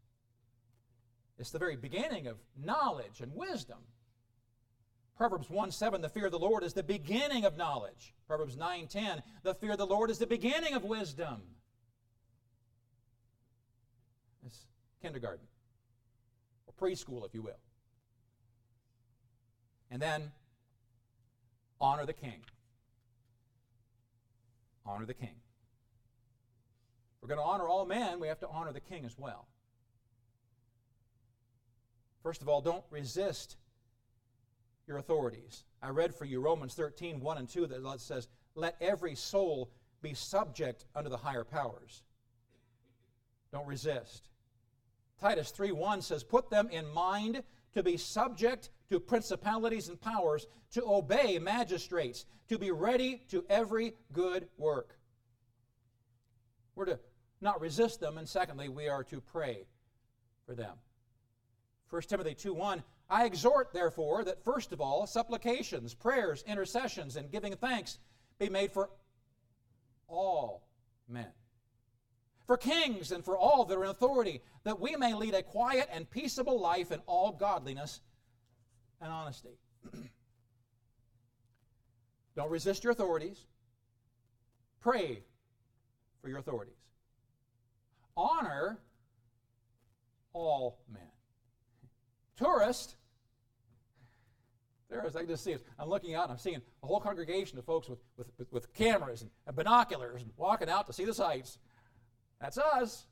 It's 1.39 1.51
the 1.51 1.59
very 1.59 1.75
beginning 1.75 2.27
of 2.27 2.37
knowledge 2.63 3.23
and 3.23 3.35
wisdom. 3.35 3.79
Proverbs 5.17 5.49
1 5.49 5.71
7, 5.71 6.03
the 6.03 6.11
fear 6.11 6.27
of 6.27 6.33
the 6.33 6.39
Lord 6.39 6.65
is 6.65 6.75
the 6.75 6.83
beginning 6.83 7.47
of 7.47 7.57
knowledge. 7.57 8.13
Proverbs 8.27 8.59
9 8.59 8.89
10, 8.89 9.23
the 9.43 9.55
fear 9.55 9.73
of 9.73 9.79
the 9.79 9.87
Lord 9.87 10.11
is 10.11 10.19
the 10.19 10.27
beginning 10.27 10.75
of 10.75 10.85
wisdom. 10.85 11.41
It's 14.45 14.67
kindergarten, 15.01 15.47
or 16.67 16.75
preschool, 16.75 17.25
if 17.25 17.33
you 17.33 17.41
will. 17.41 17.59
And 19.91 20.03
then, 20.03 20.31
honor 21.81 22.05
the 22.05 22.13
king. 22.13 22.45
Honor 24.85 25.07
the 25.07 25.15
king. 25.15 25.37
We're 27.27 27.35
going 27.35 27.45
to 27.45 27.51
honor 27.51 27.67
all 27.67 27.85
men, 27.85 28.21
we 28.21 28.29
have 28.29 28.39
to 28.39 28.49
honor 28.49 28.73
the 28.73 28.79
king 28.79 29.05
as 29.05 29.19
well. 29.19 29.49
First 32.23 32.41
of 32.41 32.49
all, 32.49 32.61
don't 32.61 32.85
resist 32.89 33.57
your 34.87 34.99
authorities. 34.99 35.65
I 35.83 35.89
read 35.89 36.15
for 36.15 36.25
you 36.25 36.41
Romans 36.41 36.75
13, 36.75 37.19
1 37.19 37.39
and 37.39 37.49
2 37.49 37.67
that 37.67 38.01
says, 38.01 38.29
Let 38.55 38.77
every 38.81 39.17
soul 39.17 39.73
be 40.03 40.15
subject 40.15 40.85
unto 40.95 41.11
the 41.11 41.17
higher 41.17 41.43
powers. 41.43 42.05
Don't 43.51 43.67
resist. 43.67 44.29
Titus 45.21 45.51
3, 45.51 45.73
1 45.73 46.03
says, 46.03 46.23
Put 46.23 46.49
them 46.49 46.69
in 46.71 46.87
mind 46.87 47.43
to 47.75 47.83
be 47.83 47.97
subject 47.97 48.71
to 48.89 49.01
principalities 49.01 49.89
and 49.89 50.01
powers, 50.01 50.47
to 50.75 50.85
obey 50.87 51.41
magistrates, 51.41 52.25
to 52.49 52.57
be 52.57 52.71
ready 52.71 53.25
to 53.31 53.45
every 53.49 53.95
good 54.13 54.47
work. 54.57 54.97
We're 56.77 56.85
to 56.85 57.01
not 57.41 57.61
resist 57.61 58.01
them, 58.01 58.19
and 58.19 58.29
secondly, 58.29 58.69
we 58.69 58.89
are 58.89 59.05
to 59.05 59.21
pray 59.21 59.67
for 60.47 60.55
them. 60.55 60.77
1 61.91 62.03
Timothy 62.03 62.35
2 62.35 62.55
1 62.55 62.83
I 63.09 63.25
exhort, 63.25 63.73
therefore, 63.73 64.25
that 64.25 64.43
first 64.43 64.73
of 64.73 64.81
all, 64.81 65.07
supplications, 65.07 65.95
prayers, 65.95 66.43
intercessions, 66.47 67.17
and 67.17 67.31
giving 67.31 67.55
thanks 67.55 67.99
be 68.39 68.49
made 68.49 68.73
for 68.73 68.91
all 70.09 70.67
men, 71.09 71.29
for 72.47 72.57
kings 72.57 73.13
and 73.13 73.25
for 73.25 73.37
all 73.37 73.65
that 73.65 73.77
are 73.77 73.85
in 73.85 73.91
authority, 73.91 74.43
that 74.65 74.81
we 74.81 74.97
may 74.97 75.15
lead 75.15 75.35
a 75.35 75.43
quiet 75.43 75.89
and 75.93 76.11
peaceable 76.11 76.61
life 76.61 76.91
in 76.91 77.01
all 77.07 77.31
godliness 77.31 78.01
and 79.01 79.13
honesty. 79.13 79.57
Don't 82.37 82.51
resist 82.51 82.83
your 82.83 82.91
authorities. 82.93 83.47
Pray 84.81 85.23
for 86.21 86.29
your 86.29 86.39
authorities. 86.39 86.76
Honor 88.17 88.79
all 90.33 90.79
men. 90.93 91.03
Tourist, 92.37 92.97
there 94.89 95.05
is, 95.07 95.17
I 95.17 95.21
can 95.21 95.29
just 95.29 95.43
see 95.43 95.53
it. 95.53 95.67
I'm 95.79 95.89
looking 95.89 96.15
out 96.15 96.25
and 96.25 96.33
I'm 96.33 96.39
seeing 96.39 96.61
a 96.83 96.87
whole 96.87 97.01
congregation 97.01 97.59
of 97.59 97.65
folks 97.65 97.89
with, 97.89 97.99
with, 98.17 98.29
with, 98.51 98.73
cameras 98.75 99.23
and, 99.23 99.31
and 99.47 99.57
binoculars 99.57 100.23
and 100.23 100.31
walking 100.37 100.69
out 100.69 100.87
to 100.87 100.93
see 100.93 101.05
the 101.05 101.15
sights. 101.15 101.59
That's 102.41 102.59
us, 102.59 103.07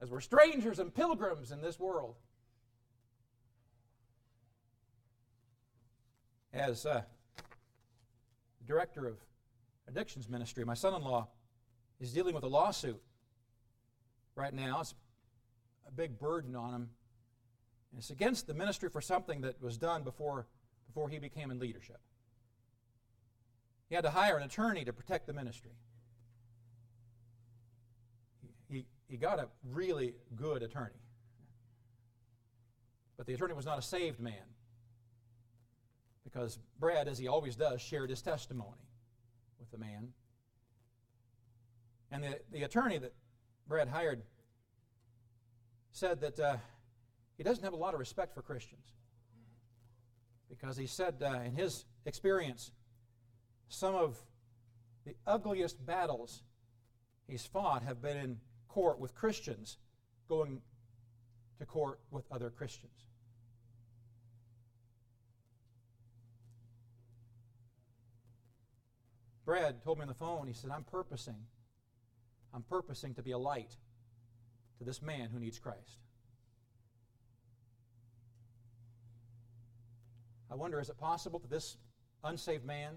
as 0.00 0.10
we're 0.10 0.20
strangers 0.20 0.78
and 0.78 0.94
pilgrims 0.94 1.50
in 1.50 1.62
this 1.62 1.78
world. 1.80 2.16
As 6.52 6.86
uh, 6.86 7.02
director 8.66 9.06
of 9.06 9.16
addictions 9.88 10.28
ministry, 10.28 10.64
my 10.64 10.74
son 10.74 10.94
in 10.94 11.02
law 11.02 11.28
is 12.00 12.12
dealing 12.12 12.34
with 12.34 12.44
a 12.44 12.48
lawsuit 12.48 13.00
right 14.36 14.54
now. 14.54 14.80
It's 14.80 14.94
a 15.88 15.90
big 15.90 16.18
burden 16.18 16.54
on 16.54 16.72
him 16.72 16.90
and 17.96 18.02
it's 18.02 18.10
against 18.10 18.46
the 18.46 18.52
ministry 18.52 18.90
for 18.90 19.00
something 19.00 19.40
that 19.40 19.62
was 19.62 19.78
done 19.78 20.02
before, 20.02 20.46
before 20.86 21.08
he 21.08 21.18
became 21.18 21.50
in 21.50 21.58
leadership. 21.58 21.98
He 23.88 23.94
had 23.94 24.04
to 24.04 24.10
hire 24.10 24.36
an 24.36 24.42
attorney 24.42 24.84
to 24.84 24.92
protect 24.92 25.26
the 25.26 25.32
ministry. 25.32 25.70
He, 28.68 28.84
he 29.08 29.16
got 29.16 29.38
a 29.38 29.48
really 29.64 30.14
good 30.34 30.62
attorney. 30.62 31.00
But 33.16 33.26
the 33.26 33.32
attorney 33.32 33.54
was 33.54 33.64
not 33.64 33.78
a 33.78 33.82
saved 33.82 34.20
man. 34.20 34.34
Because 36.22 36.58
Brad, 36.78 37.08
as 37.08 37.16
he 37.18 37.28
always 37.28 37.56
does, 37.56 37.80
shared 37.80 38.10
his 38.10 38.20
testimony 38.20 38.90
with 39.58 39.70
the 39.70 39.78
man. 39.78 40.08
And 42.10 42.22
the, 42.22 42.40
the 42.52 42.64
attorney 42.64 42.98
that 42.98 43.14
Brad 43.68 43.88
hired 43.88 44.22
said 45.92 46.20
that 46.20 46.38
uh, 46.38 46.56
he 47.36 47.42
doesn't 47.42 47.64
have 47.64 47.72
a 47.72 47.76
lot 47.76 47.94
of 47.94 48.00
respect 48.00 48.34
for 48.34 48.42
Christians. 48.42 48.92
Because 50.48 50.76
he 50.76 50.86
said, 50.86 51.16
uh, 51.22 51.40
in 51.44 51.52
his 51.52 51.84
experience, 52.04 52.70
some 53.68 53.94
of 53.94 54.18
the 55.04 55.14
ugliest 55.26 55.84
battles 55.84 56.42
he's 57.26 57.46
fought 57.46 57.82
have 57.82 58.02
been 58.02 58.16
in 58.16 58.36
court 58.68 59.00
with 59.00 59.14
Christians 59.14 59.78
going 60.28 60.60
to 61.58 61.64
court 61.64 61.98
with 62.10 62.24
other 62.30 62.50
Christians. 62.50 63.06
Brad 69.44 69.82
told 69.82 69.98
me 69.98 70.02
on 70.02 70.08
the 70.08 70.14
phone, 70.14 70.46
he 70.46 70.52
said, 70.52 70.70
I'm 70.70 70.84
purposing, 70.84 71.36
I'm 72.56 72.62
purposing 72.62 73.12
to 73.14 73.22
be 73.22 73.32
a 73.32 73.38
light 73.38 73.76
to 74.78 74.84
this 74.84 75.02
man 75.02 75.28
who 75.30 75.38
needs 75.38 75.58
Christ. 75.58 75.98
I 80.50 80.54
wonder 80.54 80.80
is 80.80 80.88
it 80.88 80.96
possible 80.96 81.38
that 81.40 81.50
this 81.50 81.76
unsaved 82.24 82.64
man, 82.64 82.94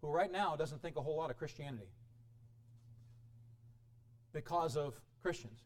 who 0.00 0.08
right 0.08 0.30
now 0.30 0.54
doesn't 0.54 0.80
think 0.82 0.94
a 0.94 1.02
whole 1.02 1.16
lot 1.16 1.30
of 1.30 1.36
Christianity 1.36 1.90
because 4.32 4.76
of 4.76 5.00
Christians, 5.20 5.64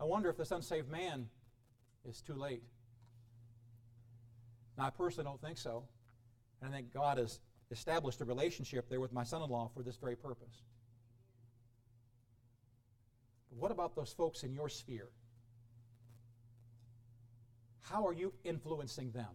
I 0.00 0.04
wonder 0.04 0.28
if 0.30 0.36
this 0.36 0.50
unsaved 0.50 0.90
man 0.90 1.28
is 2.04 2.20
too 2.22 2.34
late. 2.34 2.64
Now, 4.80 4.86
I 4.86 4.90
personally 4.90 5.28
don't 5.28 5.40
think 5.42 5.58
so. 5.58 5.84
And 6.62 6.72
I 6.72 6.76
think 6.78 6.94
God 6.94 7.18
has 7.18 7.40
established 7.70 8.22
a 8.22 8.24
relationship 8.24 8.88
there 8.88 8.98
with 8.98 9.12
my 9.12 9.24
son 9.24 9.42
in 9.42 9.50
law 9.50 9.70
for 9.74 9.82
this 9.82 9.96
very 9.96 10.16
purpose. 10.16 10.62
But 13.50 13.58
what 13.58 13.70
about 13.70 13.94
those 13.94 14.10
folks 14.10 14.42
in 14.42 14.54
your 14.54 14.70
sphere? 14.70 15.10
How 17.82 18.06
are 18.06 18.14
you 18.14 18.32
influencing 18.42 19.10
them? 19.10 19.28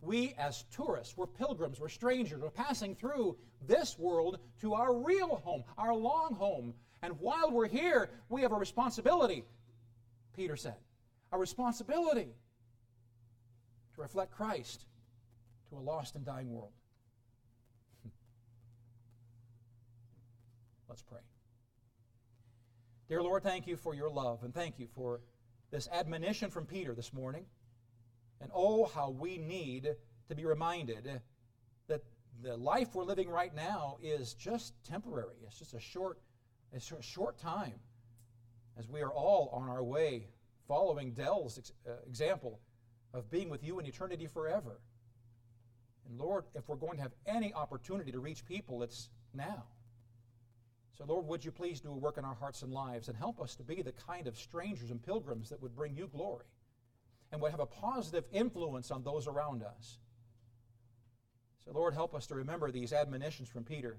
We, 0.00 0.34
as 0.36 0.64
tourists, 0.74 1.16
we're 1.16 1.28
pilgrims, 1.28 1.78
we're 1.78 1.88
strangers, 1.88 2.42
we're 2.42 2.50
passing 2.50 2.96
through 2.96 3.36
this 3.68 3.96
world 3.96 4.38
to 4.62 4.74
our 4.74 4.92
real 4.92 5.36
home, 5.44 5.62
our 5.78 5.94
long 5.94 6.34
home. 6.34 6.74
And 7.00 7.12
while 7.20 7.52
we're 7.52 7.68
here, 7.68 8.10
we 8.28 8.42
have 8.42 8.50
a 8.50 8.56
responsibility, 8.56 9.44
Peter 10.34 10.56
said. 10.56 10.74
A 11.30 11.38
responsibility 11.38 12.34
reflect 14.02 14.32
Christ 14.32 14.84
to 15.70 15.76
a 15.76 15.80
lost 15.80 16.16
and 16.16 16.24
dying 16.24 16.50
world. 16.52 16.72
Let's 20.88 21.02
pray. 21.02 21.20
Dear 23.08 23.22
Lord, 23.22 23.42
thank 23.42 23.66
you 23.66 23.76
for 23.76 23.94
your 23.94 24.10
love 24.10 24.42
and 24.42 24.52
thank 24.52 24.78
you 24.78 24.88
for 24.94 25.20
this 25.70 25.88
admonition 25.92 26.50
from 26.50 26.66
Peter 26.66 26.94
this 26.94 27.12
morning. 27.12 27.46
And 28.40 28.50
oh, 28.54 28.86
how 28.86 29.10
we 29.10 29.38
need 29.38 29.94
to 30.28 30.34
be 30.34 30.44
reminded 30.44 31.20
that 31.86 32.02
the 32.42 32.56
life 32.56 32.94
we're 32.94 33.04
living 33.04 33.28
right 33.28 33.54
now 33.54 33.98
is 34.02 34.34
just 34.34 34.74
temporary. 34.84 35.36
It's 35.46 35.58
just 35.58 35.74
a 35.74 35.80
short, 35.80 36.18
a 36.74 36.80
short 37.02 37.38
time 37.38 37.74
as 38.76 38.88
we 38.88 39.00
are 39.02 39.12
all 39.12 39.50
on 39.52 39.68
our 39.68 39.84
way 39.84 40.26
following 40.66 41.12
Dell's 41.12 41.72
uh, 41.86 41.92
example 42.08 42.58
of 43.14 43.30
being 43.30 43.48
with 43.48 43.62
you 43.62 43.78
in 43.78 43.86
eternity 43.86 44.26
forever. 44.26 44.80
And 46.08 46.18
Lord, 46.18 46.44
if 46.54 46.68
we're 46.68 46.76
going 46.76 46.96
to 46.96 47.02
have 47.02 47.12
any 47.26 47.52
opportunity 47.54 48.12
to 48.12 48.18
reach 48.18 48.44
people, 48.44 48.82
it's 48.82 49.10
now. 49.34 49.64
So, 50.96 51.04
Lord, 51.06 51.26
would 51.26 51.44
you 51.44 51.50
please 51.50 51.80
do 51.80 51.90
a 51.90 51.96
work 51.96 52.18
in 52.18 52.24
our 52.24 52.34
hearts 52.34 52.62
and 52.62 52.72
lives 52.72 53.08
and 53.08 53.16
help 53.16 53.40
us 53.40 53.54
to 53.56 53.62
be 53.62 53.82
the 53.82 53.92
kind 53.92 54.26
of 54.26 54.36
strangers 54.36 54.90
and 54.90 55.02
pilgrims 55.02 55.48
that 55.50 55.62
would 55.62 55.74
bring 55.74 55.96
you 55.96 56.06
glory 56.06 56.44
and 57.30 57.40
would 57.40 57.50
have 57.50 57.60
a 57.60 57.66
positive 57.66 58.24
influence 58.30 58.90
on 58.90 59.02
those 59.02 59.26
around 59.26 59.62
us. 59.62 59.98
So, 61.64 61.72
Lord, 61.72 61.94
help 61.94 62.14
us 62.14 62.26
to 62.26 62.34
remember 62.34 62.70
these 62.70 62.92
admonitions 62.92 63.48
from 63.48 63.64
Peter 63.64 63.96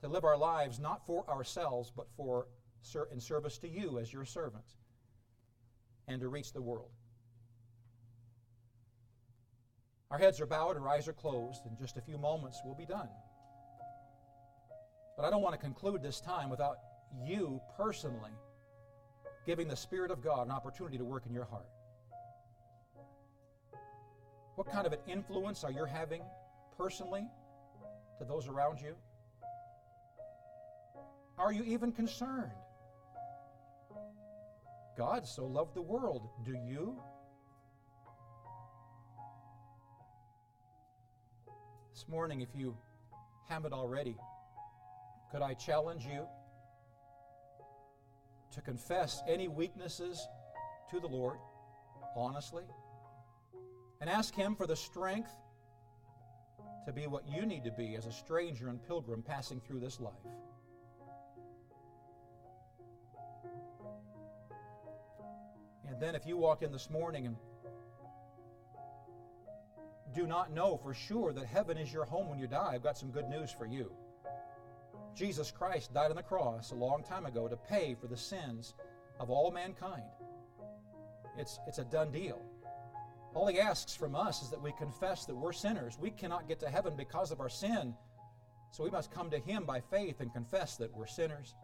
to 0.00 0.08
live 0.08 0.24
our 0.24 0.38
lives 0.38 0.78
not 0.78 1.04
for 1.06 1.28
ourselves, 1.28 1.92
but 1.94 2.06
for 2.16 2.46
in 3.10 3.20
service 3.20 3.56
to 3.58 3.68
you 3.68 3.98
as 3.98 4.12
your 4.12 4.26
servants 4.26 4.76
and 6.06 6.20
to 6.20 6.28
reach 6.28 6.52
the 6.52 6.60
world. 6.60 6.90
Our 10.10 10.18
heads 10.18 10.40
are 10.40 10.46
bowed, 10.46 10.76
our 10.76 10.88
eyes 10.88 11.08
are 11.08 11.12
closed. 11.12 11.66
In 11.66 11.76
just 11.76 11.96
a 11.96 12.00
few 12.00 12.18
moments, 12.18 12.60
we'll 12.64 12.74
be 12.74 12.86
done. 12.86 13.08
But 15.16 15.24
I 15.24 15.30
don't 15.30 15.42
want 15.42 15.54
to 15.54 15.60
conclude 15.60 16.02
this 16.02 16.20
time 16.20 16.50
without 16.50 16.76
you 17.24 17.60
personally 17.76 18.32
giving 19.46 19.68
the 19.68 19.76
Spirit 19.76 20.10
of 20.10 20.22
God 20.22 20.46
an 20.46 20.52
opportunity 20.52 20.98
to 20.98 21.04
work 21.04 21.26
in 21.26 21.32
your 21.32 21.44
heart. 21.44 21.68
What 24.56 24.70
kind 24.70 24.86
of 24.86 24.92
an 24.92 25.00
influence 25.06 25.64
are 25.64 25.70
you 25.70 25.84
having 25.84 26.22
personally 26.76 27.26
to 28.18 28.24
those 28.24 28.48
around 28.48 28.80
you? 28.80 28.94
Are 31.38 31.52
you 31.52 31.64
even 31.64 31.90
concerned? 31.90 32.52
God 34.96 35.26
so 35.26 35.44
loved 35.44 35.74
the 35.74 35.82
world. 35.82 36.28
Do 36.44 36.52
you? 36.52 37.02
This 41.94 42.08
morning, 42.08 42.40
if 42.40 42.48
you 42.56 42.76
haven't 43.48 43.72
already, 43.72 44.16
could 45.30 45.42
I 45.42 45.54
challenge 45.54 46.04
you 46.04 46.26
to 48.50 48.60
confess 48.60 49.22
any 49.28 49.46
weaknesses 49.46 50.26
to 50.90 50.98
the 50.98 51.06
Lord 51.06 51.38
honestly 52.16 52.64
and 54.00 54.10
ask 54.10 54.34
Him 54.34 54.56
for 54.56 54.66
the 54.66 54.74
strength 54.74 55.30
to 56.84 56.92
be 56.92 57.06
what 57.06 57.28
you 57.28 57.46
need 57.46 57.62
to 57.62 57.70
be 57.70 57.94
as 57.94 58.06
a 58.06 58.12
stranger 58.12 58.70
and 58.70 58.84
pilgrim 58.84 59.22
passing 59.22 59.60
through 59.60 59.78
this 59.78 60.00
life? 60.00 60.14
And 65.88 66.00
then, 66.00 66.16
if 66.16 66.26
you 66.26 66.36
walk 66.36 66.62
in 66.62 66.72
this 66.72 66.90
morning 66.90 67.26
and 67.26 67.36
do 70.14 70.26
not 70.26 70.52
know 70.52 70.76
for 70.76 70.94
sure 70.94 71.32
that 71.32 71.46
heaven 71.46 71.76
is 71.76 71.92
your 71.92 72.04
home 72.04 72.28
when 72.28 72.38
you 72.38 72.46
die, 72.46 72.72
I've 72.74 72.82
got 72.82 72.96
some 72.96 73.10
good 73.10 73.28
news 73.28 73.50
for 73.50 73.66
you. 73.66 73.92
Jesus 75.14 75.50
Christ 75.50 75.94
died 75.94 76.10
on 76.10 76.16
the 76.16 76.22
cross 76.22 76.70
a 76.70 76.74
long 76.74 77.02
time 77.02 77.26
ago 77.26 77.48
to 77.48 77.56
pay 77.56 77.94
for 78.00 78.06
the 78.06 78.16
sins 78.16 78.74
of 79.20 79.30
all 79.30 79.50
mankind. 79.50 80.02
It's, 81.38 81.58
it's 81.66 81.78
a 81.78 81.84
done 81.84 82.10
deal. 82.10 82.40
All 83.34 83.46
he 83.48 83.58
asks 83.58 83.94
from 83.94 84.14
us 84.14 84.42
is 84.42 84.50
that 84.50 84.62
we 84.62 84.72
confess 84.72 85.24
that 85.26 85.34
we're 85.34 85.52
sinners. 85.52 85.98
We 86.00 86.10
cannot 86.10 86.48
get 86.48 86.60
to 86.60 86.68
heaven 86.68 86.94
because 86.96 87.32
of 87.32 87.40
our 87.40 87.48
sin. 87.48 87.94
So 88.70 88.84
we 88.84 88.90
must 88.90 89.12
come 89.12 89.30
to 89.30 89.38
him 89.38 89.64
by 89.64 89.80
faith 89.80 90.20
and 90.20 90.32
confess 90.32 90.76
that 90.76 90.94
we're 90.96 91.06
sinners. 91.06 91.54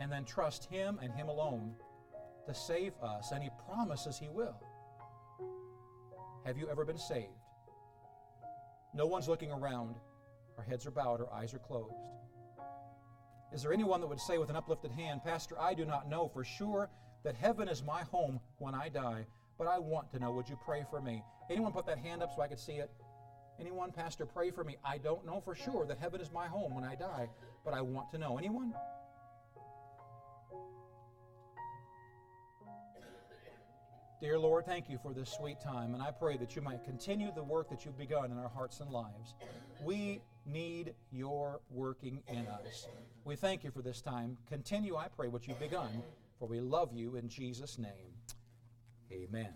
And 0.00 0.10
then 0.10 0.24
trust 0.24 0.64
him 0.64 0.98
and 1.02 1.12
him 1.12 1.28
alone 1.28 1.74
to 2.46 2.54
save 2.54 2.92
us. 3.02 3.30
And 3.32 3.42
he 3.42 3.50
promises 3.68 4.18
he 4.18 4.28
will. 4.28 4.56
Have 6.44 6.58
you 6.58 6.68
ever 6.68 6.84
been 6.84 6.98
saved? 6.98 7.28
No 8.94 9.06
one's 9.06 9.28
looking 9.28 9.52
around. 9.52 9.94
Our 10.58 10.64
heads 10.64 10.86
are 10.86 10.90
bowed, 10.90 11.20
our 11.20 11.32
eyes 11.32 11.54
are 11.54 11.58
closed. 11.58 11.94
Is 13.52 13.62
there 13.62 13.72
anyone 13.72 14.00
that 14.00 14.08
would 14.08 14.20
say 14.20 14.38
with 14.38 14.50
an 14.50 14.56
uplifted 14.56 14.90
hand, 14.90 15.22
Pastor, 15.22 15.58
I 15.60 15.74
do 15.74 15.84
not 15.84 16.08
know 16.08 16.28
for 16.28 16.42
sure 16.42 16.90
that 17.22 17.36
heaven 17.36 17.68
is 17.68 17.82
my 17.84 18.02
home 18.02 18.40
when 18.58 18.74
I 18.74 18.88
die, 18.88 19.24
but 19.56 19.68
I 19.68 19.78
want 19.78 20.10
to 20.12 20.18
know. 20.18 20.32
Would 20.32 20.48
you 20.48 20.58
pray 20.64 20.84
for 20.90 21.00
me? 21.00 21.22
Anyone 21.48 21.72
put 21.72 21.86
that 21.86 21.98
hand 21.98 22.22
up 22.22 22.32
so 22.34 22.42
I 22.42 22.48
could 22.48 22.58
see 22.58 22.72
it? 22.72 22.90
Anyone, 23.60 23.92
Pastor, 23.92 24.26
pray 24.26 24.50
for 24.50 24.64
me. 24.64 24.76
I 24.84 24.98
don't 24.98 25.24
know 25.24 25.40
for 25.40 25.54
sure 25.54 25.86
that 25.86 25.98
heaven 25.98 26.20
is 26.20 26.32
my 26.32 26.46
home 26.46 26.74
when 26.74 26.84
I 26.84 26.96
die, 26.96 27.28
but 27.64 27.72
I 27.72 27.82
want 27.82 28.10
to 28.12 28.18
know. 28.18 28.36
Anyone? 28.38 28.74
Dear 34.22 34.38
Lord, 34.38 34.66
thank 34.66 34.88
you 34.88 34.98
for 35.02 35.12
this 35.12 35.32
sweet 35.32 35.60
time, 35.60 35.94
and 35.94 36.02
I 36.02 36.12
pray 36.12 36.36
that 36.36 36.54
you 36.54 36.62
might 36.62 36.84
continue 36.84 37.32
the 37.34 37.42
work 37.42 37.68
that 37.70 37.84
you've 37.84 37.98
begun 37.98 38.30
in 38.30 38.38
our 38.38 38.48
hearts 38.48 38.78
and 38.78 38.88
lives. 38.88 39.34
We 39.82 40.20
need 40.46 40.94
your 41.10 41.60
working 41.72 42.22
in 42.28 42.46
us. 42.46 42.86
We 43.24 43.34
thank 43.34 43.64
you 43.64 43.72
for 43.72 43.82
this 43.82 44.00
time. 44.00 44.38
Continue, 44.48 44.94
I 44.94 45.08
pray, 45.08 45.26
what 45.26 45.48
you've 45.48 45.58
begun, 45.58 46.04
for 46.38 46.46
we 46.46 46.60
love 46.60 46.90
you 46.94 47.16
in 47.16 47.28
Jesus' 47.28 47.80
name. 47.80 48.14
Amen. 49.10 49.54